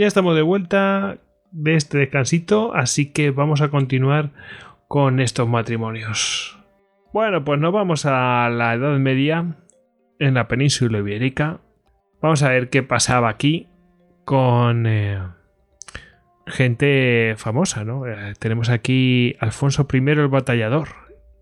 [0.00, 1.18] Ya estamos de vuelta
[1.50, 4.30] de este descansito, así que vamos a continuar
[4.88, 6.58] con estos matrimonios.
[7.12, 9.58] Bueno, pues nos vamos a la Edad Media
[10.18, 11.60] en la península ibérica.
[12.22, 13.68] Vamos a ver qué pasaba aquí
[14.24, 15.20] con eh,
[16.46, 18.06] gente famosa, ¿no?
[18.06, 20.88] Eh, tenemos aquí Alfonso I el Batallador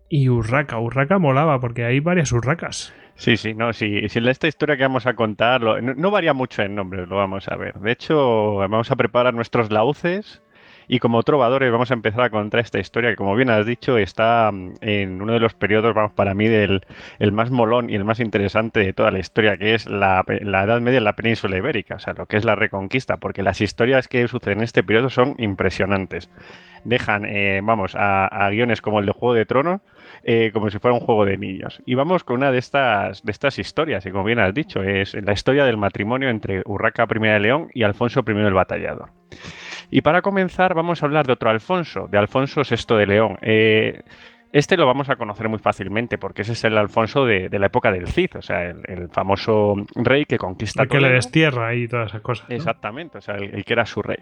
[0.09, 0.79] y Urraca.
[0.79, 2.93] Urraca molaba porque hay varias Urracas.
[3.19, 6.73] Sí, sí, no, sí, si esta historia que vamos a contar no, varía mucho en
[6.73, 7.73] nombre, lo vamos a ver.
[7.75, 10.41] De hecho, vamos a preparar nuestros lauces
[10.87, 13.97] y como trovadores vamos a empezar a contar esta historia que, como bien has dicho,
[13.97, 16.85] está mm, en uno de los periodos, vamos, para mí, del
[17.19, 20.63] el más molón y el más interesante de toda la historia, que es la, la
[20.63, 23.59] Edad Media en la península ibérica, o sea, lo que es la Reconquista, porque las
[23.59, 26.29] historias que suceden en este periodo son impresionantes.
[26.85, 29.81] Dejan, eh, vamos, a, a guiones como el de Juego de Tronos,
[30.23, 31.81] eh, como si fuera un juego de niños.
[31.85, 35.13] Y vamos con una de estas, de estas historias, y como bien has dicho, es
[35.13, 39.11] la historia del matrimonio entre Urraca I de León y Alfonso I el Batallador.
[39.91, 43.37] Y para comenzar vamos a hablar de otro Alfonso, de Alfonso VI de León.
[43.41, 44.01] Eh,
[44.51, 47.91] este lo vamos a conocer muy fácilmente porque ese es el Alfonso de, la época
[47.91, 52.09] del Cid, o sea, el, famoso rey que conquista el que le destierra y todas
[52.09, 52.49] esas cosas.
[52.49, 54.17] Exactamente, o sea, el, que era su rey.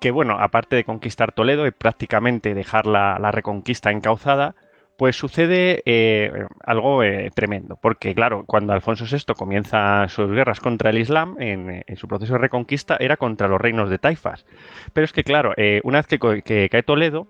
[0.00, 4.54] Que bueno, aparte de conquistar Toledo y prácticamente dejar la, reconquista encauzada,
[4.96, 6.32] pues sucede eh,
[6.64, 11.84] algo eh, tremendo, porque claro, cuando Alfonso VI comienza sus guerras contra el Islam, en,
[11.96, 14.46] su proceso de reconquista era contra los reinos de Taifas.
[14.92, 17.28] Pero es que claro, eh, una vez que cae Toledo,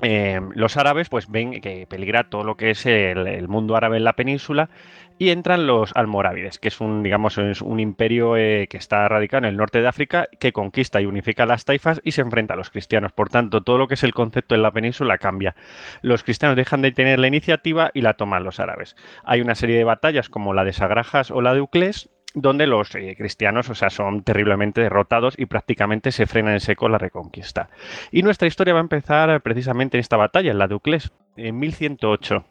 [0.00, 4.04] eh, los árabes pues ven que peligra todo lo que es el, mundo árabe en
[4.04, 4.70] la península
[5.18, 9.46] y entran los almorávides, que es un, digamos, un imperio eh, que está radicado en
[9.46, 12.70] el norte de África, que conquista y unifica las taifas y se enfrenta a los
[12.70, 13.10] cristianos.
[13.10, 15.56] Por tanto, todo lo que es el concepto en la península cambia.
[16.02, 18.94] Los cristianos dejan de tener la iniciativa y la toman los árabes.
[19.24, 22.94] Hay una serie de batallas como la de Sagrajas o la de Uclés, donde los
[22.94, 27.68] eh, cristianos, o sea, son terriblemente derrotados y prácticamente se frena en seco la reconquista.
[28.12, 31.58] Y nuestra historia va a empezar precisamente en esta batalla, en la de Uclés, en
[31.58, 32.44] 1108.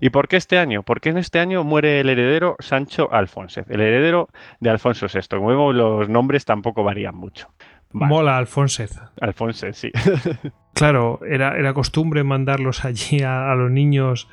[0.00, 0.82] ¿Y por qué este año?
[0.82, 4.28] Porque en este año muere el heredero Sancho Alfonso, el heredero
[4.60, 5.20] de Alfonso VI.
[5.36, 7.48] Como vemos, los nombres tampoco varían mucho.
[7.92, 8.84] Mola Alfonso.
[9.20, 9.92] Alfonso, sí.
[10.74, 14.28] claro, era, era, costumbre mandarlos allí a, los niños,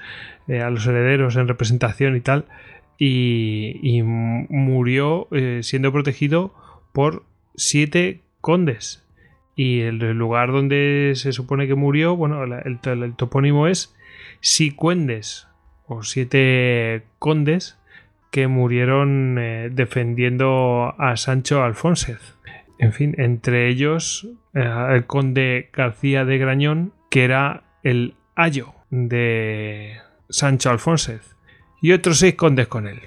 [0.48, 2.46] eh, a los herederos en representación y tal
[3.00, 6.54] y, murió eh, siendo protegido
[6.92, 7.24] por
[7.56, 9.06] siete condes.
[9.56, 13.96] Y el, lugar donde se supone que murió, bueno, el, topónimo es
[14.42, 15.48] Sicuendes,
[15.88, 17.78] o siete condes
[18.32, 22.36] que murieron eh, defendiendo a Sancho Alfonsez.
[22.78, 29.98] En fin, entre ellos eh, el conde García de Grañón, que era el ayo de
[30.30, 31.39] Sancho Alfonsez
[31.82, 33.02] y otros seis condes con él.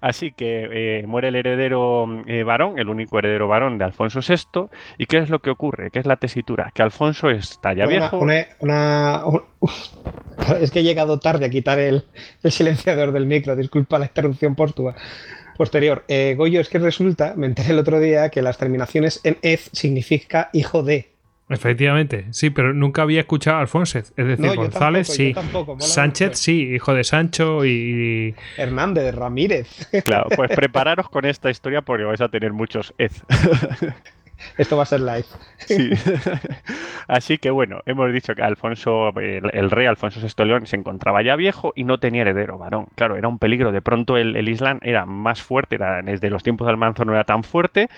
[0.00, 0.68] Así que
[1.00, 4.68] eh, muere el heredero eh, varón, el único heredero varón de Alfonso VI.
[4.98, 5.90] ¿Y qué es lo que ocurre?
[5.90, 6.70] ¿Qué es la tesitura?
[6.74, 8.18] Que Alfonso está ya viejo.
[10.60, 12.04] es que he llegado tarde a quitar el,
[12.44, 14.94] silenciador del micro, disculpa la interrupción portua.
[15.56, 19.38] Posterior, eh, Goyo, es que resulta, me enteré el otro día que las terminaciones en
[19.42, 21.13] ez significa hijo de.
[21.50, 23.98] Efectivamente, sí, pero nunca había escuchado a Alfonso.
[23.98, 25.34] Es decir, González sí.
[25.78, 28.34] Sánchez sí, hijo de Sancho y.
[28.56, 29.88] Hernández, Ramírez.
[30.04, 33.22] Claro, pues prepararos con esta historia porque vais a tener muchos ez.
[34.58, 35.24] Esto va a ser live.
[35.58, 35.90] Sí.
[37.08, 41.36] Así que bueno, hemos dicho que Alfonso, el, rey Alfonso VI León se encontraba ya
[41.36, 42.86] viejo y no tenía heredero varón.
[42.94, 43.72] Claro, era un peligro.
[43.72, 47.24] De pronto el, Islam era más fuerte, era, desde los tiempos de Almanzo no era
[47.24, 47.88] tan fuerte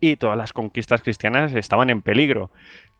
[0.00, 2.50] y todas las conquistas cristianas estaban en peligro.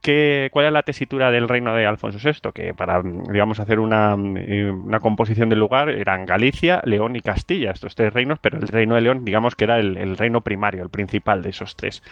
[0.05, 2.53] ¿Cuál es la tesitura del reino de Alfonso VI?
[2.53, 7.95] Que para, digamos, hacer una, una, composición del lugar eran Galicia, León y Castilla, estos
[7.95, 11.43] tres reinos, pero el reino de León, digamos que era el, reino primario, el principal
[11.43, 12.03] de esos tres.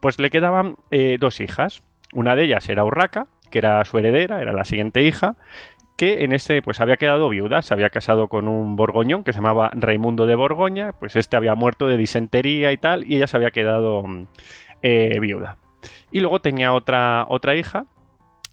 [0.00, 1.84] Pues le quedaban eh, dos hijas.
[2.12, 5.36] Una de ellas era Urraca, que era su heredera, era la siguiente hija,
[5.96, 9.38] que en este pues había quedado viuda, se había casado con un borgoñón que se
[9.38, 13.36] llamaba Raimundo de Borgoña, pues este había muerto de disentería y tal, y ella se
[13.36, 14.04] había quedado
[14.82, 15.58] eh, viuda.
[16.16, 17.84] Y luego tenía otra, otra hija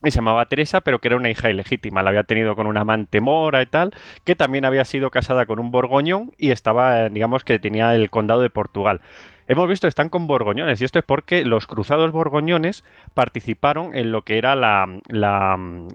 [0.04, 2.04] que se llamaba Teresa, pero que era una hija ilegítima.
[2.04, 3.94] La había tenido con una amante mora y tal,
[4.26, 8.42] que también había sido casada con un borgoñón y estaba, digamos, que tenía el condado
[8.42, 9.00] de Portugal.
[9.48, 12.84] Hemos visto que están con borgoñones y esto es porque los cruzados borgoñones
[13.14, 14.86] participaron en lo que era la,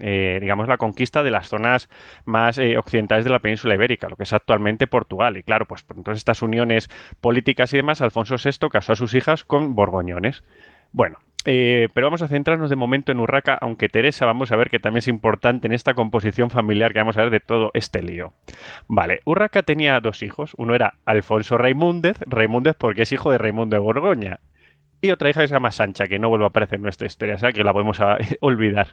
[0.01, 1.87] eh, digamos, la conquista de las zonas
[2.25, 5.37] más eh, occidentales de la península ibérica, lo que es actualmente Portugal.
[5.37, 6.89] Y claro, pues entonces estas uniones
[7.21, 10.43] políticas y demás, Alfonso VI casó a sus hijas con borgoñones.
[10.91, 11.19] Bueno,
[11.51, 14.77] eh, pero vamos a centrarnos de momento en Urraca, aunque Teresa vamos a ver que
[14.77, 18.33] también es importante en esta composición familiar que vamos a ver de todo este lío.
[18.87, 20.53] Vale, Urraca tenía dos hijos.
[20.57, 24.41] Uno era Alfonso Raimúndez, Raimúndez porque es hijo de Raimundo de Borgoña.
[25.01, 27.33] Y otra hija que se llama Sancha, que no vuelve a aparecer en nuestra historia,
[27.33, 27.97] o sea que la podemos
[28.41, 28.89] olvidar.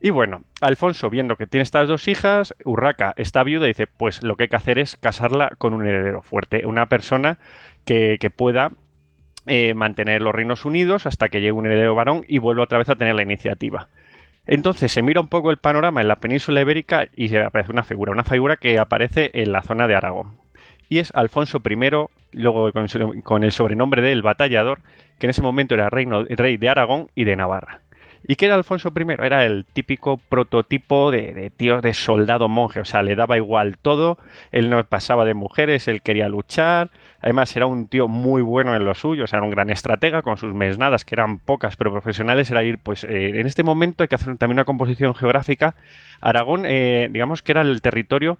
[0.00, 4.22] Y bueno, Alfonso, viendo que tiene estas dos hijas, Urraca está viuda y dice, pues
[4.22, 7.38] lo que hay que hacer es casarla con un heredero fuerte, una persona
[7.84, 8.72] que, que pueda
[9.46, 12.88] eh, mantener los reinos unidos hasta que llegue un heredero varón y vuelva otra vez
[12.88, 13.88] a tener la iniciativa.
[14.46, 17.84] Entonces se mira un poco el panorama en la península ibérica y se aparece una
[17.84, 20.38] figura, una figura que aparece en la zona de Aragón.
[20.88, 21.76] Y es Alfonso I,
[22.32, 22.72] luego
[23.22, 24.80] con, el sobrenombre de El Batallador,
[25.18, 27.80] que en ese momento era rey de Aragón y de Navarra.
[28.26, 29.12] ¿Y qué era Alfonso I?
[29.24, 33.78] Era el típico prototipo de, de, tío de soldado monje, o sea, le daba igual
[33.78, 34.18] todo,
[34.52, 36.90] él no pasaba de mujeres, él quería luchar,
[37.20, 40.22] además era un tío muy bueno en lo suyo, o sea, era un gran estratega
[40.22, 44.02] con sus mesnadas, que eran pocas, pero profesionales, era ir, pues eh, en este momento
[44.02, 45.74] hay que hacer también una composición geográfica.
[46.20, 48.38] Aragón, eh, digamos que era el territorio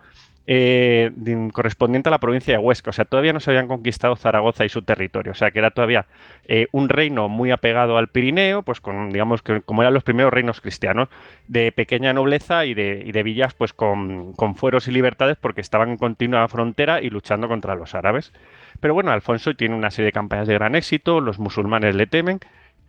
[0.52, 1.12] eh,
[1.52, 2.90] correspondiente a la provincia de Huesca.
[2.90, 5.32] O sea, todavía no se habían conquistado Zaragoza y su territorio.
[5.32, 6.06] O sea, que era todavía
[6.46, 10.32] eh, un reino muy apegado al Pirineo, pues con, digamos, que como eran los primeros
[10.32, 11.08] reinos cristianos,
[11.46, 15.60] de pequeña nobleza y de, y de villas, pues con, con fueros y libertades, porque
[15.60, 18.32] estaban en continua frontera y luchando contra los árabes.
[18.80, 22.40] Pero bueno, Alfonso tiene una serie de campañas de gran éxito, los musulmanes le temen,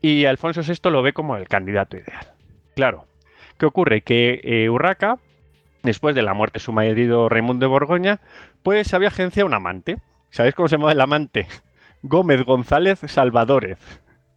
[0.02, 2.32] y Alfonso VI lo ve como el candidato ideal.
[2.76, 3.06] Claro,
[3.58, 4.02] ¿qué ocurre?
[4.02, 5.20] Que eh, Urraca,
[5.84, 8.20] después de la muerte de su marido Raimundo de Borgoña,
[8.64, 9.98] pues había agenciado un amante.
[10.30, 11.48] ¿Sabéis cómo se llama el amante?
[12.04, 13.78] Gómez González Salvadores.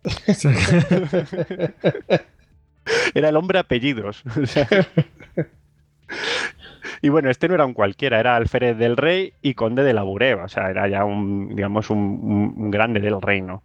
[3.15, 4.23] Era el hombre apellidos.
[4.27, 4.69] o sea.
[7.05, 10.03] Y bueno, este no era un cualquiera, era alférez del rey y conde de la
[10.03, 11.99] Bureba, o sea, era ya un, digamos, un,
[12.57, 13.63] un- grande del reino.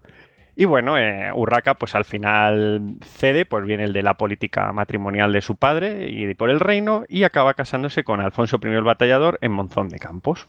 [0.56, 5.34] Y bueno, eh, Urraca pues al final cede, pues viene el de la política matrimonial
[5.34, 9.40] de su padre y por el reino y acaba casándose con Alfonso I el Batallador
[9.42, 10.48] en Monzón de Campos.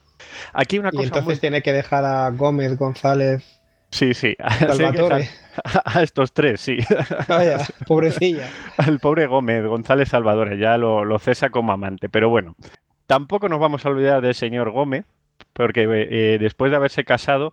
[0.52, 1.40] Aquí una Y cosa entonces muy...
[1.40, 3.59] tiene que dejar a Gómez, González,
[3.90, 5.28] Sí, sí, Salvatore.
[5.64, 6.78] a, a estos tres, sí.
[7.28, 8.48] Vaya, pobrecilla.
[8.76, 12.08] Al pobre Gómez, González Salvador, ya lo, lo cesa como amante.
[12.08, 12.54] Pero bueno,
[13.06, 15.04] tampoco nos vamos a olvidar del señor Gómez,
[15.52, 17.52] porque eh, después de haberse casado,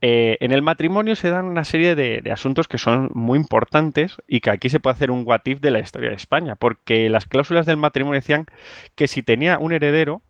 [0.00, 4.16] eh, en el matrimonio se dan una serie de, de asuntos que son muy importantes
[4.26, 7.08] y que aquí se puede hacer un what if de la historia de España, porque
[7.10, 8.46] las cláusulas del matrimonio decían
[8.94, 10.22] que si tenía un heredero,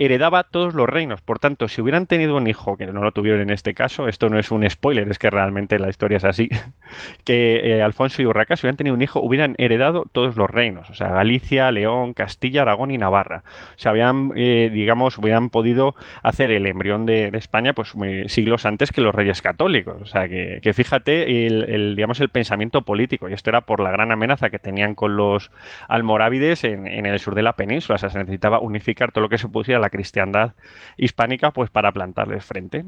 [0.00, 1.20] heredaba todos los reinos.
[1.20, 4.30] Por tanto, si hubieran tenido un hijo, que no lo tuvieron en este caso, esto
[4.30, 6.48] no es un spoiler, es que realmente la historia es así,
[7.24, 10.88] que eh, Alfonso y Urraca, si hubieran tenido un hijo, hubieran heredado todos los reinos,
[10.88, 13.44] o sea, Galicia, León, Castilla, Aragón y Navarra.
[13.76, 17.94] O sea, habían, eh, digamos, hubieran podido hacer el embrión de, España pues
[18.26, 19.96] siglos antes que los reyes católicos.
[20.00, 23.90] O sea, que, fíjate el, el, digamos, el pensamiento político, y esto era por la
[23.90, 25.50] gran amenaza que tenían con los
[25.88, 27.96] almorávides en, en el sur de la península.
[27.96, 30.54] O sea, se necesitaba unificar todo lo que se pusiera la cristiandad
[30.96, 32.84] hispánica pues para plantarles frente.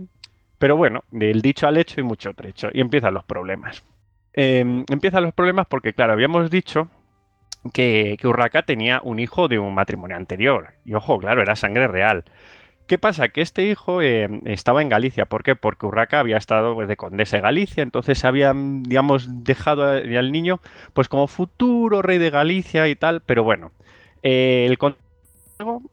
[0.58, 2.68] Pero bueno, del dicho al hecho y mucho trecho.
[2.72, 3.84] Y empiezan los problemas.
[4.34, 6.88] Eh, empiezan los problemas porque, claro, habíamos dicho
[7.72, 10.74] que, Urraca tenía un hijo de un matrimonio anterior.
[10.84, 12.24] Y ojo, claro, era sangre real.
[12.86, 13.28] ¿Qué pasa?
[13.28, 15.26] Que este hijo eh, estaba en Galicia.
[15.26, 15.54] ¿Por qué?
[15.56, 20.60] Porque Urraca había estado de condesa de Galicia, entonces habían, digamos, dejado al niño
[20.92, 23.22] pues como futuro rey de Galicia y tal.
[23.24, 23.72] Pero bueno,
[24.22, 24.78] eh, el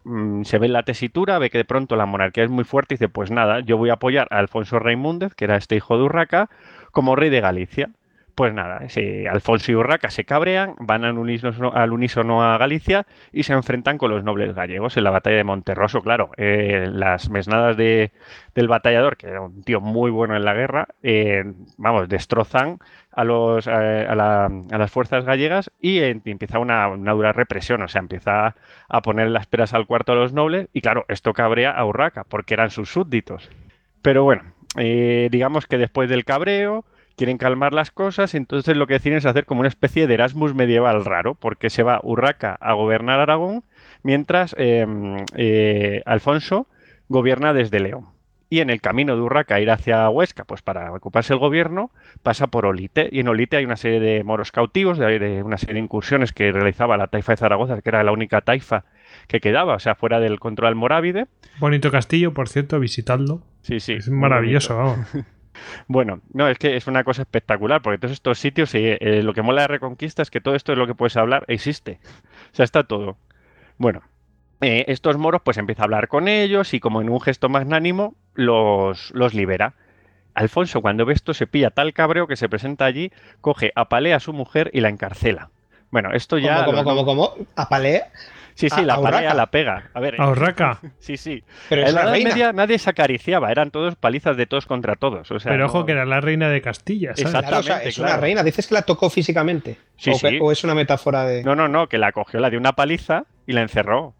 [0.03, 2.97] mm, se ve la tesitura, ve que de pronto la monarquía es muy fuerte y
[2.97, 6.03] dice, pues nada, yo voy a apoyar a Alfonso Raimúndez, que era este hijo de
[6.03, 6.49] Urraca,
[6.91, 7.89] como rey de Galicia.
[8.39, 8.79] Pues nada,
[9.29, 14.23] Alfonso y Urraca se cabrean, van al unísono, a Galicia y se enfrentan con los
[14.23, 16.01] nobles gallegos en la batalla de Monterroso.
[16.01, 18.13] Claro, eh, las mesnadas de,
[18.55, 21.43] del batallador, que era un tío muy bueno en la guerra, eh,
[21.77, 22.77] vamos, destrozan
[23.11, 23.71] a, los, eh,
[24.09, 27.81] a, la- a las fuerzas gallegas y empieza una, una dura represión.
[27.81, 28.55] O sea, empieza
[28.87, 32.23] a poner las peras al cuarto a los nobles y claro, esto cabrea a Urraca
[32.23, 33.49] porque eran sus súbditos.
[34.01, 34.43] Pero bueno,
[34.77, 36.85] digamos que después del cabreo
[37.19, 40.55] quieren calmar las cosas, entonces lo que deciden es hacer como una especie de Erasmus
[40.55, 43.65] medieval raro, porque se va Urraca a gobernar Aragón,
[44.03, 44.87] mientras eh,
[45.35, 46.67] eh, Alfonso
[47.09, 48.05] gobierna desde León.
[48.49, 51.91] Y en el camino de Urraca a ir hacia Huesca, pues para ocuparse el gobierno,
[52.23, 53.09] pasa por Olite.
[53.11, 56.53] Y en Olite hay una serie de moros cautivos, de, una serie de incursiones que
[56.53, 58.85] realizaba la taifa de Zaragoza, que era la única taifa
[59.27, 61.27] que quedaba, o sea, fuera del control almorávide.
[61.59, 63.41] Bonito castillo, por cierto, visitadlo.
[63.61, 63.95] Sí, sí.
[63.95, 64.99] Es maravilloso, vamos.
[65.87, 69.33] Bueno, no, es que es una cosa espectacular, porque todos estos sitios, eh, eh, lo
[69.33, 71.99] que mola de Reconquista es que todo esto es lo que puedes hablar, existe.
[72.51, 73.17] O sea, está todo.
[73.77, 74.01] Bueno,
[74.61, 78.15] eh, estos moros pues empieza a hablar con ellos y como en un gesto magnánimo
[78.33, 79.73] los, los libera.
[80.35, 83.11] Alfonso cuando ve esto se pilla tal cabreo que se presenta allí,
[83.41, 85.49] coge, apalea a su mujer y la encarcela.
[85.91, 86.65] Bueno, esto ya...
[86.65, 87.47] ¿Cómo, los cómo, no- cómo, cómo?
[87.55, 88.11] ¿Apalea?
[88.59, 89.33] Sí, sí, a- la a palea Urraca.
[89.35, 89.89] la pega.
[89.93, 90.79] A ver, A Urraca.
[90.99, 91.43] sí, sí.
[91.69, 92.29] Pero en la Edad reina.
[92.29, 95.31] Media nadie se acariciaba, eran todos palizas de todos contra todos.
[95.31, 97.21] O sea, Pero ojo no- que era la reina de Castilla, ¿sabes?
[97.25, 97.47] Exacto.
[97.47, 98.43] Claro, o sea, Exactamente, es una reina.
[98.43, 99.77] Dices que la tocó físicamente.
[99.97, 100.39] Sí, o, que- sí.
[100.41, 101.43] o es una metáfora de.
[101.43, 104.13] No, no, no, que la cogió, la dio una paliza y la encerró.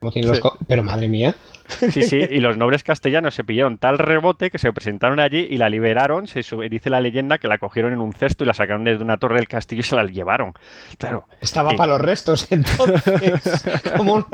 [0.00, 1.34] Los Pero madre mía.
[1.68, 5.56] Sí, sí, y los nobles castellanos se pillaron tal rebote que se presentaron allí y
[5.56, 6.26] la liberaron.
[6.26, 9.04] Se sube- dice la leyenda que la cogieron en un cesto y la sacaron desde
[9.04, 10.52] una torre del castillo y se la llevaron.
[10.98, 11.26] Claro.
[11.40, 11.76] Estaba Sí.
[11.76, 13.64] para los restos, entonces.
[13.96, 14.26] como una...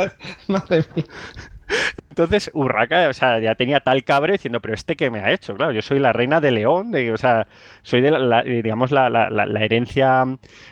[0.48, 1.04] Madre mía.
[2.08, 5.54] Entonces Urraca, o sea, ya tenía tal cabre diciendo, pero este que me ha hecho,
[5.54, 7.46] claro, yo soy la reina de León, o sea,
[7.82, 9.28] soy de la, eh, digamos la,
[9.60, 10.24] herencia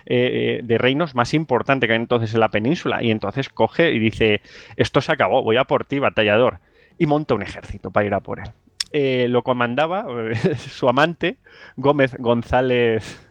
[0.06, 3.02] eh, de reinos más importante que hay entonces en la península.
[3.02, 4.40] Y entonces coge y dice,
[4.76, 6.60] esto se acabó, voy a por ti, batallador.
[6.98, 8.50] Y monta un ejército para ir a por él.
[8.96, 11.38] Eh, lo comandaba eh, su amante,
[11.76, 13.23] Gómez González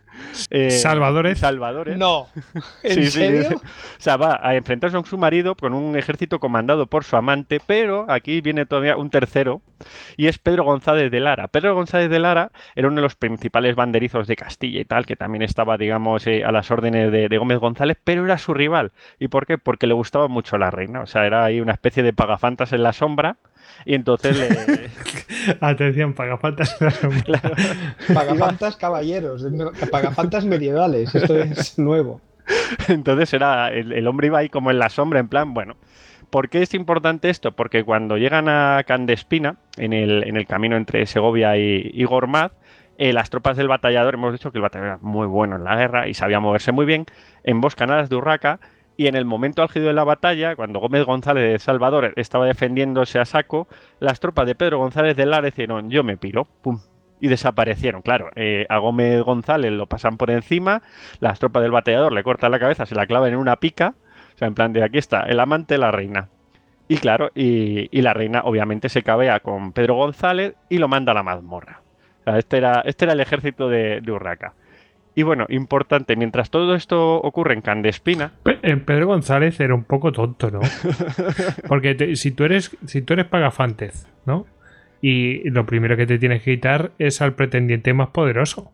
[0.49, 1.39] eh, Salvadores.
[1.39, 1.97] Salvadores.
[1.97, 2.27] No.
[2.83, 3.57] ¿En Sí, sí, serio?
[3.63, 7.61] O sea, va a enfrentarse con su marido con un ejército comandado por su amante,
[7.65, 9.61] pero aquí viene todavía un tercero
[10.17, 11.47] y es Pedro González de Lara.
[11.47, 15.15] Pedro González de Lara era uno de los principales banderizos de Castilla y tal, que
[15.15, 18.91] también estaba, digamos, eh, a las órdenes de, de Gómez González, pero era su rival.
[19.19, 19.57] ¿Y por qué?
[19.57, 21.01] Porque le gustaba mucho la reina.
[21.01, 23.37] O sea, era ahí una especie de pagafantas en la sombra
[23.85, 24.89] y entonces le...
[25.61, 26.77] Atención, pagafantas.
[28.13, 29.45] Pagafantas caballeros,
[29.91, 31.13] pagafantas medievales.
[31.13, 32.21] Esto es nuevo.
[32.87, 35.75] Entonces era el, el hombre iba ahí como en la sombra, en plan, bueno.
[36.29, 37.51] ¿Por qué es importante esto?
[37.51, 42.53] Porque cuando llegan a Candespina, en el, en el camino entre Segovia y, y Gormaz,
[42.97, 45.75] eh, las tropas del batallador, hemos dicho que el batallador era muy bueno en la
[45.75, 47.05] guerra y sabía moverse muy bien,
[47.43, 48.59] emboscan a las de Urraca
[48.97, 53.19] y en el momento álgido de la batalla, cuando Gómez González de Salvador estaba defendiéndose
[53.19, 53.67] a saco,
[53.99, 56.79] las tropas de Pedro González de Lara dijeron, yo me piro, pum,
[57.19, 58.01] y desaparecieron.
[58.01, 60.81] Claro, eh, a Gómez González lo pasan por encima,
[61.19, 63.95] las tropas del batallador le cortan la cabeza, se la clavan en una pica,
[64.33, 66.29] o sea, en plan de aquí está, el amante de la reina.
[66.87, 71.13] Y claro, y, y la reina obviamente se cabea con Pedro González y lo manda
[71.13, 71.81] a la mazmorra.
[72.19, 74.53] O sea, este era, este era el ejército de, de Urraca.
[75.15, 80.11] Y bueno, importante, mientras todo esto ocurre en Candespina, Pe- Pedro González era un poco
[80.11, 80.61] tonto, ¿no?
[81.67, 84.45] Porque te- si tú eres si tú eres pagafantes, ¿no?
[85.01, 88.71] Y lo primero que te tienes que quitar es al pretendiente más poderoso.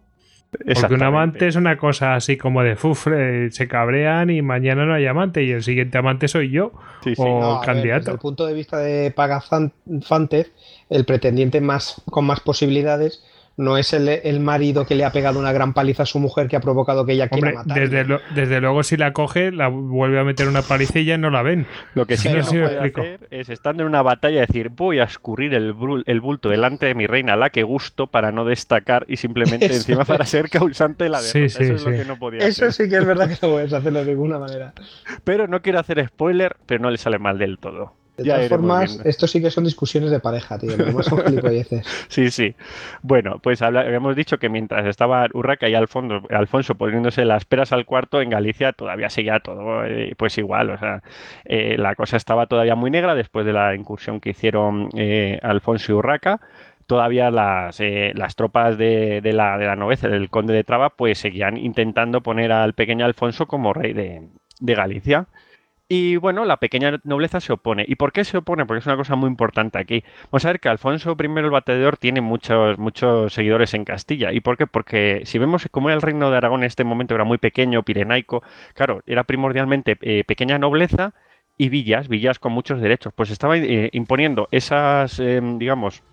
[0.52, 4.84] Porque un amante es una cosa así como de fuf, eh, se cabrean y mañana
[4.86, 6.72] no hay amante y el siguiente amante soy yo
[7.04, 7.22] Sí, sí.
[7.24, 8.00] o No, a ver, candidato.
[8.00, 10.52] desde el punto de vista de Pagafantes,
[10.90, 13.24] el pretendiente más con más posibilidades
[13.60, 16.48] no es el, el marido que le ha pegado una gran paliza a su mujer
[16.48, 17.78] que ha provocado que ella quiera matar.
[17.80, 21.30] desde, lo- desde luego si la coge, la vuelve a meter una palicilla y no
[21.30, 21.68] la ven.
[21.94, 23.02] Lo que sí No sé no puede explico.
[23.02, 25.76] hacer es estando en una batalla decir voy a escurrir el,
[26.06, 29.76] el bulto delante de mi reina, la que gusto, para no destacar y simplemente Eso
[29.76, 31.50] encima para ser causante de la derrota.
[31.50, 31.98] sí, Eso es lo sí.
[31.98, 32.86] que no podía Eso hacer.
[32.86, 34.74] sí que es verdad que no puedes hacerlo de ninguna manera.
[35.26, 37.94] Pero no quiero hacer spoiler, pero no le sale mal del todo.
[38.24, 40.72] De Ya todas formas, esto sí que son discusiones de pareja, tío.
[41.04, 41.86] Son gilipolleces.
[42.08, 42.56] Sí, sí.
[43.02, 47.86] Bueno, pues habíamos dicho que mientras estaba Urraca y Alfonso, Alfonso poniéndose las peras al
[47.86, 50.70] cuarto, en Galicia todavía seguía todo eh, pues igual.
[50.72, 51.02] O sea,
[51.46, 55.92] eh, la cosa estaba todavía muy negra después de la incursión que hicieron eh, Alfonso
[55.92, 56.42] y Urraca.
[56.88, 61.20] Todavía las, eh, las tropas de, de la, de la del conde de Traba pues
[61.20, 64.28] seguían intentando poner al pequeño Alfonso como rey de,
[64.60, 65.28] de Galicia.
[65.92, 67.84] Y bueno, la pequeña nobleza se opone.
[67.88, 68.64] ¿Y por qué se opone?
[68.68, 70.04] Porque es una cosa muy importante aquí.
[70.32, 74.32] Vamos a ver que Alfonso I el Batallador tiene muchos, muchos seguidores en Castilla.
[74.32, 74.68] ¿Y por qué?
[74.68, 77.82] Porque si vemos cómo era el reino de Aragón en este momento, era muy pequeño,
[77.82, 78.44] pirenaico,
[78.76, 81.14] claro, era primordialmente eh, pequeña nobleza
[81.58, 83.12] y villas, villas con muchos derechos.
[83.16, 86.04] Pues estaba eh, imponiendo esas, eh, digamos,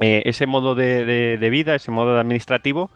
[0.00, 2.90] ese modo de, de- de vida, ese modo administrativo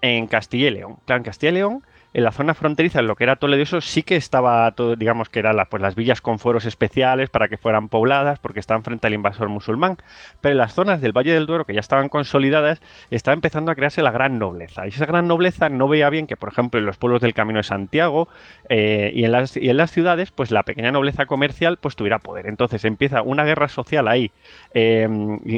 [0.00, 0.96] en Castilla y León.
[1.04, 1.82] Claro, en Castilla y León,
[2.16, 5.28] en la zona fronteriza, en lo que era Toledo, eso sí que estaba todo, digamos
[5.28, 9.06] que eran pues, las villas con fueros especiales para que fueran pobladas, porque estaban frente
[9.06, 9.98] al invasor musulmán.
[10.40, 12.80] Pero en las zonas del Valle del Duero, que ya estaban consolidadas,
[13.10, 14.86] estaba empezando a crearse la gran nobleza.
[14.86, 17.58] Y esa gran nobleza no veía bien que, por ejemplo, en los pueblos del Camino
[17.58, 18.28] de Santiago
[18.70, 22.20] eh, y, en las, y en las ciudades, pues la pequeña nobleza comercial pues tuviera
[22.20, 22.46] poder.
[22.46, 24.32] Entonces empieza una guerra social ahí
[24.72, 25.06] eh,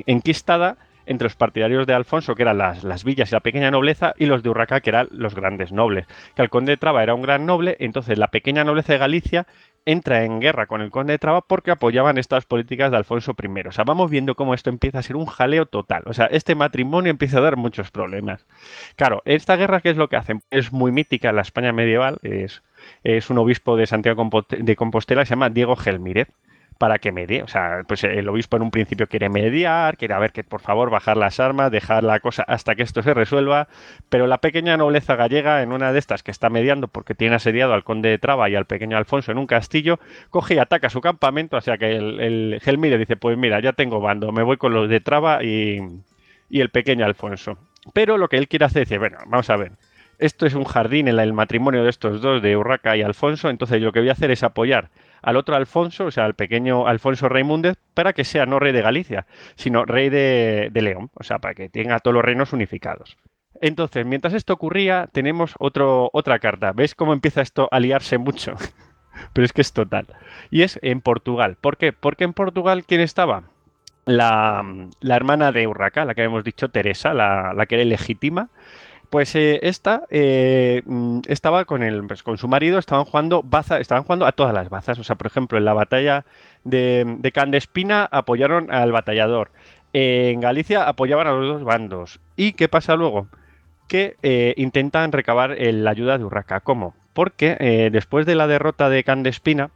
[0.07, 0.77] enquistada
[1.09, 4.27] entre los partidarios de Alfonso, que eran las, las villas y la pequeña nobleza, y
[4.27, 6.07] los de Urraca, que eran los grandes nobles.
[6.37, 9.47] Que el conde de Traba era un gran noble, entonces la pequeña nobleza de Galicia
[9.87, 13.69] entra en guerra con el conde de Traba porque apoyaban estas políticas de Alfonso I.
[13.69, 16.03] O sea, vamos viendo cómo esto empieza a ser un jaleo total.
[16.05, 18.47] O sea, este matrimonio empieza a dar muchos problemas.
[18.97, 20.43] Claro, esta guerra, ¿qué es lo que hacen?
[20.51, 22.19] Es muy mítica la España medieval.
[22.23, 22.63] Es,
[23.03, 26.29] es un obispo de Santiago de Compostela, se llama Diego Gelmírez
[26.79, 27.43] para que medie.
[27.43, 30.61] O sea, pues el obispo en un principio quiere mediar, quiere a ver que por
[30.61, 33.69] favor bajar las armas, dejar la cosa hasta que esto se resuelva,
[34.09, 37.75] pero la pequeña nobleza gallega, en una de estas que está mediando porque tiene asediado
[37.75, 39.99] al conde de Traba y al pequeño Alfonso en un castillo,
[40.31, 43.73] coge y ataca su campamento, o sea que el, el Gelmire dice, pues mira, ya
[43.73, 45.81] tengo bando, me voy con los de Traba y,
[46.49, 47.59] y el pequeño Alfonso.
[47.93, 49.73] Pero lo que él quiere hacer es decir, bueno, vamos a ver,
[50.19, 53.83] esto es un jardín en el matrimonio de estos dos, de Urraca y Alfonso, entonces
[53.83, 54.91] lo que voy a hacer es apoyar
[55.23, 58.83] al otro Alfonso, o sea, al pequeño Alfonso Raimúndez, para que sea no rey de
[58.83, 59.27] Galicia,
[59.57, 63.17] sino rey de, de León, o sea, para que tenga todos los reinos unificados.
[63.61, 66.73] Entonces, mientras esto ocurría, tenemos otro, otra carta.
[66.73, 68.55] ¿Veis cómo empieza esto a liarse mucho?
[69.33, 70.07] Pero es que es total.
[70.51, 71.57] Y es en Portugal.
[71.61, 71.93] ¿Por qué?
[71.93, 73.45] Porque en Portugal, ¿quién estaba?
[74.05, 74.65] La,
[75.01, 78.49] la hermana de Urraca, la que habíamos dicho, Teresa, la, la que era ilegítima.
[79.11, 83.81] Pues eh, esta eh, mm, estaba con, el, pues, con su marido, estaban jugando baza,
[83.81, 84.99] estaban jugando a todas las bazas.
[84.99, 86.25] O sea, por ejemplo, en la batalla
[86.65, 89.51] de, de Candespina apoyaron al batallador.
[89.93, 92.21] En Galicia apoyaban a los dos bandos.
[92.37, 93.29] ¿Y qué pasa luego?
[93.89, 96.61] que eh, intentan recabar la ayuda de Urraca.
[96.61, 96.95] ¿Cómo?
[97.15, 99.71] Porque eh, después de la derrota de Candespina,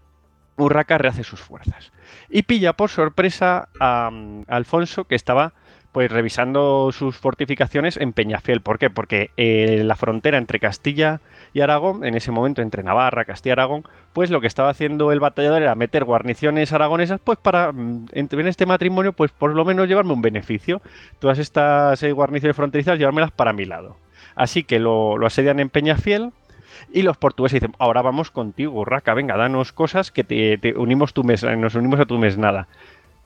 [0.59, 1.92] Urraca rehace sus fuerzas
[2.28, 4.10] y pilla por sorpresa a,
[4.46, 5.54] a Alfonso que estaba
[5.93, 8.62] pues revisando sus fortificaciones en Peñafiel.
[8.62, 8.89] ¿Por qué?
[8.89, 11.20] Porque eh, la frontera entre Castilla
[11.52, 15.12] y Aragón, en ese momento entre Navarra, Castilla y Aragón, pues lo que estaba haciendo
[15.12, 19.64] el batallador era meter guarniciones aragonesas, pues para mm, en este matrimonio, pues por lo
[19.64, 20.81] menos llevarme un beneficio.
[21.19, 23.97] Todas estas eh, guarniciones fronterizas, llevármelas para mi lado.
[24.35, 26.31] Así que lo, asedian en Peñafiel,
[26.90, 31.23] y los portugueses dicen, ahora vamos contigo, Raca, venga, danos cosas que te, unimos tu
[31.23, 32.66] mes, nos unimos a tu mesnada.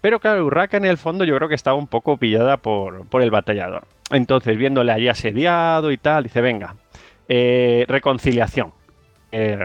[0.00, 3.30] Pero claro, Urraca en el fondo yo creo que estaba un poco pillada por, el
[3.30, 3.84] batallador.
[4.10, 6.76] Entonces, viéndole allí asediado y tal, dice, venga,
[7.28, 8.72] eh, reconciliación.
[9.32, 9.58] Eh,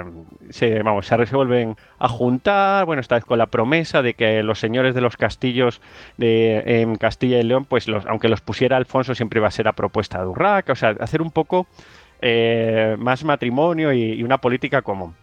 [0.50, 4.60] se, vamos, se vuelven a juntar, bueno, esta vez con la promesa de que los
[4.60, 5.82] señores de los castillos
[6.18, 9.68] de, en Castilla y León, pues los, aunque los pusiera Alfonso, siempre iba a ser
[9.68, 11.68] a propuesta de Urraca, o sea, hacer un poco
[12.22, 15.16] eh, más matrimonio y, una política común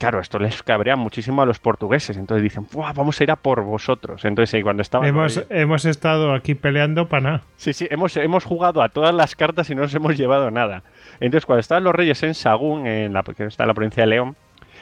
[0.00, 2.16] claro, esto les cabrea muchísimo a los portugueses.
[2.16, 4.24] Entonces dicen, vamos a ir a por vosotros.
[4.24, 5.06] Entonces, cuando estaban.
[5.06, 7.42] Hemos, hemos estado aquí peleando para nada.
[7.56, 10.82] Sí, sí, hemos, hemos jugado a todas las cartas y no nos hemos llevado nada.
[11.20, 14.08] Entonces, cuando estaban los reyes en Sagún, en la, que está en la provincia de
[14.08, 14.36] León,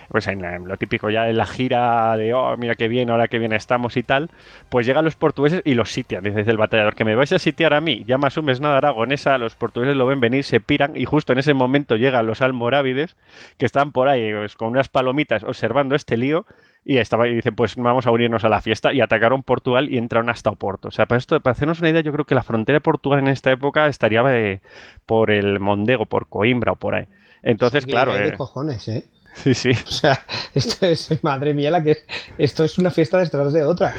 [0.08, 3.38] pues en, lo típico ya en la gira de, oh, mira qué bien, ahora qué
[3.38, 4.30] bien estamos y tal,
[4.68, 7.74] pues llegan los portugueses y los sitian, desde el batallador, que me vais a sitiar
[7.74, 11.04] a mí, ya me asumes nada aragonesa, los portugueses lo ven venir, se piran y
[11.04, 13.16] justo en ese momento llegan los almorávides
[13.58, 16.46] que están por ahí pues, con unas palomitas observando este lío
[16.84, 19.98] y estaba y dicen pues vamos a unirnos a la fiesta y atacaron Portugal y
[19.98, 20.88] entraron hasta Oporto.
[20.88, 23.18] O sea, para esto para hacernos una idea, yo creo que la frontera de Portugal
[23.18, 24.60] en esta época estaría eh,
[25.04, 27.04] por el Mondego, por Coimbra o por ahí.
[27.42, 29.04] Entonces, claro, eh, cojones, ¿eh?
[29.34, 29.70] Sí, sí.
[29.70, 30.18] O sea,
[30.54, 31.98] esto es, madre mía, la que
[32.38, 33.94] esto es una fiesta detrás de otra.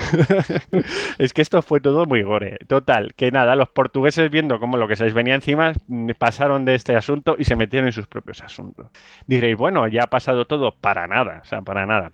[1.18, 2.58] es que esto fue todo muy gore.
[2.68, 5.74] Total, que nada, los portugueses viendo cómo lo que se les venía encima,
[6.18, 8.88] pasaron de este asunto y se metieron en sus propios asuntos.
[9.28, 12.12] Diréis, bueno, ya ha pasado todo para nada, o sea, para nada.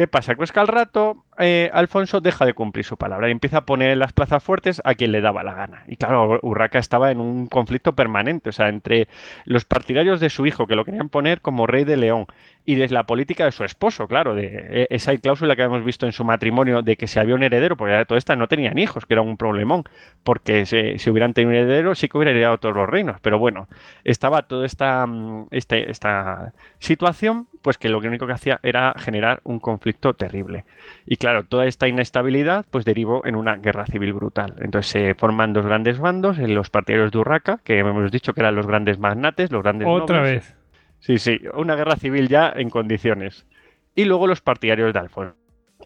[0.00, 0.34] ¿Qué pasa?
[0.34, 3.90] Pues que al rato eh, Alfonso deja de cumplir su palabra y empieza a poner
[3.90, 5.84] en las plazas fuertes a quien le daba la gana.
[5.88, 9.08] Y claro, Urraca estaba en un conflicto permanente, o sea, entre
[9.44, 12.24] los partidarios de su hijo, que lo querían poner como rey de León,
[12.64, 16.06] y desde la política de su esposo, claro, de e, esa cláusula que habíamos visto
[16.06, 18.78] en su matrimonio de que si había un heredero, porque ya todo esta no tenían
[18.78, 19.84] hijos, que era un problemón,
[20.24, 23.68] porque si, hubieran tenido un heredero sí que hubiera heredado todos los reinos, pero bueno,
[24.04, 29.40] estaba toda esta, mm, este, esta situación, pues que lo único que hacía era generar
[29.44, 30.64] un conflicto terrible.
[31.06, 34.54] Y claro, toda esta inestabilidad pues derivó en una guerra civil brutal.
[34.60, 38.56] Entonces se forman dos grandes bandos, los partidarios de Urraca, que hemos dicho que eran
[38.56, 40.54] los grandes magnates, los grandes Otra vez.
[41.00, 43.46] Sí, sí, una guerra civil ya en condiciones.
[43.94, 45.34] Y luego los partidarios de Alfonso.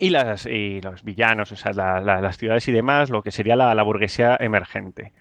[0.00, 3.82] Y, las, y los villanos, o sea, las ciudades y demás, lo que sería la,
[3.82, 5.12] burguesía emergente.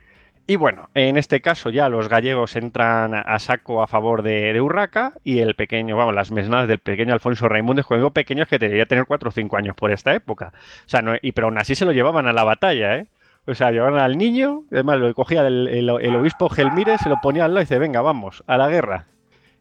[0.46, 5.14] Y bueno, en este caso ya los gallegos entran a saco a favor de, Urraca
[5.24, 9.06] y el pequeño, vamos, las mesnadas del pequeño Alfonso Raimundo, juego pequeños que debería tener
[9.06, 10.52] 4 o 5 años por esta época.
[10.86, 13.08] O sea, no, y, pero aún así se lo llevaban a la batalla, ¿eh?
[13.46, 17.46] O sea, llevaban al niño, además lo cogía el, el, obispo Gelmírez, se lo ponía
[17.46, 19.06] al lado y dice, venga, vamos, a la guerra.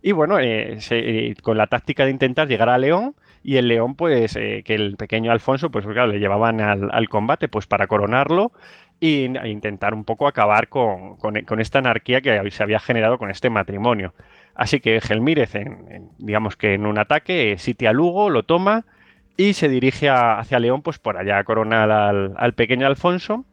[0.03, 3.15] Y bueno, eh, eh, con la táctica de intentar llegar a León,
[3.45, 7.49] y el León, pues, eh, que el pequeño Alfonso, pues claro, le llevaban al, combate,
[7.49, 8.53] pues para coronarlo
[9.03, 11.17] e intentar un poco acabar con,
[11.59, 14.15] esta anarquía que se había generado con este matrimonio.
[14.55, 18.85] Así que Gelmírez, en, digamos que en un ataque, sitia a Lugo, lo toma
[19.37, 23.45] y se dirige hacia León, pues por allá a coronar al pequeño Alfonso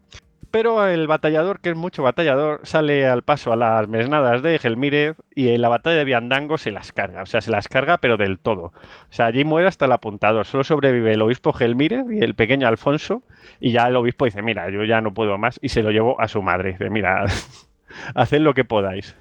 [0.51, 5.15] pero el batallador, que es mucho batallador, sale al paso a las mesnadas de Gelmírez
[5.35, 7.21] y en la batalla de Viandango se las carga.
[7.21, 8.65] O sea, se las carga, pero del todo.
[8.65, 8.73] O
[9.11, 10.45] sea, allí muere hasta el apuntador.
[10.45, 13.23] Solo sobrevive el obispo Gelmírez y el pequeño Alfonso.
[13.59, 15.59] Y ya el obispo dice: Mira, yo ya no puedo más.
[15.61, 16.71] Y se lo llevó a su madre.
[16.71, 17.25] Dice: Mira,
[18.15, 19.15] haced lo que podáis.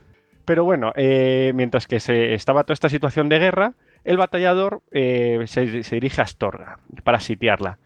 [0.44, 3.74] Pero bueno, eh, mientras que se estaba toda esta situación de guerra,
[4.04, 7.78] el batallador eh, se dirige a Astorga para sitiarla.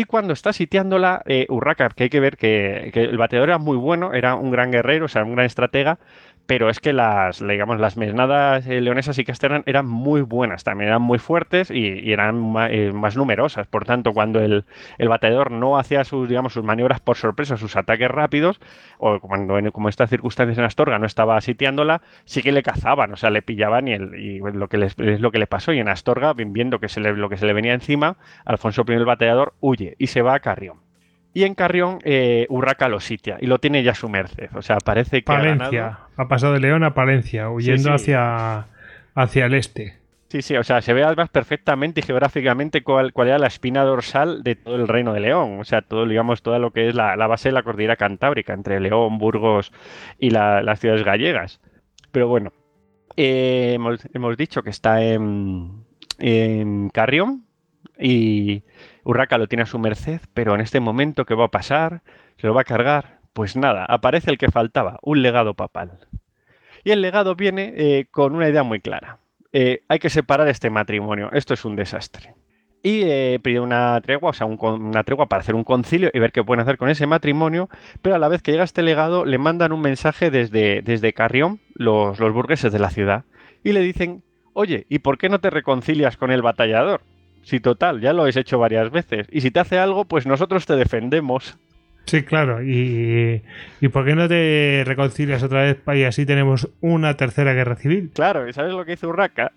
[0.00, 3.58] Y cuando está sitiándola, eh, Urraca, que hay que ver que, que, el bateador era
[3.58, 5.98] muy bueno, era un gran guerrero, o sea, un gran estratega,
[6.46, 10.88] pero es que las, digamos, las mesnadas eh, leonesas y castellanas eran muy buenas, también
[10.88, 13.66] eran muy fuertes y, eran eh, más, numerosas.
[13.68, 14.64] Por tanto, cuando el,
[14.98, 18.60] bateador no hacía sus, digamos, sus maniobras por sorpresa, sus ataques rápidos,
[18.98, 23.12] o cuando en como estas circunstancias en Astorga no estaba sitiándola, sí que le cazaban,
[23.12, 25.72] o sea, le pillaban y, el, y lo que les, es lo que le pasó.
[25.72, 28.92] Y en Astorga, viendo que se le, lo que se le venía encima, Alfonso I
[28.92, 30.89] el bateador huye y se va a Carrión.
[31.32, 34.50] Y en Carrión, eh, Urraca lo sitia y lo tiene ya su merced.
[34.54, 35.22] O sea, parece que.
[35.22, 36.00] Palencia.
[36.16, 38.66] Ha, pasado de León a Palencia, huyendo Hacia,
[39.14, 40.00] hacia el este.
[40.28, 43.82] Sí, sí, o sea, se ve además perfectamente y geográficamente cuál, cuál, era la espina
[43.82, 45.58] dorsal de todo el reino de León.
[45.58, 48.78] O sea, todo, digamos, todo lo que es la, base de la cordillera cantábrica, entre
[48.78, 49.72] León, Burgos
[50.20, 51.60] y las ciudades gallegas.
[52.12, 52.52] Pero bueno,
[53.16, 55.84] eh, hemos, hemos dicho que está en,
[56.20, 57.44] en Carrión
[57.98, 58.62] y
[59.10, 62.02] Urraca lo tiene a su merced, pero en este momento, ¿qué va a pasar?
[62.36, 63.18] ¿Se lo va a cargar?
[63.32, 65.98] Pues nada, aparece el que faltaba, un legado papal.
[66.84, 69.18] Y el legado viene eh, con una idea muy clara.
[69.52, 72.34] Eh, hay que separar este matrimonio, esto es un desastre.
[72.84, 76.18] Y eh, pide una tregua, o sea, un una tregua para hacer un concilio y
[76.20, 77.68] ver qué pueden hacer con ese matrimonio,
[78.02, 81.58] pero a la vez que llega este legado le mandan un mensaje desde, desde Carrión,
[81.74, 83.24] los, los burgueses de la ciudad,
[83.64, 84.22] y le dicen,
[84.52, 87.02] oye, ¿y por qué no te reconcilias con el batallador?
[87.42, 90.66] Si total, ya lo habéis hecho varias veces, y si te hace algo, pues nosotros
[90.66, 91.56] te defendemos.
[92.06, 92.62] Sí, claro.
[92.62, 93.42] Y,
[93.80, 98.10] ¿Y por qué no te reconcilias otra vez y así tenemos una tercera guerra civil?
[98.14, 99.52] Claro, ¿y sabes lo que hizo Urraca?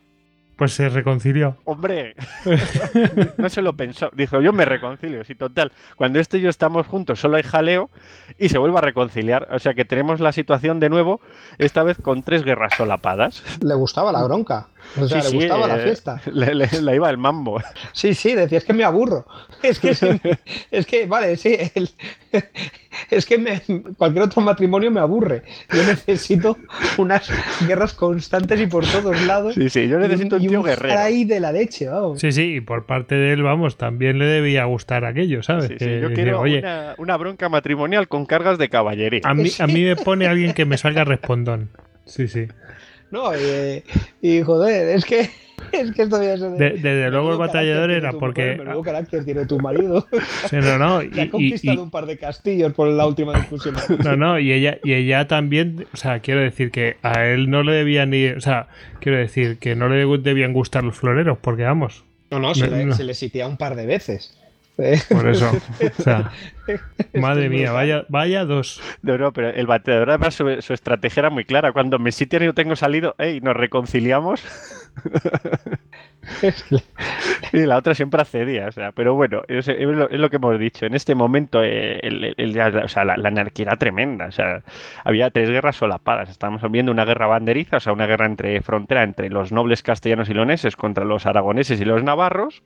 [0.56, 1.58] Pues se reconcilió.
[1.66, 2.16] Hombre,
[3.38, 4.12] no se lo pensó.
[4.14, 5.24] Dijo, yo me reconcilio.
[5.24, 5.72] Sí, total.
[5.96, 7.90] Cuando este y yo estamos juntos, solo hay jaleo
[8.38, 9.48] y se vuelve a reconciliar.
[9.52, 11.22] O sea que tenemos la situación de nuevo,
[11.58, 13.44] esta vez con tres guerras solapadas.
[13.64, 14.68] Le gustaba la bronca.
[15.00, 16.22] O sea, Sí, le sí, gustaba la eh, fiesta.
[16.32, 17.60] Le, le- le iba el mambo.
[17.94, 19.26] Sí, sí, decía, es que me aburro.
[19.64, 20.08] Es que, sí,
[20.72, 21.90] es que vale, sí, el-
[23.10, 23.62] es que me-
[23.98, 25.44] cualquier otro matrimonio me aburre.
[25.72, 26.58] Yo necesito
[26.98, 27.30] unas
[27.66, 29.56] guerras constantes y por todos lados.
[29.56, 31.00] Sí, sí, yo necesito un y tío guerrero.
[31.00, 32.20] ahí de la leche, vamos.
[32.20, 35.68] Sí, sí, y por parte de él, vamos, también le debía gustar aquello, ¿sabes?
[35.68, 39.22] Sí, sí, Que yo quiero Oye, una, una bronca matrimonial con cargas de caballería.
[39.24, 41.70] a mí, a mí me pone alguien que me salga respondón.
[42.06, 42.48] Sí, sí.
[43.14, 43.84] No, y,
[44.22, 45.22] y, joder, es que
[45.72, 48.56] es que esto ya se De- desde luego el batallador era porque...
[48.58, 50.06] Menudo carácter tiene tu marido.
[50.50, 53.34] Sí, no, no, ha y- y- conquistado y- un par de castillos por la última
[53.38, 53.76] discusión.
[54.04, 57.64] No, no, y ella, y ella también, o sea, quiero decir que a él no
[57.64, 58.68] le debían ni, o sea,
[59.00, 62.04] quiero decir que no le debían gustar los floreros, porque vamos.
[62.32, 62.96] No, no, se, No, le, no.
[62.96, 64.36] se le sitía un par de veces.
[65.10, 65.52] Por eso,
[66.00, 66.32] o sea,
[67.14, 68.82] madre mía, vaya, vaya dos.
[69.04, 71.74] No, no, pero el bateador además su, su estrategia era muy clara.
[71.74, 74.44] Cuando me sitian y yo tengo salido, hey, nos reconciliamos.
[77.54, 80.86] y la otra siempre accedía, o sea, pero bueno, es, es lo, que hemos dicho.
[80.86, 84.28] En este momento, eh, el- la anarquía era tremenda.
[84.28, 84.64] O sea,
[85.04, 86.30] había tres guerras solapadas.
[86.30, 90.30] Estábamos viendo una guerra banderiza, o sea, una guerra entre frontera entre los nobles castellanos
[90.30, 92.64] y leoneses contra los aragoneses y los navarros.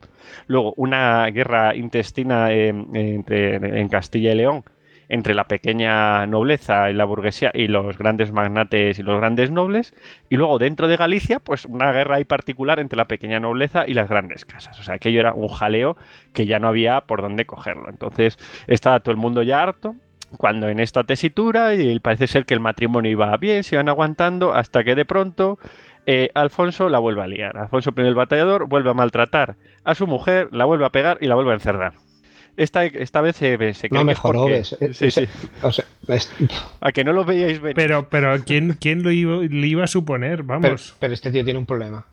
[0.48, 4.64] Luego, una guerra intestina eh, entre, en Castilla y León
[5.10, 9.94] entre la pequeña nobleza y la burguesía y los grandes magnates y los grandes nobles.
[10.30, 13.94] Y luego dentro de Galicia, pues una guerra ahí particular entre la pequeña nobleza y
[13.94, 14.80] las grandes casas.
[14.80, 15.98] O sea, aquello era un jaleo
[16.34, 17.90] que ya no había por dónde cogerlo.
[17.90, 19.96] Entonces estaba todo el mundo ya harto.
[20.38, 24.54] Cuando en esta tesitura, y parece ser que el matrimonio iba bien, se iban aguantando,
[24.54, 25.58] hasta que de pronto
[26.06, 27.58] eh, Alfonso la vuelve a liar.
[27.58, 29.56] Alfonso I el batallador vuelve a maltratar
[29.86, 31.94] a su mujer, la vuelve a pegar y la vuelve a encerrar.
[32.58, 34.76] Esta, esta vez se, se No que me es porque- jorobes.
[34.94, 35.28] Sí, sí.
[35.62, 36.30] O sea, es-
[36.82, 37.76] A que no lo veíais venir.
[37.76, 40.44] Pero, pero ¿quién, quién lo iba, le iba a suponer?
[40.44, 40.96] Vamos.
[41.00, 42.06] pero este tío tiene un problema.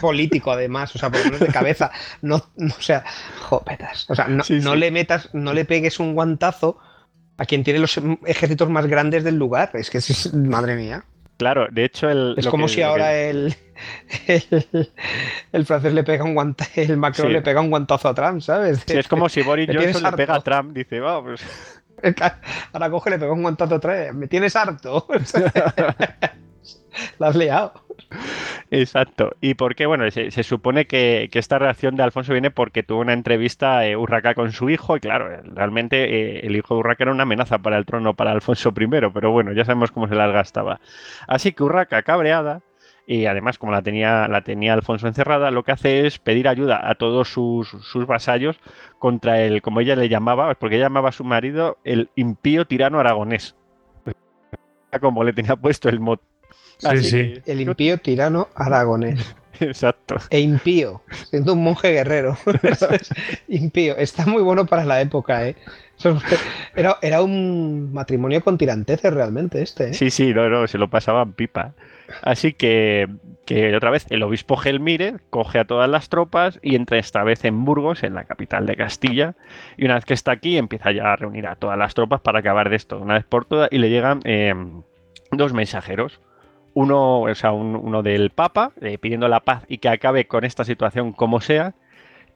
[0.00, 1.90] político además, o sea, por lo menos de cabeza.
[2.22, 3.04] No, no, o sea,
[3.40, 4.08] jopetas.
[4.10, 6.78] O sea, no, Sí, no le metas, no le pegues un guantazo
[7.36, 9.70] a quien tiene los ejércitos más grandes del lugar.
[9.74, 11.04] Es que es, madre mía.
[11.36, 12.34] Claro, de hecho el...
[12.38, 13.54] Es como que- si que- ahora el,
[14.28, 14.92] el,
[15.52, 17.32] el francés le pega un guanta, el Macron Sí.
[17.32, 18.84] le pega un guantazo a Trump, ¿sabes?
[18.86, 20.40] Sí, es como si Boris Johnson le pega a.
[20.40, 20.72] Trump.
[20.72, 21.40] Dice, vamos.
[22.72, 24.14] Ahora coge, le pega un guantazo otra vez.
[24.14, 25.06] Me tienes harto.
[27.18, 27.83] La has liado.
[28.70, 29.32] Exacto.
[29.40, 29.86] ¿Y por qué?
[29.86, 34.34] Bueno, se, supone que, esta reacción de Alfonso viene porque tuvo una entrevista eh, Urraca
[34.34, 37.58] con su hijo y claro, eh, realmente eh, el hijo de Urraca era una amenaza
[37.58, 40.80] para el trono para Alfonso I, pero bueno, ya sabemos cómo se las gastaba.
[41.26, 42.62] Así que Urraca, cabreada,
[43.06, 46.88] y además como la tenía, la tenía Alfonso encerrada, lo que hace es pedir ayuda
[46.88, 48.58] a todos sus, sus vasallos
[48.98, 52.98] contra el, como ella le llamaba, porque ella llamaba a su marido el impío tirano
[52.98, 53.56] aragonés.
[55.00, 56.33] Como le tenía puesto el mote.
[56.78, 57.42] Sí, Así sí.
[57.46, 59.34] El impío tirano aragonés.
[59.60, 60.16] Exacto.
[60.30, 62.36] E impío, siendo un monje guerrero.
[63.48, 63.96] Impío.
[63.96, 65.56] Está muy bueno para la época, ¿eh?
[66.74, 69.94] Era, era un matrimonio con tiranteces realmente este, ¿eh?
[69.94, 71.72] Sí, sí, no, no, se lo pasaban pipa.
[72.22, 73.08] Así que,
[73.46, 77.44] que otra vez el obispo Gelmire coge a todas las tropas y entra esta vez
[77.44, 79.34] en Burgos, en la capital de Castilla.
[79.76, 82.40] Y una vez que está aquí, empieza ya a reunir a todas las tropas para
[82.40, 83.68] acabar de esto una vez por todas.
[83.70, 84.52] Y le llegan eh,
[85.30, 86.20] dos mensajeros.
[86.74, 90.44] Uno, o sea, un- uno del Papa, eh, pidiendo la paz y que acabe con
[90.44, 91.74] esta situación como sea.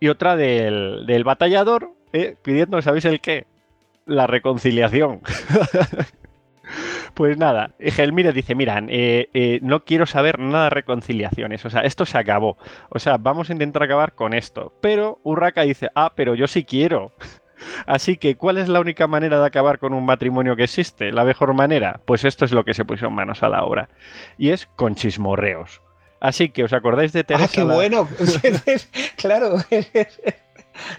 [0.01, 3.47] Y otra del, del batallador, eh, pidiendo, ¿sabéis el qué?
[4.07, 5.21] La reconciliación.
[7.15, 12.05] Pues nada, Gelmire dice, mira, eh, no quiero saber nada de reconciliaciones, o sea, esto
[12.07, 12.59] se acabó,
[12.91, 14.73] o sea, vamos a intentar acabar con esto.
[14.81, 17.13] Pero Urraca dice, ah, pero yo sí quiero.
[17.87, 21.13] Así que, ¿cuál es la única manera de acabar con un matrimonio que existe?
[21.13, 22.01] ¿La mejor manera?
[22.05, 23.89] Pues esto es lo que se puso manos a la obra.
[24.37, 25.83] Y es con chismorreos.
[26.21, 27.45] Así que, ¿os acordáis de Teresa?
[27.45, 28.09] ¡Ah, qué bueno!
[29.17, 29.57] claro,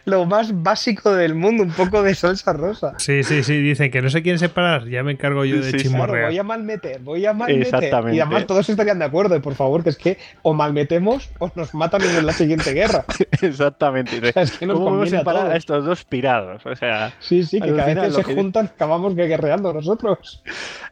[0.05, 2.93] lo más básico del mundo, un poco de salsa rosa.
[2.97, 5.89] Sí, sí, sí, dicen que no se quieren separar, ya me encargo yo de sí,
[5.89, 7.91] voy a malmeter, voy a malmeter.
[8.13, 11.73] Y además todos estarían de acuerdo, por favor, que es que o malmetemos o nos
[11.73, 13.05] matan en la siguiente guerra.
[13.41, 14.19] Exactamente.
[14.35, 16.65] es que nos ¿Cómo separar a, estos dos pirados?
[16.65, 20.43] O sea, sí, sí, que cada vez que se juntan acabamos guerreando nosotros.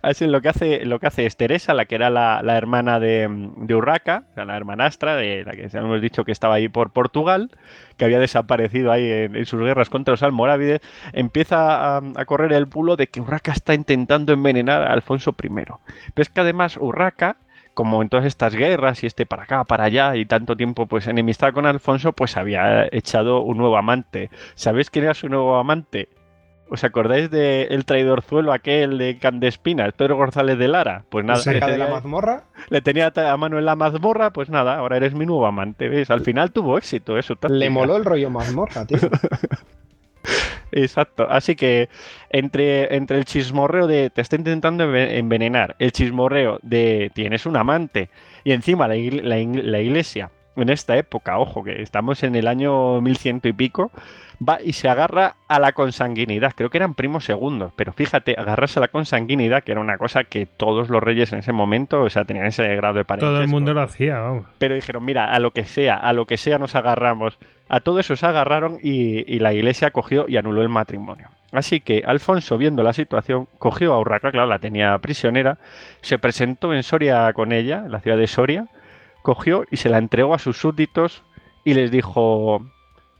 [0.01, 2.99] Así lo que hace, lo que hace es Teresa, la que era la, la hermana
[2.99, 3.27] de,
[3.57, 6.69] de Urraca, o sea, la hermanastra de la que ya hemos dicho que estaba ahí
[6.69, 7.51] por Portugal,
[7.97, 10.81] que había desaparecido ahí en, sus guerras contra los almorávides,
[11.13, 15.49] empieza a, correr el bulo de que Urraca está intentando envenenar a Alfonso I.
[15.49, 15.79] Pero
[16.15, 17.37] es que además Urraca
[17.73, 21.05] como en todas estas guerras y este para acá, para allá y tanto tiempo pues
[21.05, 24.31] enemistad con Alfonso, pues había echado un nuevo amante.
[24.55, 26.09] ¿Sabéis quién era su nuevo amante?
[26.69, 31.03] ¿Os acordáis del el traidorzuelo aquel de Candespinas, Pedro González de Lara?
[31.09, 31.39] Pues nada.
[31.39, 32.43] ¿Cerca de la mazmorra?
[32.69, 36.11] Le tenía a mano en la mazmorra, pues nada, ahora eres mi nuevo amante, ¿ves?
[36.11, 37.35] Al final tuvo éxito eso.
[37.47, 38.99] Le moló el rollo mazmorra, tío.
[40.71, 41.25] Exacto.
[41.29, 41.87] Así que
[42.29, 48.09] entre, entre el chismorreo de te está intentando envenenar, el chismorreo de tienes un amante
[48.43, 50.29] y encima la, la iglesia
[50.61, 53.91] en esta época, ojo, que estamos en el año 1100 y pico,
[54.47, 56.53] va y se agarra a la consanguinidad.
[56.55, 60.23] Creo que eran primos segundos, pero fíjate, agarrarse a la consanguinidad, que era una cosa
[60.23, 63.33] que todos los reyes en ese momento, o sea, tenían ese grado de parentesco.
[63.33, 64.45] Todo el mundo lo hacía, vamos.
[64.57, 67.37] Pero dijeron, mira, a lo que sea, a lo que sea nos agarramos.
[67.69, 71.29] A todo eso se agarraron y, la iglesia cogió y anuló el matrimonio.
[71.51, 75.57] Así que Alfonso, viendo la situación, cogió a Urraca, claro, la tenía prisionera,
[76.01, 78.67] se presentó en Soria con ella, en la ciudad de Soria,
[79.27, 81.21] cogió y se la entregó a sus súbditos
[81.65, 82.65] y les dijo,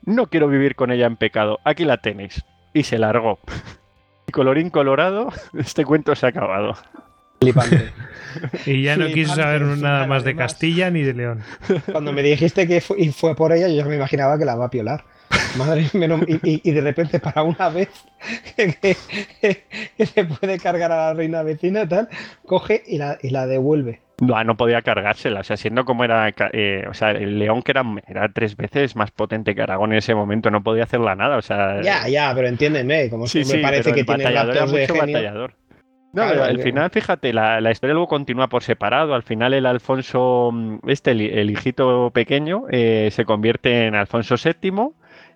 [0.06, 2.46] no quiero vivir con ella en pecado, aquí la tenéis.
[2.74, 3.40] Y se largó.
[4.30, 6.76] Y colorín colorado, este cuento se ha acabado.
[8.66, 11.44] y ya no quiso saber nada más de Castilla ni de León.
[11.92, 14.66] Cuando me dijiste que fue, y fue por ella, yo me imaginaba que la va
[14.66, 15.06] a piolar.
[15.58, 16.08] Madre mía,
[16.44, 17.90] y, de repente para una vez
[18.56, 22.10] que, se puede cargar a la reina vecina tal,
[22.46, 24.02] coge y la, y la devuelve.
[24.20, 27.72] No, no podía cargársela, o sea, siendo como era, eh, o sea, el león que
[27.72, 31.38] era, era tres veces más potente que Aragón en ese momento, no podía hacerla nada,
[31.38, 31.82] o sea...
[31.84, 35.50] Ya, ya, pero entiéndeme, como si me parece que tiene raptos de genio.
[36.14, 39.14] No, al final, fíjate, la, historia luego continúa por separado.
[39.14, 44.72] Al final el Alfonso, mm, este, el, hijito pequeño, eh, se convierte en Alfonso VII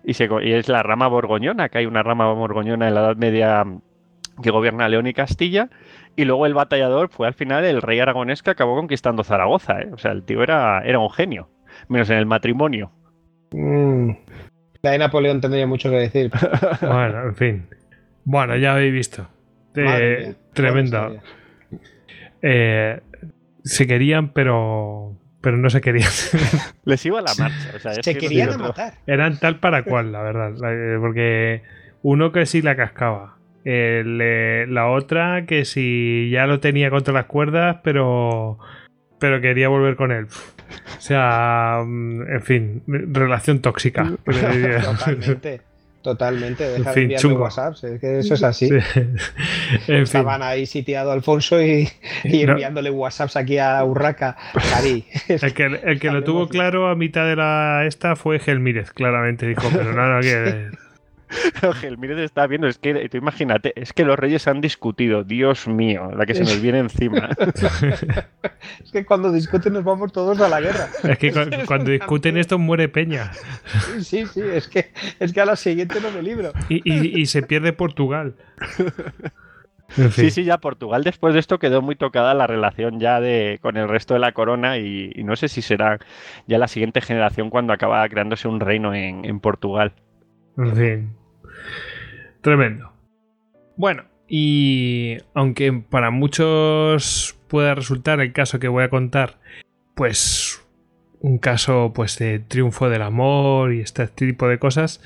[0.04, 3.16] y, se, y es la rama borgoñona, que hay una rama borgoñona en la Edad
[3.16, 3.64] Media
[4.42, 5.68] que gobierna León y Castilla,
[6.16, 9.80] y luego el batallador fue al final el rey aragonés que acabó conquistando Zaragoza.
[9.80, 9.90] ¿eh?
[9.92, 11.48] O sea, el tío era, era un genio,
[11.88, 12.90] menos en el matrimonio.
[13.52, 14.10] Mm.
[14.82, 16.30] La de Napoleón tendría mucho que decir.
[16.80, 17.66] bueno, en fin.
[18.24, 19.28] Bueno, ya habéis visto.
[19.74, 21.16] Eh, tremendo.
[22.42, 23.00] Eh,
[23.62, 26.08] se querían, pero pero no se querían.
[26.84, 28.02] Les iba a la marcha.
[28.02, 28.94] se querían matar.
[29.06, 30.52] Eran tal para cual, la verdad.
[30.72, 31.62] Eh, porque
[32.02, 37.78] uno que sí la cascaba la otra que si ya lo tenía contra las cuerdas,
[37.82, 38.58] pero,
[39.18, 40.26] pero quería volver con él.
[40.26, 44.10] O sea, mm, en fin, relación tóxica.
[44.24, 45.60] totalmente,
[46.02, 46.68] totalmente.
[46.68, 48.68] Deja de enviarme WhatsApp, es que eso es así.
[49.88, 51.88] Estaban ahí sitiado Alfonso y,
[52.24, 54.36] enviándole WhatsApps aquí a Urraca.
[55.28, 59.46] El que, el que lo tuvo claro a mitad de la esta fue Gelmírez, claramente
[59.46, 60.70] dijo, pero no, no, que
[61.80, 66.10] Gelmírez está viendo, es que tú imagínate, es que los reyes han discutido, Dios mío,
[66.14, 67.30] la que se nos viene encima.
[68.84, 70.88] es que cuando discuten nos vamos todos a la guerra.
[71.02, 71.32] Es que
[71.66, 73.32] cuando, discuten esto muere Peña.
[74.00, 76.52] Sí, sí, es que, es que a la siguiente no me libro.
[76.68, 78.34] Y, se pierde Portugal.
[80.12, 83.76] Sí, sí, ya Portugal después de esto quedó muy tocada la relación ya de con
[83.76, 85.98] el resto de la corona y, no sé si será
[86.46, 89.92] ya la siguiente generación cuando acaba creándose un reino en, en Portugal.
[90.56, 91.21] En fin.
[92.40, 92.92] Tremendo.
[93.76, 99.38] Bueno, y aunque para muchos pueda resultar el caso que voy a contar,
[99.94, 100.62] pues
[101.22, 105.00] un caso pues de triunfo del amor y este tipo de cosas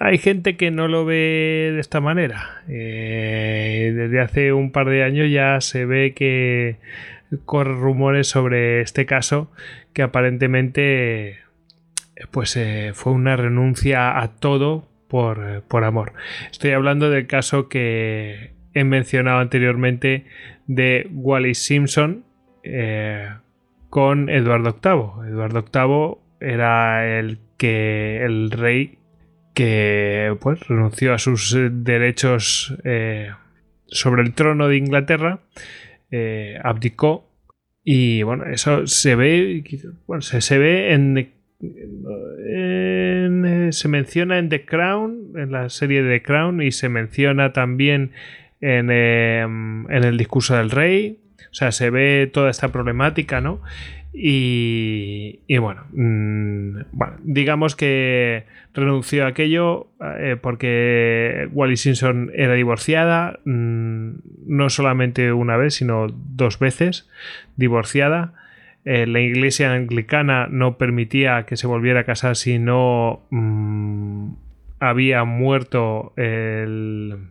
[0.00, 5.04] hay gente que no lo ve de esta manera eh, desde hace un par de
[5.04, 6.78] años ya se ve que
[7.44, 9.50] corren rumores sobre este caso
[9.92, 11.40] que aparentemente
[12.30, 16.12] pues eh, fue una renuncia a todo eh, por, amor.
[16.50, 20.24] Estoy hablando del caso que he mencionado anteriormente
[20.66, 22.24] de Wally Simpson
[22.62, 23.28] eh,
[23.90, 25.28] con Eduardo VIII.
[25.30, 28.98] Eduardo VIII era el que el rey
[29.54, 32.76] que pues renunció a sus eh, derechos
[33.86, 35.40] sobre el trono de Inglaterra,
[36.62, 37.28] abdicó
[37.84, 39.62] y bueno, eso se ve,
[40.06, 41.32] bueno, se, se ve en,
[43.72, 48.12] se menciona en The Crown, en la serie de The Crown y se menciona también
[48.60, 51.18] en, en el discurso del rey,
[51.50, 53.60] o sea, se ve toda esta problemática, ¿no?
[54.16, 59.88] Y, y bueno, bueno, digamos que renunció a aquello
[60.18, 64.10] eh, porque Wally Simpson era divorciada, mmm,
[64.46, 67.08] no solamente una vez, sino dos veces
[67.56, 68.34] divorciada.
[68.84, 74.32] Eh, la iglesia anglicana no permitía que se volviera a casar si no mmm,
[74.78, 77.30] había muerto el,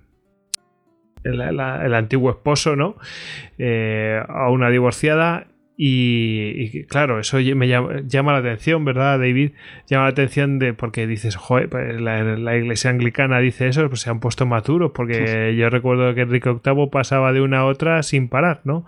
[1.24, 2.96] el, antiguo esposo, ¿no?
[3.58, 9.54] Eh, a una divorciada y, y, claro, eso me llama, llama, la atención, ¿verdad, David?
[9.88, 14.02] Llama la atención de porque dices, joder, pues la, la, iglesia anglicana dice eso, pues
[14.02, 15.58] se han puesto maduros, porque sí.
[15.58, 18.86] yo recuerdo que Enrique VIII pasaba de una a otra sin parar, ¿no?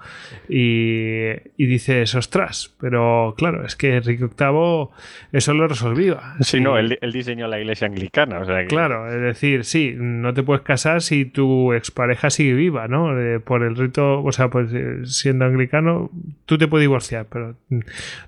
[0.48, 4.90] Y, y dices, ostras, pero claro, es que Enrique VIII
[5.32, 6.20] eso lo resolvía.
[6.42, 8.68] Sí, no, él, él, diseñó la iglesia anglicana, o sea que...
[8.68, 13.20] Claro, es decir, sí, no te puedes casar si tu expareja sigue viva, ¿no?
[13.20, 14.70] Eh, por el rito, o sea, pues
[15.06, 16.12] siendo anglicano,
[16.46, 17.56] tú te puedes divorciar, pero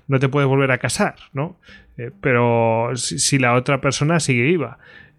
[0.06, 1.56] no te puedes volver a casar, ¿no?
[1.96, 4.78] Eh, pero si, si, la otra persona sigue viva.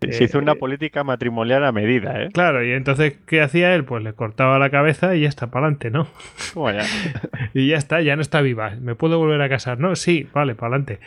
[0.10, 2.30] Se hizo una política matrimonial a medida, ¿eh?
[2.32, 3.84] Claro, y entonces, ¿qué hacía él?
[3.84, 6.08] Pues le cortaba la cabeza y ya está, para adelante, ¿no?
[6.56, 6.82] Bueno.
[7.54, 8.76] y ya está, ya no está viva.
[8.80, 9.78] ¿Me puedo volver a casar?
[9.80, 11.00] No, sí, vale, para adelante.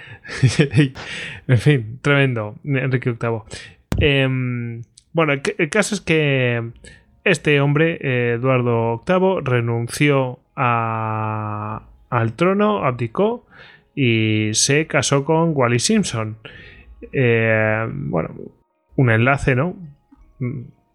[1.49, 3.41] en fin, tremendo, Enrique VIII.
[3.99, 4.83] Eh,
[5.15, 6.73] bueno, el, el, caso es que
[7.25, 11.83] este hombre, eh, Eduardo VIII, renunció a,
[12.13, 13.47] al trono, abdicó
[13.95, 16.37] y se casó con Wally Simpson.
[17.11, 18.35] Eh, bueno,
[18.97, 19.75] un enlace, ¿no?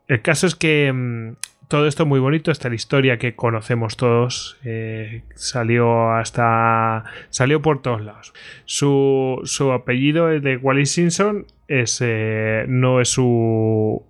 [0.08, 1.34] El caso es que mmm,
[1.68, 7.06] todo esto muy bonito, esta la historia que conocemos todos, eh, salió hasta.
[7.30, 8.34] salió por todos lados.
[8.66, 14.04] Su, su apellido de Wally Simpson eh, no es su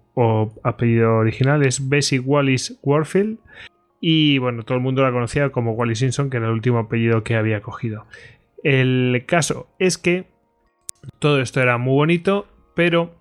[0.61, 3.37] apellido original, es Bessie Wallis Warfield.
[3.99, 7.23] Y bueno, todo el mundo la conocía como Wally Simpson, que era el último apellido
[7.23, 8.05] que había cogido.
[8.63, 10.25] El caso es que
[11.19, 13.15] todo esto era muy bonito, pero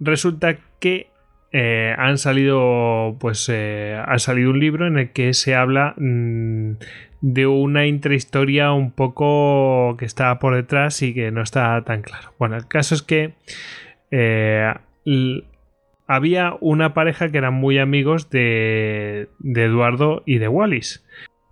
[0.00, 1.08] resulta que
[1.52, 6.72] eh, han salido, pues, eh, ha salido un libro en el que se habla mmm,
[7.20, 12.34] de una intrahistoria un poco que está por detrás y que no está tan claro.
[12.38, 13.34] Bueno, el caso es que
[14.10, 14.74] eh,
[16.06, 21.04] había una pareja que eran muy amigos de, de Eduardo y de Wallis,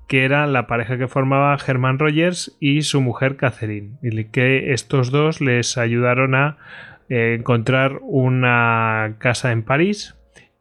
[0.09, 5.11] que era la pareja que formaba Germán Rogers y su mujer Catherine, y que estos
[5.11, 6.59] dos les ayudaron a
[7.09, 10.16] eh, encontrar una casa en París.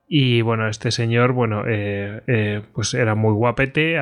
[0.08, 3.98] Y bueno, este señor, bueno, eh, eh, pues era muy guapete,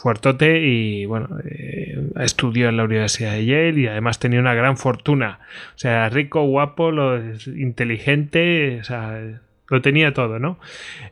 [0.00, 4.76] fuertote y bueno, eh, estudió en la Universidad de Yale y además tenía una gran
[4.76, 5.40] fortuna.
[5.74, 9.20] O sea, rico, guapo, lo, inteligente, o sea,
[9.68, 10.58] lo tenía todo, ¿no?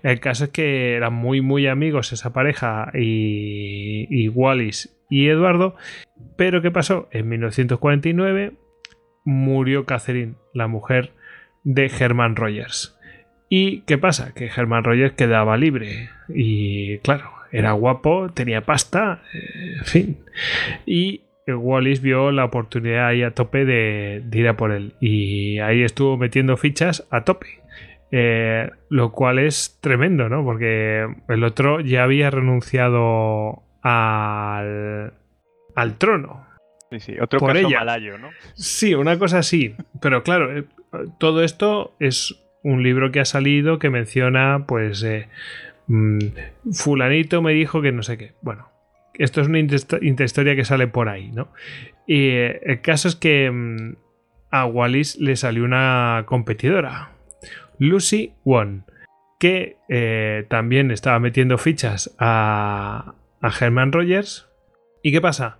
[0.03, 5.77] El caso es que eran muy, muy amigos esa pareja y, Wallis y Eduardo.
[6.37, 7.09] Pero ¿qué pasó?
[7.11, 8.53] En 1949
[9.25, 11.13] murió Catherine, la mujer
[11.65, 12.99] de Herman Rogers.
[13.49, 14.33] ¿Y qué pasa?
[14.35, 16.11] Que Herman Rogers quedaba libre.
[16.29, 20.18] Y claro, era guapo, tenía pasta, eh, en fin.
[20.86, 24.94] Y Wallis vio la oportunidad ahí a tope de, de, ir a por él.
[25.01, 27.47] Y ahí estuvo metiendo fichas a tope.
[28.12, 30.44] Eh, lo cual es tremendo, ¿no?
[30.44, 35.12] Porque el otro ya había renunciado al,
[35.74, 36.47] al trono.
[36.90, 37.81] Sí, sí, otro por caso ella.
[37.81, 38.31] malayo, ¿no?
[38.55, 39.74] Sí, una cosa así.
[40.01, 40.64] Pero claro, eh,
[41.18, 45.28] todo esto es un libro que ha salido que menciona, pues, eh,
[45.87, 46.19] mmm,
[46.73, 48.35] fulanito me dijo que no sé qué.
[48.43, 48.69] Bueno,
[49.15, 51.49] esto es una interhistoria que sale por ahí, ¿no?
[52.07, 53.97] Y eh, el caso es que mmm,
[54.51, 57.11] a Wallis le salió una competidora,
[57.79, 58.85] Lucy Won,
[59.39, 64.49] que eh, también estaba metiendo fichas a, a Herman Rogers.
[65.03, 65.59] ¿Y qué pasa?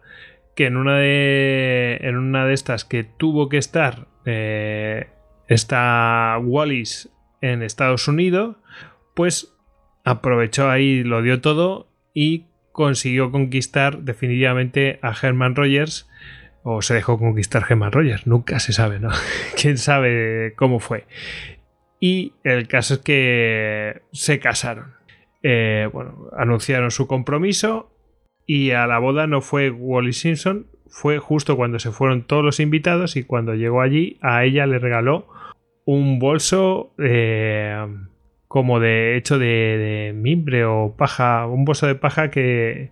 [0.55, 5.09] Que en una de, en una de estas que tuvo que estar eh,
[5.47, 7.11] está Wallis
[7.43, 8.57] en Estados Unidos,
[9.15, 9.56] pues
[10.07, 16.09] aprovechó ahí, lo dio todo y consiguió conquistar definitivamente a Herman Rogers
[16.63, 19.11] o se dejó conquistar Herman Rogers, nunca se sabe, ¿no?
[19.61, 21.07] Quién sabe cómo fue.
[21.99, 24.95] Y el caso es que se casaron.
[25.43, 27.91] Eh, bueno, anunciaron su compromiso
[28.47, 32.61] y a la boda no fue Wally Simpson, fue justo cuando se fueron todos los
[32.61, 35.27] invitados y cuando llegó allí a ella le regaló
[35.85, 37.87] un bolso eh,
[38.49, 42.91] como de hecho de, mimbre o paja, un bolso de paja que,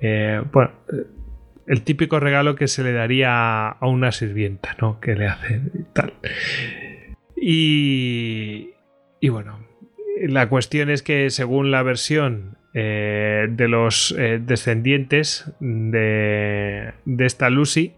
[0.00, 0.72] eh, bueno,
[1.66, 5.00] el típico regalo que se le daría a una sirvienta, ¿no?
[5.00, 6.14] Que le hacen tal.
[7.36, 8.70] Y,
[9.20, 9.60] y bueno,
[10.20, 17.50] la cuestión es que según la versión eh, de los eh, descendientes de, de esta
[17.50, 17.94] Lucy,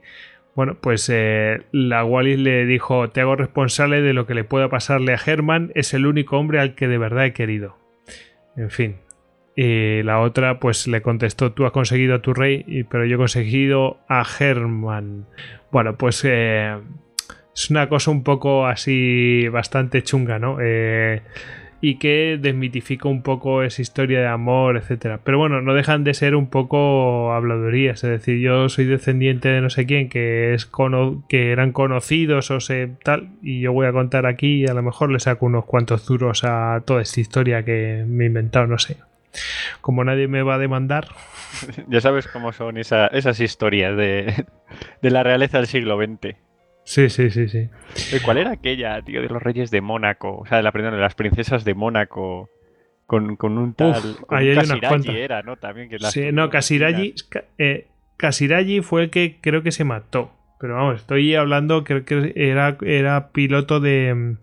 [0.54, 4.68] bueno, pues eh, la Wallis le dijo, te hago responsable de lo que le pueda
[4.68, 7.76] pasarle a Herman, es el único hombre al que de verdad he querido.
[8.56, 8.96] En fin.
[9.56, 13.18] Y la otra pues le contestó, tú has conseguido a tu rey, pero yo he
[13.18, 15.26] conseguido a Herman.
[15.70, 16.76] Bueno, pues eh,
[17.54, 20.58] es una cosa un poco así bastante chunga, ¿no?
[20.60, 21.22] Eh,
[21.86, 25.20] y que desmitifica un poco esa historia de amor, etcétera.
[25.22, 29.60] Pero bueno, no dejan de ser un poco habladurías, es decir, yo soy descendiente de
[29.60, 33.86] no sé quién que es cono- que eran conocidos o se tal y yo voy
[33.86, 37.20] a contar aquí y a lo mejor le saco unos cuantos duros a toda esta
[37.20, 38.96] historia que me he inventado, no sé.
[39.82, 41.08] Como nadie me va a demandar,
[41.88, 44.46] Ya sabes cómo son esa- esas historias de,
[45.02, 46.36] de la realeza del siglo XX.
[46.84, 47.68] Sí, sí, sí, sí.
[48.12, 50.38] Eh, ¿Cuál era aquella, tío, de los reyes de Mónaco?
[50.38, 52.50] O sea, de la, perdón, de las princesas de Mónaco.
[53.06, 54.00] Con, con un tal.
[54.00, 55.56] con ahí un hay unas era, ¿no?
[55.56, 60.32] También que Sí, no, Kasiragi, Ka- eh, Kasiragi fue el que creo que se mató.
[60.58, 64.36] Pero vamos, estoy hablando, creo que era, era piloto de,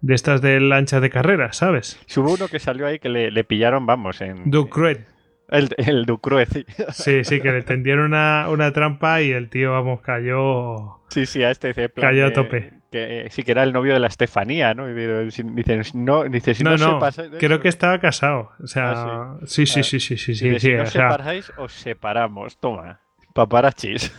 [0.00, 1.98] de estas de lanchas de carrera, ¿sabes?
[2.16, 4.48] Hubo uno que salió ahí que le, le pillaron, vamos, en.
[4.48, 5.04] Ducruet.
[5.48, 6.66] El, el Ducrue, sí.
[6.92, 11.00] Sí, sí, que le tendieron una, una trampa y el tío, vamos, cayó.
[11.08, 12.72] Sí, sí, a este de plan Cayó a tope.
[12.92, 14.88] Que, eh, sí, que era el novio de la Estefanía, ¿no?
[14.90, 14.94] Y
[15.24, 18.52] Dicen, no, dice, si no, no, no, sepas- creo que estaba casado.
[18.62, 21.10] O sea, Ah, sí, sí, Ah, sí, sí, sí, sí, sí, si no o sea,
[21.10, 22.58] separáis, os separamos.
[22.58, 23.00] Toma.
[23.34, 24.12] Paparachis.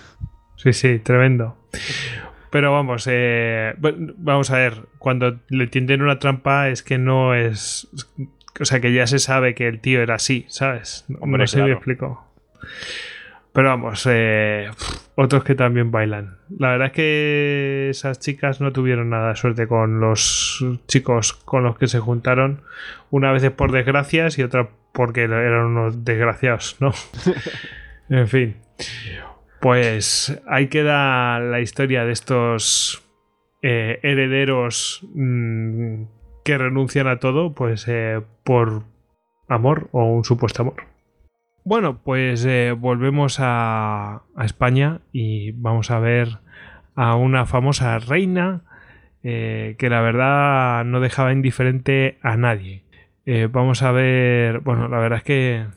[0.55, 1.57] Sí, sí, tremendo.
[2.51, 3.75] Pero vamos, eh,
[4.17, 7.87] vamos a ver, cuando le tienden una trampa es que no es...
[8.59, 11.05] O sea, que ya se sabe que el tío era así, ¿sabes?
[11.07, 12.25] No- Hombre, no sé si me explico.
[13.53, 14.69] Pero vamos, eh,
[15.15, 16.37] otros que también bailan.
[16.57, 21.63] La verdad es que esas chicas no tuvieron nada de suerte con los chicos con
[21.63, 22.61] los que se juntaron.
[23.09, 26.93] Una vez por desgracias y otra porque eran unos desgraciados, ¿no?
[28.09, 28.57] en fin.
[29.59, 33.03] Pues ahí queda la historia de estos
[33.61, 36.03] eh, herederos mm,
[36.49, 38.83] que renuncian a todo, pues eh, por
[39.47, 40.87] amor o un supuesto amor.
[41.63, 46.39] Bueno, pues eh, volvemos a, a España y vamos a ver
[46.95, 48.63] a una famosa reina
[49.21, 52.83] eh, que la verdad no dejaba indiferente a nadie.
[53.51, 55.67] Vamos a ver, bueno, la verdad es que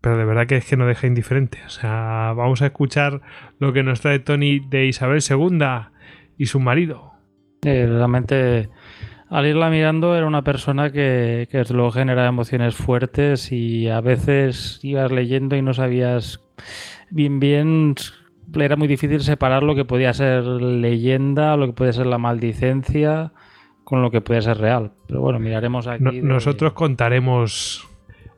[0.00, 1.58] pero de verdad que es que no deja indiferente.
[1.66, 3.20] O sea, vamos a escuchar
[3.58, 5.58] lo que nos trae Tony de Isabel II
[6.38, 7.12] y su marido.
[7.60, 8.70] Realmente,
[9.36, 14.00] al irla mirando, era una persona que, que desde luego genera emociones fuertes y a
[14.00, 16.40] veces ibas leyendo y no sabías
[17.10, 17.94] bien bien.
[18.54, 23.32] Era muy difícil separar lo que podía ser leyenda, lo que puede ser la maldicencia,
[23.82, 24.92] con lo que puede ser real.
[25.08, 26.04] Pero bueno, miraremos aquí.
[26.04, 27.88] No- de- Nosotros contaremos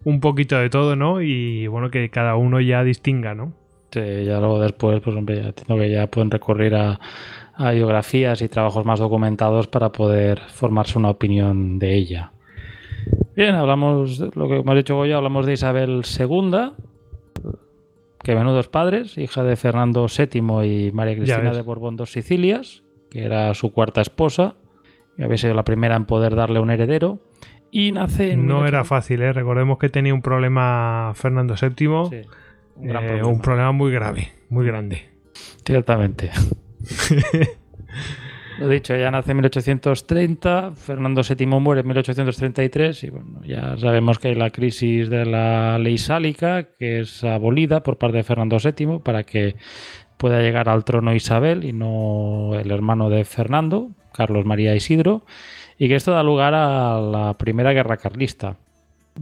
[0.05, 1.21] un poquito de todo, ¿no?
[1.21, 3.53] Y bueno, que cada uno ya distinga, ¿no?
[3.91, 6.99] Sí, ya luego después, pues hombre, ya entiendo que ya pueden recurrir a,
[7.57, 12.33] a biografías y trabajos más documentados para poder formarse una opinión de ella.
[13.35, 16.73] Bien, hablamos, de lo que hemos dicho Goya, hablamos de Isabel II,
[18.23, 23.25] que menudos padres, hija de Fernando VII y María Cristina de Borbón dos Sicilias, que
[23.25, 24.55] era su cuarta esposa,
[25.17, 27.21] y había sido la primera en poder darle un heredero,
[27.71, 29.33] y nace en No 1800 era fácil, ¿eh?
[29.33, 33.29] Recordemos que tenía un problema Fernando VII, un gran eh, problema.
[33.29, 35.09] un problema muy grave, muy grande.
[35.65, 36.31] Ciertamente.
[38.59, 44.19] Lo dicho, ella nace en 1830, Fernando VII muere en 1833 y bueno, ya sabemos
[44.19, 48.57] que hay la crisis de la ley sálica que es abolida por parte de Fernando
[48.57, 49.57] VII para que
[50.17, 55.27] pueda llegar al trono Isabel y no el hermano de Fernando, Carlos María Isidro,
[55.79, 58.57] y que esto da lugar a la Primera Guerra Carlista.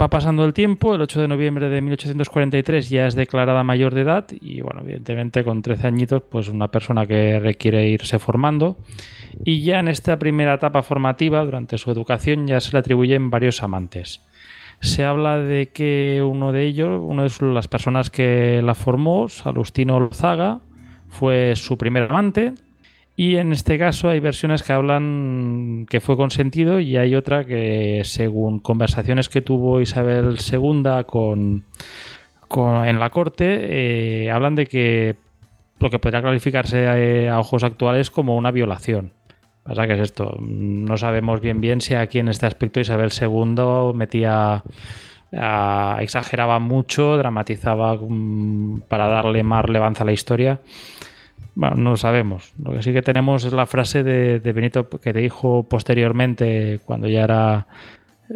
[0.00, 4.00] Va pasando el tiempo, el 8 de noviembre de 1843 ya es declarada mayor de
[4.00, 8.76] edad y bueno, evidentemente con 13 añitos pues una persona que requiere irse formando
[9.44, 13.62] y ya en esta primera etapa formativa durante su educación ya se le atribuyen varios
[13.62, 14.20] amantes.
[14.80, 20.00] Se habla de que uno de ellos, una de las personas que la formó, Salustino
[20.00, 20.58] Lozaga,
[21.08, 22.54] fue su primer amante
[23.16, 28.02] y en este caso hay versiones que hablan que fue consentido y hay otra que
[28.04, 31.64] según conversaciones que tuvo Isabel II con,
[32.48, 35.16] con- en la corte, eh, hablan de que
[35.80, 39.12] lo que podría calificarse eh, a ojos actuales como una violación.
[39.62, 43.94] Pasa que es esto, no sabemos bien bien si aquí en este aspecto Isabel II
[43.94, 44.62] metía,
[46.00, 50.60] exageraba mucho, dramatizaba mm, para darle más relevancia a la historia.
[51.54, 52.52] Bueno, no lo sabemos.
[52.62, 57.24] Lo que sí que tenemos es la frase de, Benito que dijo posteriormente, cuando ya
[57.24, 57.66] era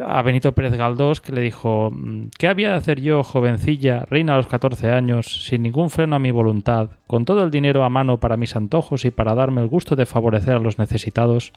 [0.05, 1.91] a Benito Pérez Galdós que le dijo,
[2.39, 6.19] ¿qué había de hacer yo, jovencilla, reina a los 14 años, sin ningún freno a
[6.19, 9.69] mi voluntad, con todo el dinero a mano para mis antojos y para darme el
[9.69, 11.53] gusto de favorecer a los necesitados,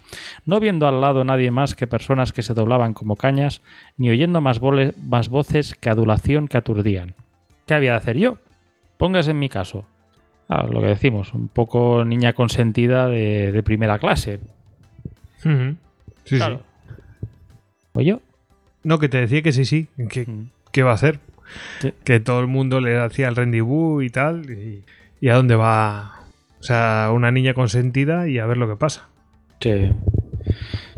[0.46, 3.62] no viendo al lado nadie más que personas que se doblaban como cañas,
[3.98, 7.16] ni oyendo más voces que adulación que aturdían?
[7.68, 8.38] ¿Qué había de hacer yo?
[8.98, 9.86] Póngase en mi caso.
[10.54, 14.42] Ah, lo que decimos, un poco niña consentida de, primera clase.
[15.42, 15.78] Sí,
[16.26, 16.40] sí.
[17.94, 18.20] ¿O yo?
[18.84, 19.88] No, que te decía que sí, sí.
[20.10, 20.28] Que,
[20.74, 21.20] ¿Qué va a hacer?
[22.04, 24.44] Que todo el mundo le hacía el rendezvous y tal.
[25.22, 26.20] Y, a dónde va?
[26.60, 29.08] O sea, una niña consentida y a ver lo que pasa.
[29.62, 29.94] Sí.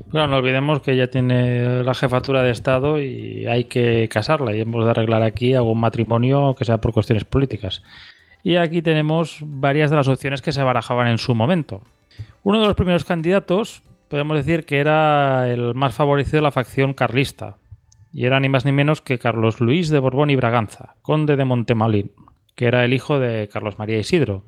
[0.07, 4.61] Bueno, no olvidemos que ella tiene la jefatura de Estado y hay que casarla y
[4.61, 7.83] hemos de arreglar aquí algún matrimonio que sea por cuestiones políticas.
[8.43, 11.81] Y aquí tenemos varias de las opciones que se barajaban en su momento.
[12.43, 16.93] Uno de los primeros candidatos podemos decir que era el más favorecido de la facción
[16.93, 17.55] carlista,
[18.11, 21.45] y era ni más ni menos que Carlos Luis de Borbón y Braganza, conde de
[21.45, 22.11] Montemalín,
[22.53, 24.43] que era el hijo de Carlos María Isidro.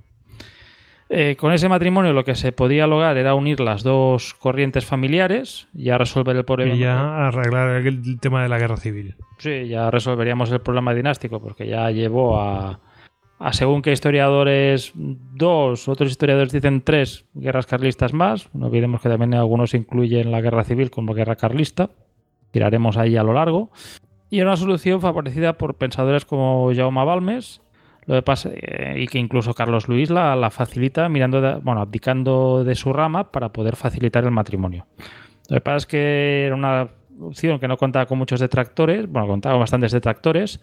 [1.09, 5.67] Eh, con ese matrimonio lo que se podía lograr era unir las dos corrientes familiares,
[5.73, 6.75] ya resolver el problema.
[6.75, 9.15] Y ya arreglar el tema de la guerra civil.
[9.37, 12.79] Sí, ya resolveríamos el problema dinástico, porque ya llevó a,
[13.37, 18.49] a según que historiadores, dos, otros historiadores dicen tres guerras carlistas más.
[18.53, 21.89] No olvidemos que también algunos incluyen la guerra civil como guerra carlista.
[22.51, 23.71] Tiraremos ahí a lo largo.
[24.29, 27.61] Y era una solución favorecida por pensadores como Jaume Balmes,
[28.05, 32.63] lo que pasa, eh, y que incluso Carlos Luis la, la facilita mirando, bueno, abdicando
[32.63, 34.87] de su rama para poder facilitar el matrimonio.
[35.49, 36.89] Lo que pasa es que era una
[37.19, 40.59] opción que no contaba con muchos detractores, bueno, contaba con bastantes detractores,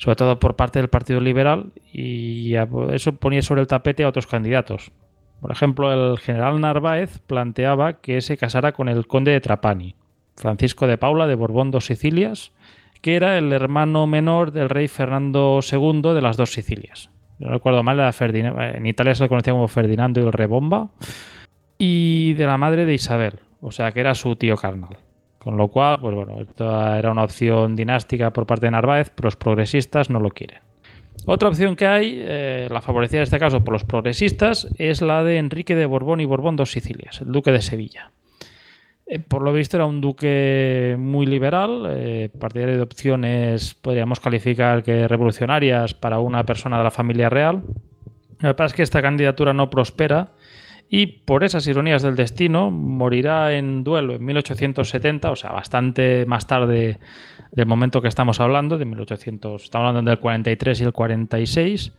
[0.00, 2.54] sobre todo por parte del Partido Liberal, y
[2.92, 4.92] eso ponía sobre el tapete a otros candidatos.
[5.42, 9.94] Por ejemplo, el general Narváez planteaba que se casara con el conde de Trapani,
[10.36, 12.52] Francisco de Paula de Borbón dos Sicilias,
[13.02, 17.10] que era el hermano menor del rey Fernando II de las dos Sicilias.
[17.38, 20.88] No recuerdo mal, era en Italia se lo conocía como Ferdinando y el Rebomba,
[21.76, 24.96] y de la madre de Isabel, o sea que era su tío carnal.
[25.42, 29.28] Con lo cual, pues bueno, esto era una opción dinástica por parte de Narváez, pero
[29.28, 30.58] los progresistas no lo quieren.
[31.24, 35.24] Otra opción que hay, eh, la favorecida en este caso por los progresistas, es la
[35.24, 38.10] de Enrique de Borbón y Borbón dos Sicilias, el duque de Sevilla.
[39.06, 44.82] Eh, por lo visto era un duque muy liberal, eh, partidario de opciones, podríamos calificar
[44.82, 47.62] que revolucionarias para una persona de la familia real.
[48.40, 50.28] Lo que pasa es que esta candidatura no prospera
[50.92, 56.48] y por esas ironías del destino morirá en duelo en 1870, o sea, bastante más
[56.48, 56.98] tarde
[57.52, 61.92] del momento que estamos hablando, de 1800, estamos hablando del 43 y el 46,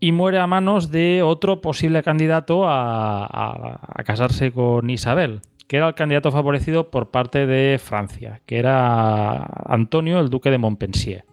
[0.00, 5.88] y muere a manos de otro posible candidato a, a casarse con Isabel, que era
[5.88, 11.24] el candidato favorecido por parte de Francia, que era Antonio, el duque de Montpensier.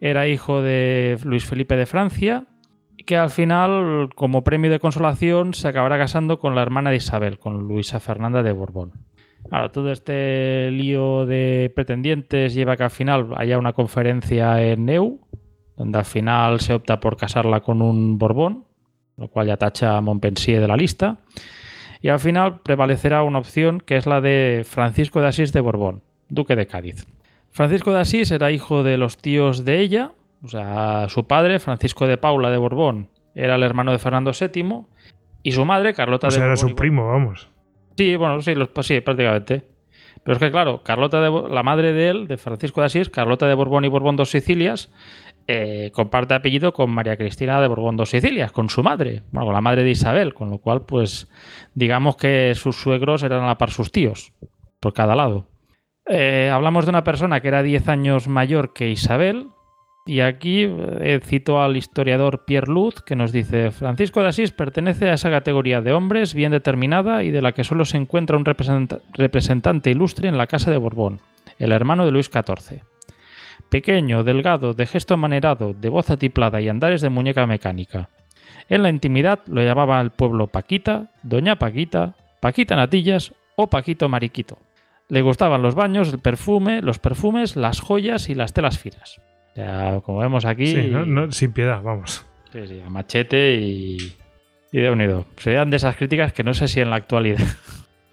[0.00, 2.46] Era hijo de Luis Felipe de Francia
[3.06, 7.38] que al final, como premio de consolación, se acabará casando con la hermana de Isabel,
[7.38, 8.92] con Luisa Fernanda de Borbón.
[9.50, 14.86] Ahora, todo este lío de pretendientes lleva a que al final haya una conferencia en
[14.86, 15.20] Neu,
[15.76, 18.64] donde al final se opta por casarla con un Borbón,
[19.16, 21.18] lo cual ya tacha a Montpensier de la lista.
[22.02, 26.02] Y al final prevalecerá una opción que es la de Francisco de Asís de Borbón,
[26.28, 27.06] duque de Cádiz.
[27.50, 30.12] Francisco de Asís era hijo de los tíos de ella,
[30.46, 34.86] o sea, su padre, Francisco de Paula de Borbón, era el hermano de Fernando VII
[35.42, 36.58] y su madre, Carlota o sea, de Borbón.
[36.58, 37.48] era su primo, vamos.
[37.96, 39.64] Sí, bueno, sí, pues sí, prácticamente.
[40.22, 43.46] Pero es que, claro, Carlota de, la madre de él, de Francisco de Asís, Carlota
[43.46, 44.90] de Borbón y Borbón dos Sicilias,
[45.46, 49.54] eh, comparte apellido con María Cristina de Borbón dos Sicilias, con su madre, bueno, con
[49.54, 51.28] la madre de Isabel, con lo cual, pues,
[51.74, 54.32] digamos que sus suegros eran a la par sus tíos,
[54.80, 55.46] por cada lado.
[56.08, 59.48] Eh, hablamos de una persona que era 10 años mayor que Isabel,
[60.06, 65.10] y aquí eh, cito al historiador Pierre Luz que nos dice, Francisco de Asís pertenece
[65.10, 68.44] a esa categoría de hombres bien determinada y de la que solo se encuentra un
[68.44, 71.20] representante ilustre en la Casa de Borbón,
[71.58, 72.82] el hermano de Luis XIV.
[73.68, 78.08] Pequeño, delgado, de gesto manerado, de voz atiplada y andares de muñeca mecánica.
[78.68, 84.58] En la intimidad lo llamaba al pueblo Paquita, Doña Paquita, Paquita Natillas o Paquito Mariquito.
[85.08, 89.20] Le gustaban los baños, el perfume, los perfumes, las joyas y las telas finas
[90.04, 90.66] como vemos aquí.
[90.66, 90.92] Sí,
[91.30, 92.24] sin piedad, vamos.
[92.52, 94.16] Sí, sí, a machete y.
[94.72, 95.24] Y de unido.
[95.38, 97.38] Serían de esas críticas que no sé si en la actualidad.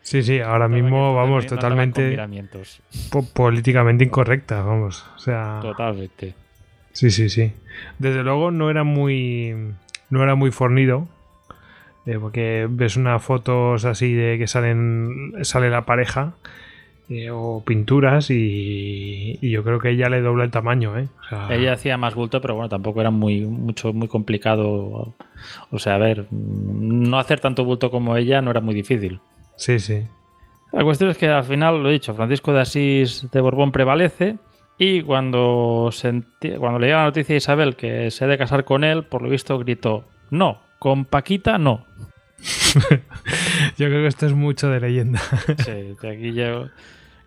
[0.01, 2.17] Sí, sí, ahora mismo vamos totalmente
[3.09, 5.05] po- políticamente incorrecta, vamos.
[5.15, 6.35] O sea, Totalmente.
[6.91, 7.53] sí, sí, sí.
[7.99, 9.55] Desde luego no era muy
[10.09, 11.07] no era muy fornido.
[12.05, 16.33] eh, porque ves unas fotos así de que salen sale la pareja
[17.13, 21.07] eh, o pinturas y, y yo creo que ella le dobla el tamaño, ¿eh?
[21.25, 25.13] O sea, Ella hacía más bulto, pero bueno, tampoco era muy mucho muy complicado.
[25.69, 29.19] O sea, a ver, no hacer tanto bulto como ella no era muy difícil.
[29.57, 30.07] Sí, sí.
[30.71, 34.37] La cuestión es que al final, lo he dicho, Francisco de Asís de Borbón prevalece
[34.79, 35.91] y cuando,
[36.57, 39.21] cuando le llega la noticia a Isabel que se ha de casar con él, por
[39.21, 41.85] lo visto gritó, no, con Paquita no.
[43.77, 45.21] Yo creo que esto es mucho de leyenda.
[45.63, 46.65] Sí, de aquí yo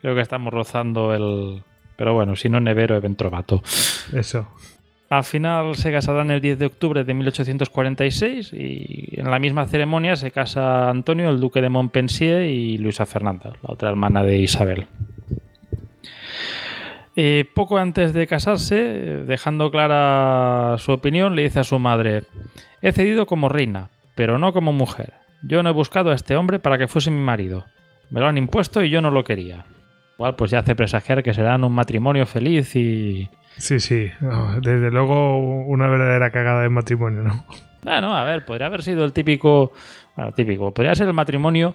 [0.06, 1.64] creo que estamos rozando el...
[1.96, 3.60] Pero bueno, si no nevero, eventrovato.
[4.12, 4.46] Eso.
[5.10, 10.14] Al final se casarán el 10 de octubre de 1846 y en la misma ceremonia
[10.14, 14.86] se casa Antonio, el duque de Montpensier y Luisa Fernanda, la otra hermana de Isabel.
[17.16, 18.76] Eh, poco antes de casarse,
[19.26, 22.22] dejando clara su opinión, le dice a su madre,
[22.80, 25.14] he cedido como reina, pero no como mujer.
[25.42, 27.64] Yo no he buscado a este hombre para que fuese mi marido.
[28.08, 29.64] Me lo han impuesto y yo no lo quería.
[30.18, 33.28] Igual pues ya hace presagiar que serán un matrimonio feliz y,
[33.58, 34.10] Sí, sí.
[34.20, 37.44] No, desde luego una verdadera cagada de matrimonio, ¿no?
[37.82, 39.72] Bueno, a ver, podría haber sido el típico,
[40.16, 41.74] bueno, típico, podría ser el matrimonio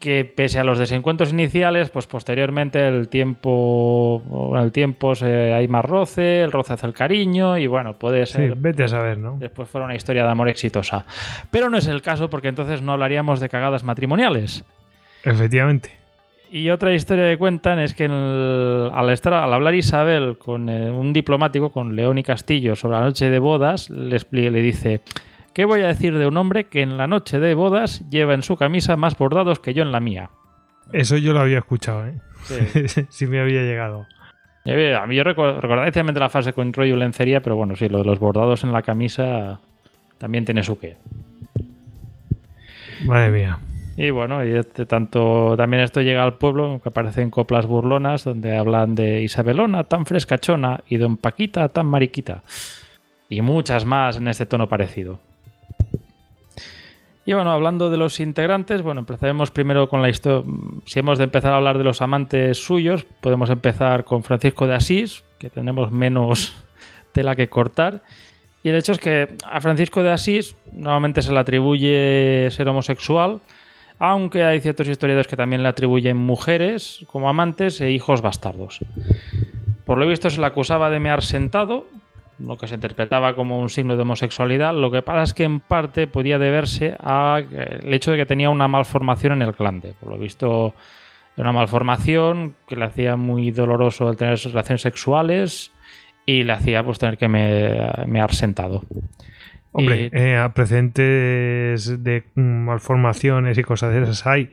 [0.00, 4.20] que pese a los desencuentros iniciales, pues posteriormente el tiempo,
[4.60, 8.32] el tiempo se, hay más roce, el roce hace el cariño y bueno, puede Sí,
[8.32, 9.36] ser vete a saber, ¿no?
[9.38, 11.04] después fuera una historia de amor exitosa.
[11.52, 14.64] Pero no es el caso porque entonces no hablaríamos de cagadas matrimoniales.
[15.22, 16.01] Efectivamente.
[16.54, 20.90] Y otra historia que cuentan es que el- al, estar, al hablar Isabel con eh,
[20.90, 24.18] un diplomático, con León y Castillo, sobre la noche de bodas, le,
[24.60, 25.00] dice,
[25.54, 28.42] ¿qué voy a decir de un hombre que en la noche de bodas lleva en
[28.42, 30.28] su camisa más bordados que yo en la mía?
[30.92, 32.20] Eso yo lo había escuchado, ¿eh?
[32.42, 33.06] Sí.
[33.08, 34.06] sí me había llegado.
[34.66, 37.96] Y, A mí yo recordaba especialmente la fase con rollo lencería, pero bueno, sí, lo
[37.96, 39.58] de los bordados en la camisa
[40.18, 40.98] también tiene su qué.
[43.06, 43.58] Madre mía.
[43.96, 48.56] Y bueno, y este tanto también esto llega al pueblo, que aparecen coplas burlonas donde
[48.56, 52.42] hablan de Isabelona tan frescachona y Don Paquita tan mariquita.
[53.28, 55.20] Y muchas más en este tono parecido.
[57.24, 60.50] Y bueno, hablando de los integrantes, bueno, empezaremos primero con la historia.
[60.86, 64.74] Si hemos de empezar a hablar de los amantes suyos, podemos empezar con Francisco de
[64.74, 66.54] Asís, que tenemos menos
[67.12, 68.02] tela que cortar.
[68.64, 73.40] Y el hecho es que a Francisco de Asís normalmente se le atribuye ser homosexual,
[73.98, 78.80] aunque hay ciertos historiadores que también le atribuyen mujeres como amantes e hijos bastardos.
[79.84, 81.86] Por lo visto se le acusaba de mear sentado,
[82.38, 84.74] lo que se interpretaba como un signo de homosexualidad.
[84.74, 87.46] Lo que pasa es que en parte podía deberse al
[87.84, 89.94] hecho de que tenía una malformación en el glande.
[90.00, 90.74] Por lo visto,
[91.36, 95.70] una malformación que le hacía muy doloroso el tener relaciones sexuales
[96.26, 98.82] y le hacía pues tener que me- mear sentado.
[99.72, 104.50] Hombre, eh, a precedentes de mm, malformaciones y cosas de esas hay.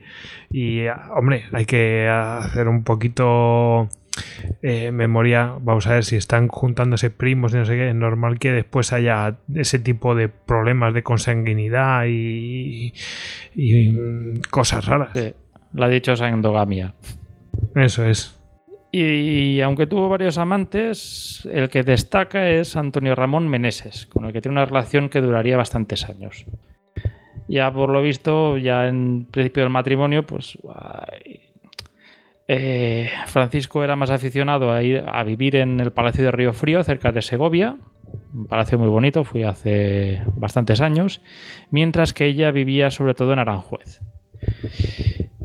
[0.50, 3.88] Y, ah, hombre, hay que hacer un poquito
[4.62, 5.54] eh, memoria.
[5.60, 7.90] Vamos a ver si están juntándose primos y no sé qué.
[7.90, 12.94] Es normal que después haya ese tipo de problemas de consanguinidad y,
[13.54, 15.10] y, mm, cosas raras.
[15.14, 15.34] Sí,
[15.74, 16.94] la dichosa endogamia.
[17.74, 18.39] Eso es.
[18.92, 24.40] Y, aunque tuvo varios amantes, el que destaca es Antonio Ramón Meneses, con el que
[24.40, 26.44] tiene una relación que duraría bastantes años.
[27.46, 30.58] Ya por lo visto, ya en principio del matrimonio, pues
[32.48, 36.82] eh, Francisco era más aficionado a ir a vivir en el Palacio de Río Frío,
[36.82, 37.76] cerca de Segovia,
[38.34, 41.20] un palacio muy bonito, fui hace bastantes años,
[41.70, 44.00] mientras que ella vivía sobre todo en Aranjuez.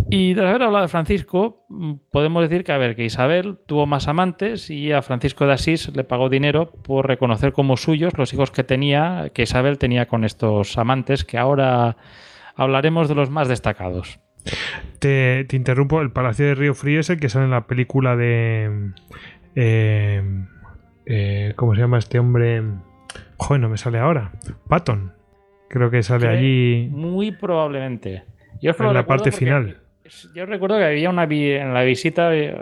[0.09, 3.85] Y tras haber hablado de Francisco, mm, podemos decir que, a ver, que Isabel tuvo
[3.85, 8.33] más amantes y a Francisco de Asís le pagó dinero por reconocer como suyos los
[8.33, 11.97] hijos que tenía, que Isabel tenía con estos amantes, que ahora
[12.55, 14.19] hablaremos de los más destacados.
[14.99, 18.15] Te, te interrumpo, el Palacio de Río Frío es el que sale en la película
[18.15, 18.91] de...
[19.55, 20.21] eh,
[21.07, 22.63] eh, ¿Cómo se llama este hombre?
[23.37, 24.33] Joder, no me sale ahora.
[24.67, 25.13] Patton.
[25.67, 28.23] Creo que sale Que allí Muy probablemente.
[28.61, 29.81] Yo en la parte final.
[30.33, 32.55] Yo recuerdo que había una vi- en la visita, eh,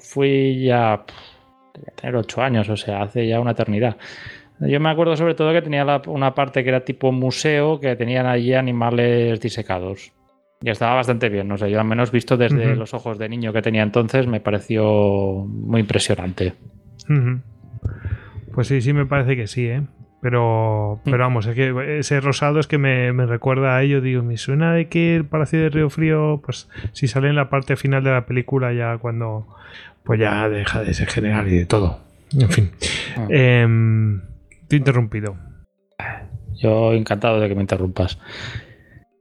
[0.00, 1.04] fui ya
[1.74, 3.96] debía tener ocho años, o sea, hace ya una eternidad.
[4.60, 7.94] Yo me acuerdo sobre todo que tenía la- una parte que era tipo museo, que
[7.94, 10.12] tenían allí animales disecados.
[10.60, 13.52] Y estaba bastante bien, no sé, yo al menos visto desde los ojos de niño
[13.52, 14.82] que tenía entonces, me pareció
[15.46, 16.54] muy impresionante.
[18.52, 19.82] Pues sí, sí me parece que sí, ¿eh?
[20.20, 24.00] Pero, pero vamos, es que ese rosado es que me, me recuerda a ello.
[24.00, 27.48] Digo, me suena de que el Palacio de Río Frío, pues si sale en la
[27.48, 29.46] parte final de la película, ya cuando.
[30.04, 32.00] Pues ya deja de ser general y de todo.
[32.32, 32.70] En fin.
[33.16, 33.26] Ah.
[33.30, 34.22] Em,
[34.66, 35.36] te he interrumpido.
[36.60, 38.18] Yo encantado de que me interrumpas.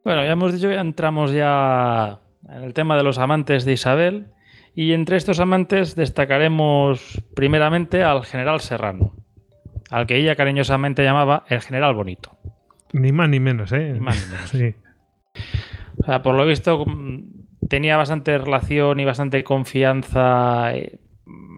[0.04, 2.20] Bueno, ya hemos dicho que ya entramos ya
[2.50, 4.28] en el tema de los amantes de Isabel.
[4.74, 9.16] Y entre estos amantes destacaremos primeramente al general Serrano,
[9.90, 12.38] al que ella cariñosamente llamaba el general bonito.
[12.94, 13.94] Ni más ni menos, ¿eh?
[13.94, 14.50] Ni más ni menos.
[14.52, 14.76] Sí.
[16.00, 21.00] O sea, por lo visto mm, tenía bastante relación y bastante confianza eh,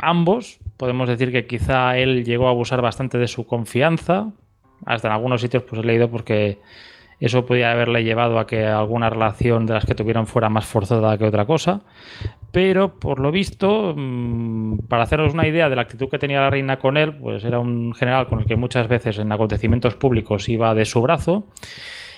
[0.02, 0.60] ambos.
[0.78, 4.32] Podemos decir que quizá él llegó a abusar bastante de su confianza.
[4.86, 6.60] Hasta en algunos sitios pues he leído porque
[7.20, 11.18] eso podía haberle llevado a que alguna relación de las que tuvieran fuera más forzada
[11.18, 11.82] que otra cosa.
[12.52, 16.50] Pero por lo visto, mm, para haceros una idea de la actitud que tenía la
[16.50, 20.48] reina con él, pues era un general con el que muchas veces en acontecimientos públicos
[20.50, 21.48] iba de su brazo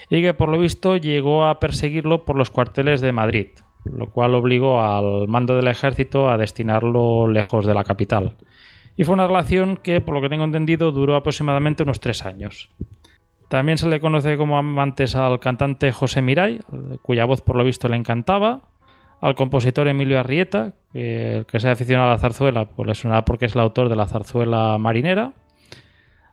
[0.09, 3.47] y que por lo visto llegó a perseguirlo por los cuarteles de Madrid,
[3.85, 8.35] lo cual obligó al mando del ejército a destinarlo lejos de la capital.
[8.95, 12.69] Y fue una relación que, por lo que tengo entendido, duró aproximadamente unos tres años.
[13.51, 16.61] También se le conoce como amantes al cantante José Miray,
[17.01, 18.61] cuya voz por lo visto le encantaba,
[19.19, 23.47] al compositor Emilio Arrieta, que el que aficionado a la zarzuela, pues le suena porque
[23.47, 25.33] es el autor de la zarzuela marinera,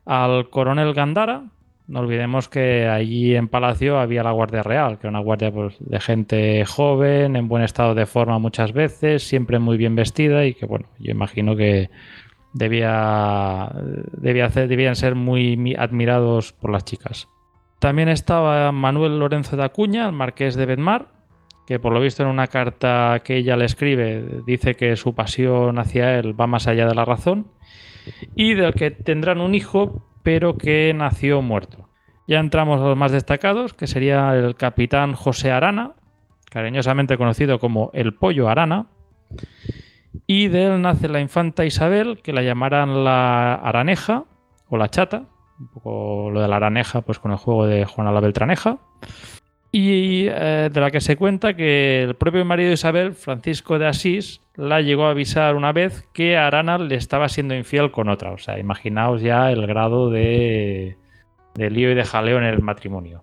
[0.06, 1.46] al coronel Gandara,
[1.88, 5.74] no olvidemos que allí en Palacio había la Guardia Real, que era una guardia pues,
[5.80, 10.54] de gente joven, en buen estado de forma muchas veces, siempre muy bien vestida y
[10.54, 11.90] que, bueno, yo imagino que
[12.52, 13.70] debía,
[14.12, 17.28] debía debían ser muy mi- admirados por las chicas.
[17.78, 21.06] También estaba Manuel Lorenzo de Acuña, el marqués de Bedmar,
[21.66, 25.78] que por lo visto en una carta que ella le escribe dice que su pasión
[25.78, 27.48] hacia él va más allá de la razón
[28.34, 31.88] y del que tendrán un hijo pero que nació muerto.
[32.26, 35.92] Ya entramos a los más destacados, que sería el capitán José Arana,
[36.50, 38.86] cariñosamente conocido como el Pollo Arana,
[40.26, 44.24] y de él nace la infanta Isabel, que la llamarán la Araneja
[44.68, 45.24] o la Chata,
[45.58, 48.78] un poco lo de la Araneja, pues con el juego de Juana la Beltraneja.
[49.70, 53.86] Y eh, de la que se cuenta que el propio marido de Isabel, Francisco de
[53.86, 58.32] Asís, la llegó a avisar una vez que Arana le estaba siendo infiel con otra.
[58.32, 60.96] O sea, imaginaos ya el grado de,
[61.54, 63.22] de lío y de jaleo en el matrimonio.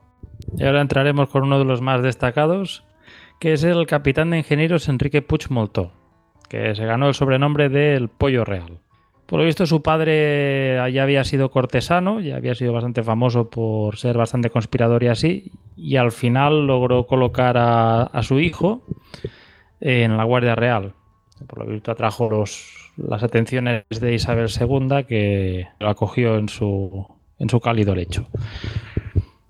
[0.56, 2.86] Y ahora entraremos con uno de los más destacados,
[3.40, 5.92] que es el capitán de ingenieros Enrique Puig Moltó,
[6.48, 8.80] que se ganó el sobrenombre de El Pollo Real.
[9.26, 13.98] Por lo visto, su padre ya había sido cortesano, ya había sido bastante famoso por
[13.98, 18.84] ser bastante conspirador y así, y al final logró colocar a, su hijo
[19.82, 20.94] en la Guardia Real.
[21.48, 27.08] Por lo visto, atrajo los, las atenciones de Isabel II, que lo acogió en su,
[27.40, 28.28] en su cálido lecho.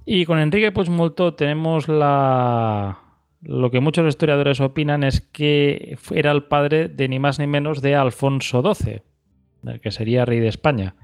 [0.05, 2.99] Y con Enrique Puigmoltó tenemos la,
[3.45, 7.81] lo que muchos historiadores opinan es que era el padre de ni más ni menos
[7.81, 9.01] de Alfonso XII,
[9.61, 10.95] del que sería rey de España.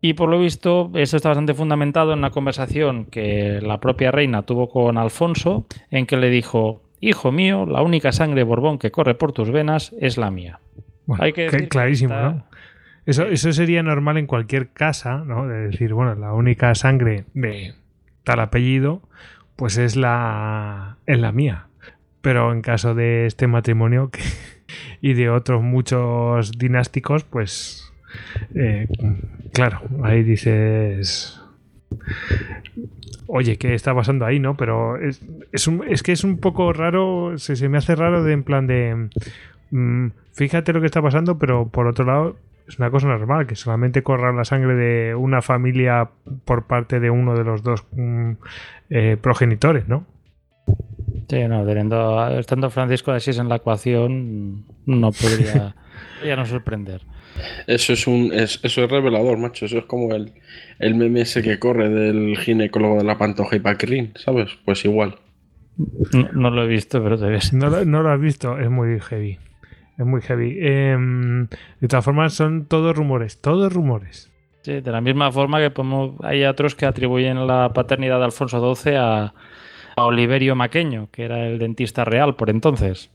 [0.00, 4.42] Y por lo visto, eso está bastante fundamentado en una conversación que la propia reina
[4.42, 9.14] tuvo con Alfonso, en que le dijo, hijo mío, la única sangre Borbón que corre
[9.14, 10.60] por tus venas es la mía.
[11.06, 12.44] Bueno, Hay que cl- decir que clarísimo, está- ¿no?
[13.06, 15.46] Eso, eso sería normal en cualquier casa, ¿no?
[15.48, 17.74] De decir, bueno, la única sangre de
[18.24, 19.02] tal apellido,
[19.56, 21.66] pues es la, es la mía.
[22.20, 24.10] Pero en caso de este matrimonio
[25.00, 27.92] y de otros muchos dinásticos, pues
[28.54, 28.86] eh,
[29.52, 31.40] claro, ahí dices,
[33.26, 34.56] oye, ¿qué está pasando ahí, no?
[34.56, 35.20] Pero es,
[35.52, 39.08] es, que es un poco raro, se, se me hace raro de en plan de,
[39.70, 42.36] mm, fíjate lo que está pasando, pero por otro lado
[42.68, 46.10] es una cosa normal, que solamente corra la sangre de una familia
[46.44, 48.32] por parte de uno de los dos mm,
[48.90, 50.04] eh, progenitores, ¿no?
[51.30, 55.74] Sí, no, teniendo, estando Francisco de Asís en la ecuación, no podría
[56.26, 57.02] ya no sorprender.
[57.68, 59.64] Eso es un es- eso es revelador, macho.
[59.66, 60.32] Eso es como el,
[60.80, 64.50] el meme ese que corre del ginecólogo de la pantoja y Paquirrín, ¿sabes?
[64.64, 65.14] Pues igual.
[66.12, 67.54] No, no lo he visto, pero debe ser.
[67.54, 69.38] No, lo- no lo has visto, es muy heavy.
[69.96, 70.58] Es muy heavy.
[70.60, 71.46] Em,
[71.80, 74.30] de todas formas, son todos rumores, todos rumores.
[74.62, 78.74] Sí, de la misma forma que podemos- hay otros que atribuyen la paternidad de Alfonso
[78.74, 79.34] XII a, a
[80.04, 83.10] Oliverio Maqueño, que era el dentista real por entonces.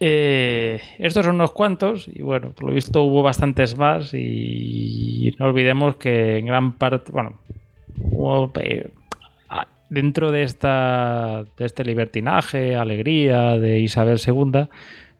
[0.00, 5.46] Eh, estos son unos cuantos, y bueno, por lo visto hubo bastantes más, y no
[5.46, 7.38] olvidemos que en gran parte, bueno,
[8.60, 8.90] eh,
[9.90, 14.68] dentro de esta de este libertinaje, alegría de Isabel II,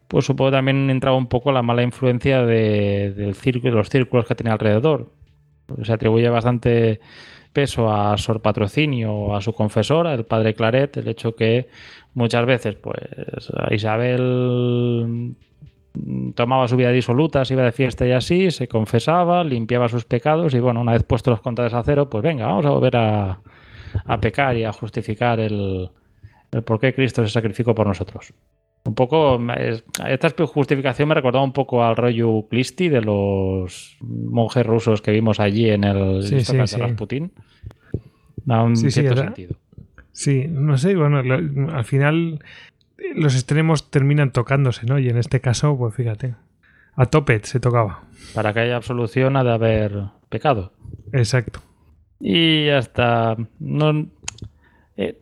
[0.07, 4.35] pues supongo también entraba un poco la mala influencia de, del círculo, los círculos que
[4.35, 5.11] tenía alrededor.
[5.83, 6.99] Se atribuye bastante
[7.53, 11.67] peso a Sor Patrocinio, a su confesora, el padre Claret, el hecho que
[12.13, 12.97] muchas veces, pues,
[13.71, 15.35] Isabel
[16.35, 20.53] tomaba su vida disoluta, se iba de fiesta y así, se confesaba, limpiaba sus pecados
[20.53, 23.41] y bueno, una vez puestos los contadores a cero, pues venga, vamos a volver a,
[24.05, 25.89] a pecar y a justificar el,
[26.51, 28.33] el por qué Cristo se sacrificó por nosotros.
[28.83, 29.39] Un poco,
[30.07, 35.39] esta justificación me recordaba un poco al rollo Clisti de los monjes rusos que vimos
[35.39, 36.77] allí en el Sí, sí, de sí.
[36.79, 37.31] Rasputín.
[38.43, 39.55] Da un cierto sentido.
[40.11, 42.39] Sí, no sé, bueno, lo- al final
[43.15, 44.97] los extremos terminan tocándose, ¿no?
[44.97, 46.35] Y en este caso, pues fíjate,
[46.95, 48.03] a tope se tocaba.
[48.33, 50.73] Para que haya absolución ha de haber pecado.
[51.13, 51.61] Exacto.
[52.19, 54.07] Y hasta no
[54.97, 55.19] eh,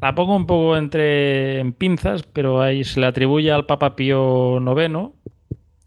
[0.00, 4.58] la pongo un poco entre en pinzas, pero ahí se le atribuye al Papa Pío
[4.60, 5.10] IX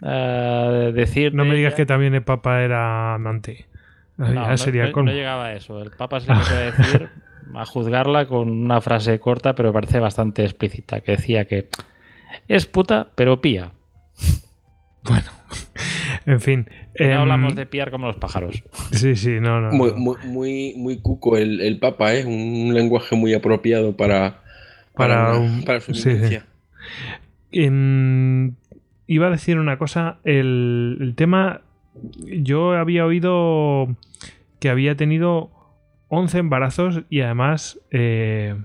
[0.01, 3.67] eh, decir No me digas que también el Papa era amante.
[4.17, 5.11] No, sería no- colmo.
[5.11, 5.81] no llegaba a eso.
[5.81, 7.09] El Papa se le a decir,
[7.55, 11.69] a juzgarla con una frase corta, pero parece bastante explícita, que decía que
[12.47, 13.71] es puta, pero pía.
[16.29, 16.67] En fin.
[16.99, 18.63] No em, hablamos de piar como los pájaros.
[18.91, 19.71] Sí, sí, no, no.
[19.71, 19.97] Muy, no.
[19.97, 22.25] muy, muy, muy cuco el, el Papa, ¿eh?
[22.25, 24.41] Un lenguaje muy apropiado para,
[24.95, 26.11] para, Para una- para su sí,
[29.07, 30.19] iba a decir una cosa.
[30.23, 31.61] El, el tema.
[32.19, 33.87] Yo había oído
[34.59, 35.49] que había tenido
[36.09, 37.79] 11 embarazos y además.
[37.91, 38.55] eh,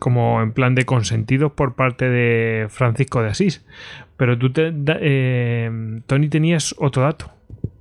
[0.00, 3.64] como en plan de consentidos por parte de Francisco de Asís.
[4.16, 7.30] Pero tú, te, eh, Tony, tenías otro dato.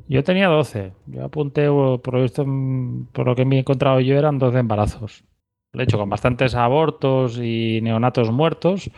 [0.07, 0.91] Yo tenía 12.
[1.07, 5.23] Yo apunté, por visto, mm, por lo que me he encontrado yo, eran 12 embarazos.
[5.73, 8.91] De hecho, con bastantes abortos y neonatos muertos.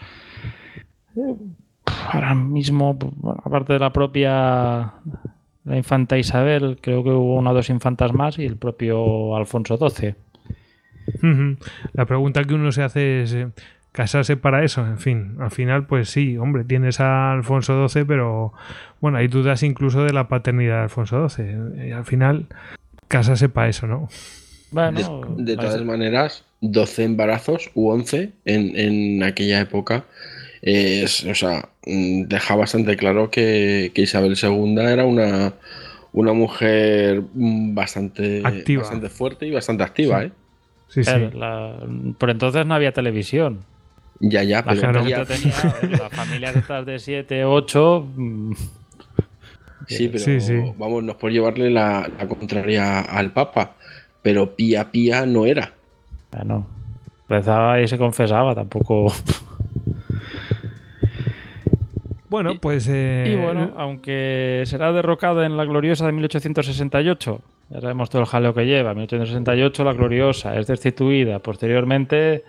[1.15, 1.35] Eh,
[2.11, 2.97] Ahora mismo,
[3.43, 4.93] aparte de la propia
[5.63, 9.77] la infanta Isabel, creo que hubo una o dos infantas más y el propio Alfonso
[9.77, 10.15] XII.
[11.93, 13.47] La pregunta que uno se hace es eh,
[13.91, 14.85] casarse para eso.
[14.85, 18.53] En fin, al final, pues sí, hombre, tienes a Alfonso XII, pero
[19.01, 21.87] bueno, hay dudas incluso de la paternidad de Alfonso XII.
[21.87, 22.47] Y al final,
[23.07, 24.09] casarse para eso, ¿no?
[24.71, 24.99] Bueno,
[25.37, 30.05] De, de todas maneras, 12 embarazos u 11 en, en aquella época
[30.65, 35.53] es, o sea, mm, deja bastante claro que, que Isabel II era una,
[36.11, 38.81] una mujer mm, bastante, Activa.
[38.81, 40.31] bastante fuerte y bastante activa, ¿eh?
[40.87, 41.11] Sí, sí.
[41.33, 41.75] La-
[42.17, 43.59] por entonces no había televisión.
[44.19, 48.07] Ya, ya, La pero gente ya- tenía, las familias estas de 7, 8.
[49.87, 50.53] Sí, pero Sí, sí.
[50.77, 53.73] vamos, no es por llevarle la, la contraria al Papa,
[54.21, 55.73] pero pía pía no era.
[56.31, 56.65] Bueno,
[57.29, 59.13] rezaba y se confesaba, tampoco.
[62.29, 62.87] Bueno, pues.
[62.89, 68.27] eh, Y bueno, aunque será derrocada en la gloriosa de 1868, ya sabemos todo el
[68.27, 72.43] jaleo que lleva, 1868 la gloriosa es destituida, posteriormente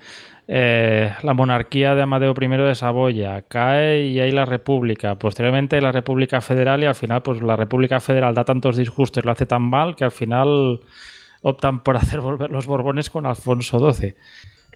[0.49, 5.91] eh, la monarquía de Amadeo I de Saboya cae y hay la república, posteriormente la
[5.91, 9.63] república federal y al final pues la república federal da tantos disgustos, lo hace tan
[9.63, 10.81] mal que al final
[11.43, 14.15] optan por hacer volver los Borbones con Alfonso XII.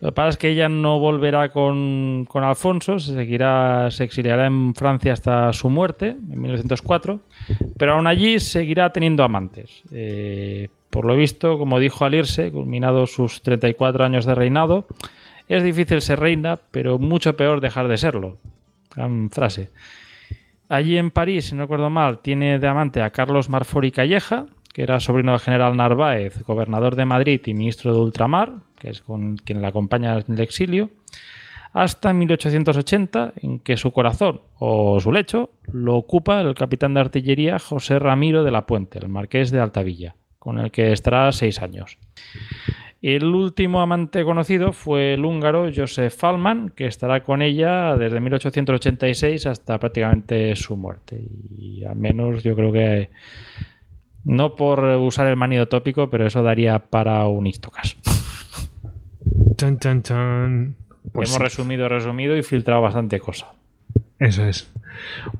[0.01, 4.47] Lo que pasa es que ella no volverá con, con Alfonso, se seguirá, se exiliará
[4.47, 7.20] en Francia hasta su muerte, en 1904,
[7.77, 9.83] pero aún allí seguirá teniendo amantes.
[9.93, 14.87] Eh, por lo visto, como dijo al irse, culminados sus 34 años de reinado,
[15.49, 18.39] es difícil ser reina, pero mucho peor dejar de serlo.
[18.95, 19.70] Gran frase.
[20.70, 24.83] Allí en París, si no recuerdo mal, tiene de amante a Carlos Marfori Calleja, que
[24.83, 29.36] era sobrino del general Narváez, gobernador de Madrid y ministro de ultramar, que es con
[29.36, 30.91] quien la acompaña en el exilio,
[31.73, 37.60] hasta 1880, en que su corazón o su lecho lo ocupa el capitán de artillería
[37.60, 41.99] José Ramiro de la Puente, el marqués de Altavilla, con el que estará seis años.
[43.02, 49.47] El último amante conocido fue el húngaro Josef Falman, que estará con ella desde 1886
[49.47, 51.18] hasta prácticamente su muerte.
[51.57, 53.10] Y al menos yo creo que,
[54.25, 57.97] no por usar el manido tópico, pero eso daría para un Istocas.
[59.57, 60.75] Chan, chan, chan.
[61.12, 63.49] Pues Hemos sí, resumido, resumido y filtrado bastante cosa.
[64.18, 64.73] eso es.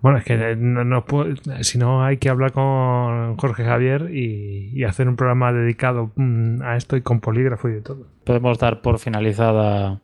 [0.01, 4.71] Bueno, es que no, no puedo- si no hay que hablar con Jorge Javier y,
[4.75, 8.07] y hacer un programa dedicado mm, a esto y con polígrafo y de todo.
[8.25, 10.01] Podemos dar por finalizada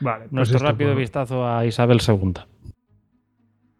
[0.00, 2.34] Vale, pues nuestro rápido pues- vistazo a Isabel II.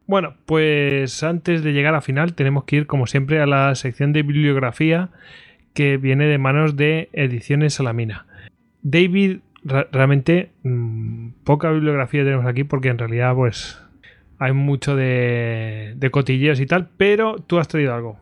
[0.07, 4.13] Bueno, pues antes de llegar a final tenemos que ir como siempre a la sección
[4.15, 5.11] de bibliografía
[5.75, 8.27] que viene de manos de Ediciones Salamina.
[8.83, 13.83] David, realmente mm, poca bibliografía tenemos aquí porque en realidad pues
[14.39, 18.19] hay mucho de, de cotilleos y tal, pero tú has traído algo.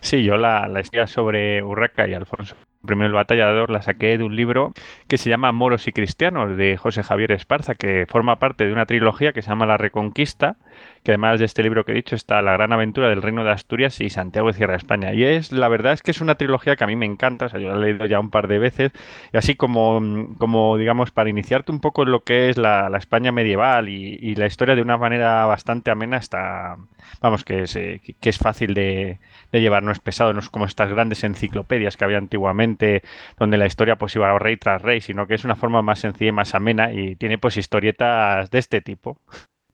[0.00, 2.56] Sí, yo la, la historia sobre Urraca y Alfonso
[2.88, 4.72] I el Batallador la saqué de un libro
[5.06, 8.86] que se llama Moros y Cristianos de José Javier Esparza, que forma parte de una
[8.86, 10.56] trilogía que se llama La Reconquista,
[11.02, 13.50] que además de este libro que he dicho está La Gran Aventura del Reino de
[13.50, 15.14] Asturias y Santiago de Sierra de España.
[15.14, 17.48] Y es, la verdad es que es una trilogía que a mí me encanta, o
[17.48, 18.92] sea, yo la he leído ya un par de veces,
[19.32, 20.00] y así como,
[20.38, 24.34] como digamos, para iniciarte un poco en lo que es la, la España medieval y,
[24.40, 26.76] la historia de una manera bastante amena, está,
[27.20, 29.18] vamos, que es, eh, que es fácil de,
[29.52, 33.02] de llevar, no es pesado, no es como estas grandes enciclopedias que había antiguamente,
[33.38, 36.28] donde la historia pues iba rey tras rey, sino que es una forma más sencilla
[36.30, 39.18] y más amena y tiene pues historietas de este tipo.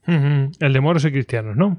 [0.07, 1.79] El de moros y cristianos, ¿no?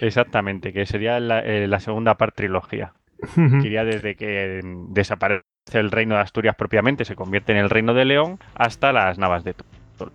[0.00, 2.92] Exactamente, que sería la, eh, la segunda parte trilogía.
[3.34, 4.60] que iría desde que
[4.90, 9.18] desaparece el reino de Asturias propiamente, se convierte en el reino de León, hasta las
[9.18, 10.12] Navas de Tol.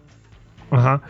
[0.72, 1.02] Ajá.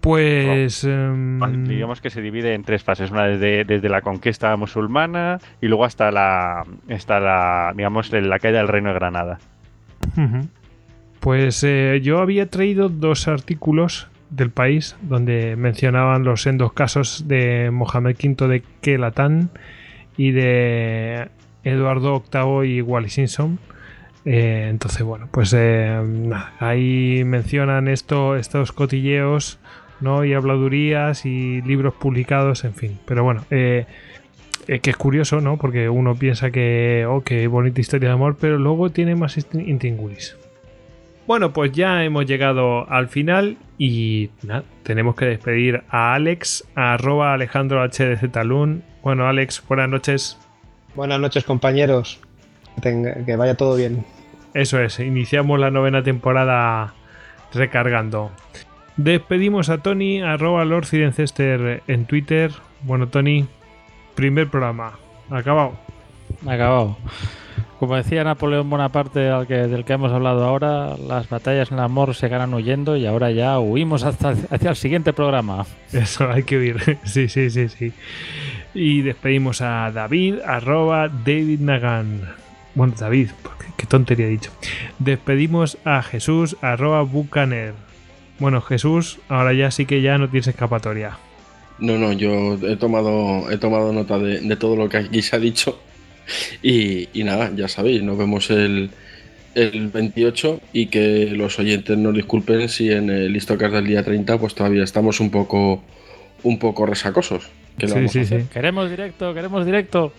[0.00, 0.84] Pues.
[0.84, 1.64] Um...
[1.64, 3.10] Digamos que se divide en tres fases.
[3.10, 6.64] Una desde, desde, la conquista musulmana y luego hasta la.
[6.90, 7.72] hasta la.
[7.74, 9.38] digamos, la caída del reino de Granada.
[10.16, 10.48] Uh -huh.
[11.20, 17.70] Pues eh, yo había traído dos artículos del país donde mencionaban los sendos casos de
[17.70, 19.50] Mohamed V de Kelatán
[20.16, 21.28] y de
[21.62, 23.58] Eduardo VIII y Wally Simpson.
[24.24, 26.00] Eh, entonces, bueno, pues eh,
[26.58, 29.58] ahí mencionan esto, estos cotilleos
[30.00, 30.24] ¿no?
[30.24, 32.98] y habladurías y libros publicados, en fin.
[33.04, 33.86] Pero bueno, eh,
[34.66, 35.58] que es curioso, ¿no?
[35.58, 40.36] Porque uno piensa que, oh, qué bonita historia de amor, pero luego tiene más intingulis.
[41.26, 46.94] Bueno, pues ya hemos llegado al final y nada, tenemos que despedir a Alex, a
[46.94, 48.30] arroba Alejandro HDZ
[49.02, 50.38] Bueno, Alex, buenas noches.
[50.94, 52.20] Buenas noches, compañeros.
[52.82, 54.04] Que, que vaya todo bien.
[54.54, 56.94] Eso es, iniciamos la novena temporada
[57.52, 58.30] recargando.
[58.96, 62.52] Despedimos a Tony, arroba Lord Cirencester en Twitter.
[62.82, 63.46] Bueno, Tony,
[64.14, 64.98] primer programa.
[65.30, 65.72] Acabado.
[66.46, 66.96] Acabado.
[67.84, 71.84] Como decía Napoleón Bonaparte, al que, del que hemos hablado ahora, las batallas en el
[71.84, 75.66] amor se ganan huyendo y ahora ya huimos hasta, hacia el siguiente programa.
[75.92, 76.98] Eso, hay que huir.
[77.04, 77.92] Sí, sí, sí, sí.
[78.72, 82.22] Y despedimos a David, arroba David Nagan.
[82.74, 84.50] Bueno, David, qué, qué tontería he dicho.
[84.98, 87.74] Despedimos a Jesús, arroba Bucaner.
[88.38, 91.18] Bueno, Jesús, ahora ya sí que ya no tienes escapatoria.
[91.78, 95.36] No, no, yo he tomado, he tomado nota de, de todo lo que aquí se
[95.36, 95.78] ha dicho.
[96.62, 98.90] Y, y nada, ya sabéis, nos vemos el,
[99.54, 104.38] el, 28 y que los oyentes nos disculpen si en el listocast del día 30
[104.38, 105.82] pues todavía estamos un poco
[106.42, 107.50] un poco resacosos.
[107.78, 108.36] Sí, sí, sí.
[108.52, 110.12] Queremos directo, queremos directo.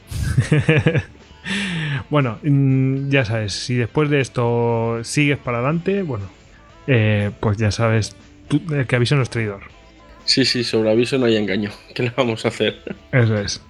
[2.09, 6.25] bueno, mm, ya sabes, si después de esto sigues para adelante, bueno,
[6.87, 8.15] eh, pues ya sabes,
[8.47, 9.61] tú, el que aviso no es traidor.
[10.25, 11.71] Sí, sí, sobre aviso no hay engaño.
[11.93, 12.75] ¿Qué le vamos a hacer?
[13.11, 13.61] Eso es.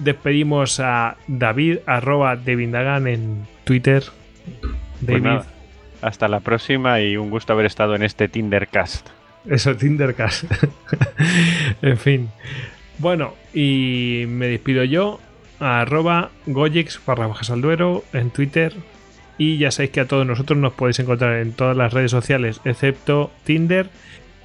[0.00, 4.02] Despedimos a David, arroba Dagan en Twitter.
[5.00, 5.06] David.
[5.06, 5.46] Pues nada,
[6.02, 9.08] hasta la próxima y un gusto haber estado en este Tindercast.
[9.46, 10.44] Eso, Tindercast.
[11.82, 12.28] en fin.
[12.98, 15.20] Bueno, y me despido yo,
[15.58, 18.74] arroba Goyix barra bajas al duero en Twitter.
[19.38, 22.60] Y ya sabéis que a todos nosotros nos podéis encontrar en todas las redes sociales,
[22.64, 23.88] excepto Tinder.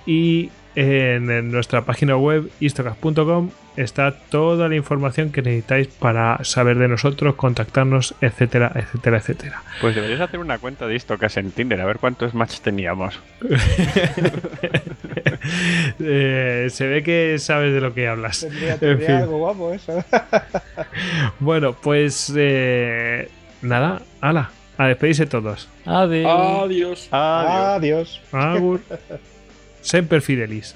[0.05, 6.77] Y en, en nuestra página web, istocast.com, está toda la información que necesitáis para saber
[6.77, 9.63] de nosotros, contactarnos, etcétera, etcétera, etcétera.
[9.81, 13.19] Pues deberías hacer una cuenta de Istocast en Tinder, a ver cuántos matches teníamos.
[15.99, 18.41] eh, se ve que sabes de lo que hablas.
[18.41, 19.23] Tendría, tendría en fin.
[19.23, 20.03] algo guapo eso.
[21.39, 23.29] bueno, pues eh,
[23.61, 25.69] nada, ala, a despedirse todos.
[25.85, 27.07] Adiós.
[27.11, 28.21] Adiós.
[28.31, 28.81] Adiós.
[29.85, 30.75] Semper Fidelis.